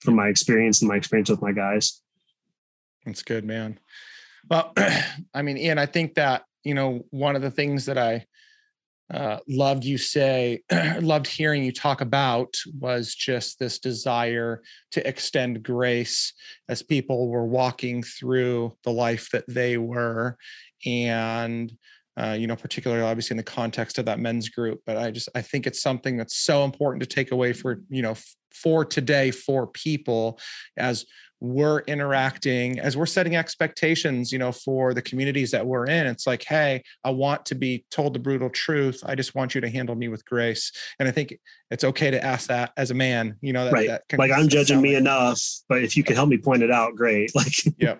from 0.04 0.14
my 0.14 0.28
experience 0.28 0.82
and 0.82 0.88
my 0.88 0.96
experience 0.96 1.30
with 1.30 1.40
my 1.40 1.50
guys. 1.50 2.02
That's 3.06 3.22
good, 3.22 3.44
man. 3.44 3.78
Well, 4.50 4.72
I 5.34 5.42
mean, 5.42 5.56
Ian, 5.58 5.78
I 5.78 5.86
think 5.86 6.14
that, 6.14 6.44
you 6.64 6.74
know, 6.74 7.04
one 7.10 7.36
of 7.36 7.42
the 7.42 7.50
things 7.50 7.86
that 7.86 7.98
I 7.98 8.26
uh, 9.12 9.38
loved 9.48 9.84
you 9.84 9.98
say, 9.98 10.62
loved 11.00 11.26
hearing 11.26 11.64
you 11.64 11.72
talk 11.72 12.00
about 12.00 12.54
was 12.78 13.14
just 13.14 13.58
this 13.58 13.78
desire 13.78 14.62
to 14.92 15.06
extend 15.06 15.62
grace 15.62 16.32
as 16.68 16.82
people 16.82 17.28
were 17.28 17.46
walking 17.46 18.02
through 18.02 18.72
the 18.84 18.92
life 18.92 19.28
that 19.32 19.44
they 19.46 19.76
were. 19.76 20.36
And, 20.86 21.72
uh, 22.16 22.36
you 22.38 22.46
know, 22.46 22.56
particularly 22.56 23.02
obviously 23.02 23.34
in 23.34 23.38
the 23.38 23.42
context 23.42 23.98
of 23.98 24.06
that 24.06 24.20
men's 24.20 24.48
group. 24.48 24.80
But 24.86 24.96
I 24.96 25.10
just, 25.10 25.28
I 25.34 25.42
think 25.42 25.66
it's 25.66 25.82
something 25.82 26.16
that's 26.16 26.38
so 26.38 26.64
important 26.64 27.02
to 27.02 27.08
take 27.08 27.32
away 27.32 27.52
for, 27.52 27.82
you 27.88 28.02
know, 28.02 28.16
for 28.52 28.84
today 28.84 29.30
for 29.30 29.66
people 29.66 30.38
as 30.76 31.04
we're 31.44 31.80
interacting 31.80 32.78
as 32.80 32.96
we're 32.96 33.04
setting 33.04 33.36
expectations 33.36 34.32
you 34.32 34.38
know 34.38 34.50
for 34.50 34.94
the 34.94 35.02
communities 35.02 35.50
that 35.50 35.64
we're 35.64 35.84
in 35.84 36.06
it's 36.06 36.26
like 36.26 36.42
hey 36.42 36.82
i 37.04 37.10
want 37.10 37.44
to 37.44 37.54
be 37.54 37.84
told 37.90 38.14
the 38.14 38.18
brutal 38.18 38.48
truth. 38.48 39.02
I 39.04 39.14
just 39.14 39.34
want 39.34 39.54
you 39.54 39.60
to 39.60 39.68
handle 39.68 39.94
me 39.94 40.08
with 40.08 40.24
grace. 40.24 40.72
And 40.98 41.06
i 41.06 41.12
think 41.12 41.38
it's 41.70 41.84
okay 41.84 42.10
to 42.10 42.24
ask 42.24 42.48
that 42.48 42.72
as 42.78 42.90
a 42.90 42.94
man 42.94 43.36
you 43.42 43.52
know 43.52 43.66
that, 43.66 43.72
right. 43.74 43.88
that 43.88 44.02
like 44.16 44.32
i'm 44.32 44.48
judging 44.48 44.80
me 44.80 44.94
like, 44.94 45.00
enough 45.00 45.40
but 45.68 45.82
if 45.82 45.96
you 45.96 46.02
can 46.02 46.16
help 46.16 46.30
me 46.30 46.38
point 46.38 46.62
it 46.62 46.70
out 46.70 46.94
great. 46.96 47.30
Like 47.34 47.52
yeah 47.78 47.96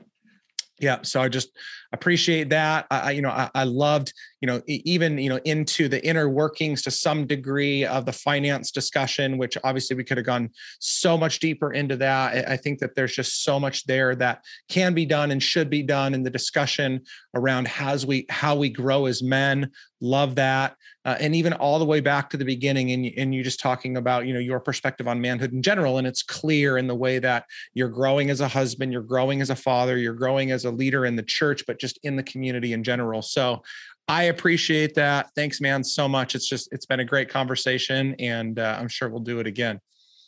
yeah 0.80 1.03
so 1.03 1.20
i 1.20 1.28
just 1.28 1.51
appreciate 1.95 2.51
that. 2.51 2.86
I 2.90 3.12
you 3.12 3.22
know 3.22 3.30
I, 3.30 3.51
I, 3.55 3.64
loved 3.64 4.12
you 4.40 4.47
know 4.47 4.61
even 4.66 5.16
you 5.16 5.30
know 5.30 5.40
into 5.45 5.88
the 5.88 6.05
inner 6.07 6.28
workings 6.28 6.82
to 6.82 6.90
some 6.90 7.26
degree 7.26 7.84
of 7.84 8.05
the 8.05 8.12
finance 8.12 8.70
discussion 8.70 9.38
which 9.38 9.57
obviously 9.64 9.97
we 9.97 10.05
could 10.05 10.18
have 10.18 10.26
gone 10.26 10.51
so 10.80 11.16
much 11.16 11.38
deeper 11.38 11.72
into 11.72 11.97
that. 11.97 12.49
I 12.49 12.57
think 12.57 12.80
that 12.80 12.95
there's 12.95 13.14
just 13.14 13.45
so 13.45 13.59
much 13.59 13.86
there 13.86 14.14
that 14.16 14.45
can 14.68 14.92
be 14.92 15.07
done 15.07 15.30
and 15.30 15.42
should 15.42 15.70
be 15.70 15.82
done 15.82 16.14
in 16.14 16.22
the 16.22 16.30
discussion 16.30 17.01
around 17.34 17.68
how 17.68 17.97
we 18.07 18.26
how 18.28 18.57
we 18.57 18.68
grow 18.68 19.07
as 19.07 19.22
men. 19.22 19.70
Love 20.01 20.34
that. 20.34 20.76
Uh, 21.07 21.16
and 21.20 21.34
even 21.34 21.53
all 21.53 21.78
the 21.78 21.84
way 21.84 22.01
back 22.01 22.30
to 22.30 22.38
the 22.38 22.45
beginning 22.45 22.90
and, 22.92 23.07
and 23.18 23.34
you 23.34 23.42
just 23.42 23.61
talking 23.61 23.99
about 23.99 24.26
you 24.26 24.32
know 24.32 24.40
your 24.40 24.59
perspective 24.59 25.07
on 25.07 25.20
manhood 25.20 25.53
in 25.53 25.61
general 25.61 25.99
and 25.99 26.07
it's 26.07 26.22
clear 26.22 26.78
in 26.78 26.86
the 26.86 26.95
way 26.95 27.18
that 27.18 27.45
you're 27.74 27.90
growing 27.90 28.30
as 28.30 28.40
a 28.40 28.49
husband 28.49 28.90
you're 28.90 29.03
growing 29.03 29.42
as 29.42 29.51
a 29.51 29.57
father 29.57 29.99
you're 29.99 30.14
growing 30.14 30.51
as 30.51 30.64
a 30.64 30.70
leader 30.70 31.05
in 31.05 31.14
the 31.14 31.22
church 31.22 31.62
but 31.66 31.78
just 31.85 31.99
in 32.03 32.16
the 32.16 32.22
community 32.22 32.72
in 32.72 32.82
general. 32.82 33.20
So 33.20 33.62
I 34.09 34.24
appreciate 34.24 34.95
that. 34.95 35.28
Thanks, 35.37 35.61
man, 35.61 35.85
so 35.85 36.09
much. 36.09 36.35
It's 36.35 36.49
just, 36.49 36.72
it's 36.72 36.87
been 36.87 37.01
a 37.01 37.05
great 37.05 37.28
conversation 37.28 38.14
and 38.18 38.59
uh, 38.59 38.78
I'm 38.80 38.89
sure 38.89 39.11
we'll 39.11 39.20
do 39.20 39.39
it 39.39 39.47
again. 39.47 39.80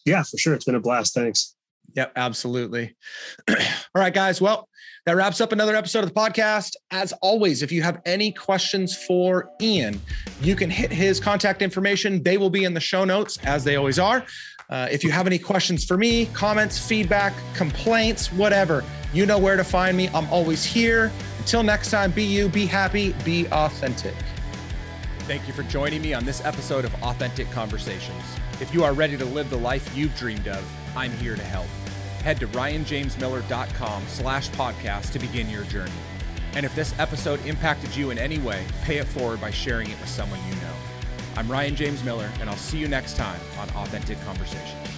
Yeah, 0.04 0.22
for 0.22 0.36
sure. 0.36 0.52
It's 0.52 0.66
been 0.66 0.74
a 0.74 0.80
blast. 0.80 1.14
Thanks. 1.14 1.56
Yep, 1.94 2.12
absolutely. 2.16 2.94
All 3.48 3.56
right, 3.94 4.12
guys. 4.12 4.38
Well, 4.38 4.68
that 5.06 5.16
wraps 5.16 5.40
up 5.40 5.52
another 5.52 5.74
episode 5.74 6.04
of 6.04 6.12
the 6.12 6.14
podcast. 6.14 6.72
As 6.90 7.12
always, 7.22 7.62
if 7.62 7.72
you 7.72 7.82
have 7.82 8.02
any 8.04 8.32
questions 8.32 8.94
for 9.04 9.48
Ian, 9.62 9.98
you 10.42 10.56
can 10.56 10.68
hit 10.68 10.92
his 10.92 11.18
contact 11.18 11.62
information. 11.62 12.22
They 12.22 12.36
will 12.36 12.50
be 12.50 12.64
in 12.64 12.74
the 12.74 12.80
show 12.80 13.04
notes, 13.04 13.38
as 13.44 13.64
they 13.64 13.76
always 13.76 13.98
are. 13.98 14.26
Uh, 14.68 14.88
if 14.90 15.02
you 15.02 15.10
have 15.10 15.26
any 15.26 15.38
questions 15.38 15.84
for 15.84 15.96
me, 15.96 16.26
comments, 16.26 16.78
feedback, 16.78 17.32
complaints, 17.54 18.32
whatever, 18.32 18.84
you 19.14 19.24
know 19.24 19.38
where 19.38 19.56
to 19.56 19.64
find 19.64 19.96
me. 19.96 20.08
I'm 20.08 20.28
always 20.30 20.64
here. 20.64 21.12
Until 21.46 21.62
next 21.62 21.92
time, 21.92 22.10
be 22.10 22.24
you, 22.24 22.48
be 22.48 22.66
happy, 22.66 23.12
be 23.24 23.46
authentic. 23.52 24.16
Thank 25.28 25.46
you 25.46 25.54
for 25.54 25.62
joining 25.62 26.02
me 26.02 26.12
on 26.12 26.24
this 26.24 26.44
episode 26.44 26.84
of 26.84 26.92
Authentic 27.04 27.48
Conversations. 27.52 28.20
If 28.60 28.74
you 28.74 28.82
are 28.82 28.92
ready 28.92 29.16
to 29.16 29.24
live 29.24 29.48
the 29.48 29.56
life 29.56 29.96
you've 29.96 30.16
dreamed 30.16 30.48
of, 30.48 30.68
I'm 30.96 31.12
here 31.18 31.36
to 31.36 31.42
help. 31.44 31.68
Head 32.24 32.40
to 32.40 32.48
ryanjamesmiller.com 32.48 34.02
slash 34.08 34.50
podcast 34.50 35.12
to 35.12 35.20
begin 35.20 35.48
your 35.48 35.62
journey. 35.66 35.92
And 36.54 36.66
if 36.66 36.74
this 36.74 36.92
episode 36.98 37.38
impacted 37.46 37.94
you 37.94 38.10
in 38.10 38.18
any 38.18 38.38
way, 38.38 38.66
pay 38.82 38.96
it 38.96 39.06
forward 39.06 39.40
by 39.40 39.52
sharing 39.52 39.88
it 39.88 40.00
with 40.00 40.08
someone 40.08 40.40
you 40.48 40.54
know. 40.56 40.74
I'm 41.36 41.48
Ryan 41.48 41.76
James 41.76 42.02
Miller, 42.02 42.28
and 42.40 42.50
I'll 42.50 42.56
see 42.56 42.78
you 42.78 42.88
next 42.88 43.16
time 43.16 43.40
on 43.60 43.70
Authentic 43.70 44.20
Conversations. 44.22 44.95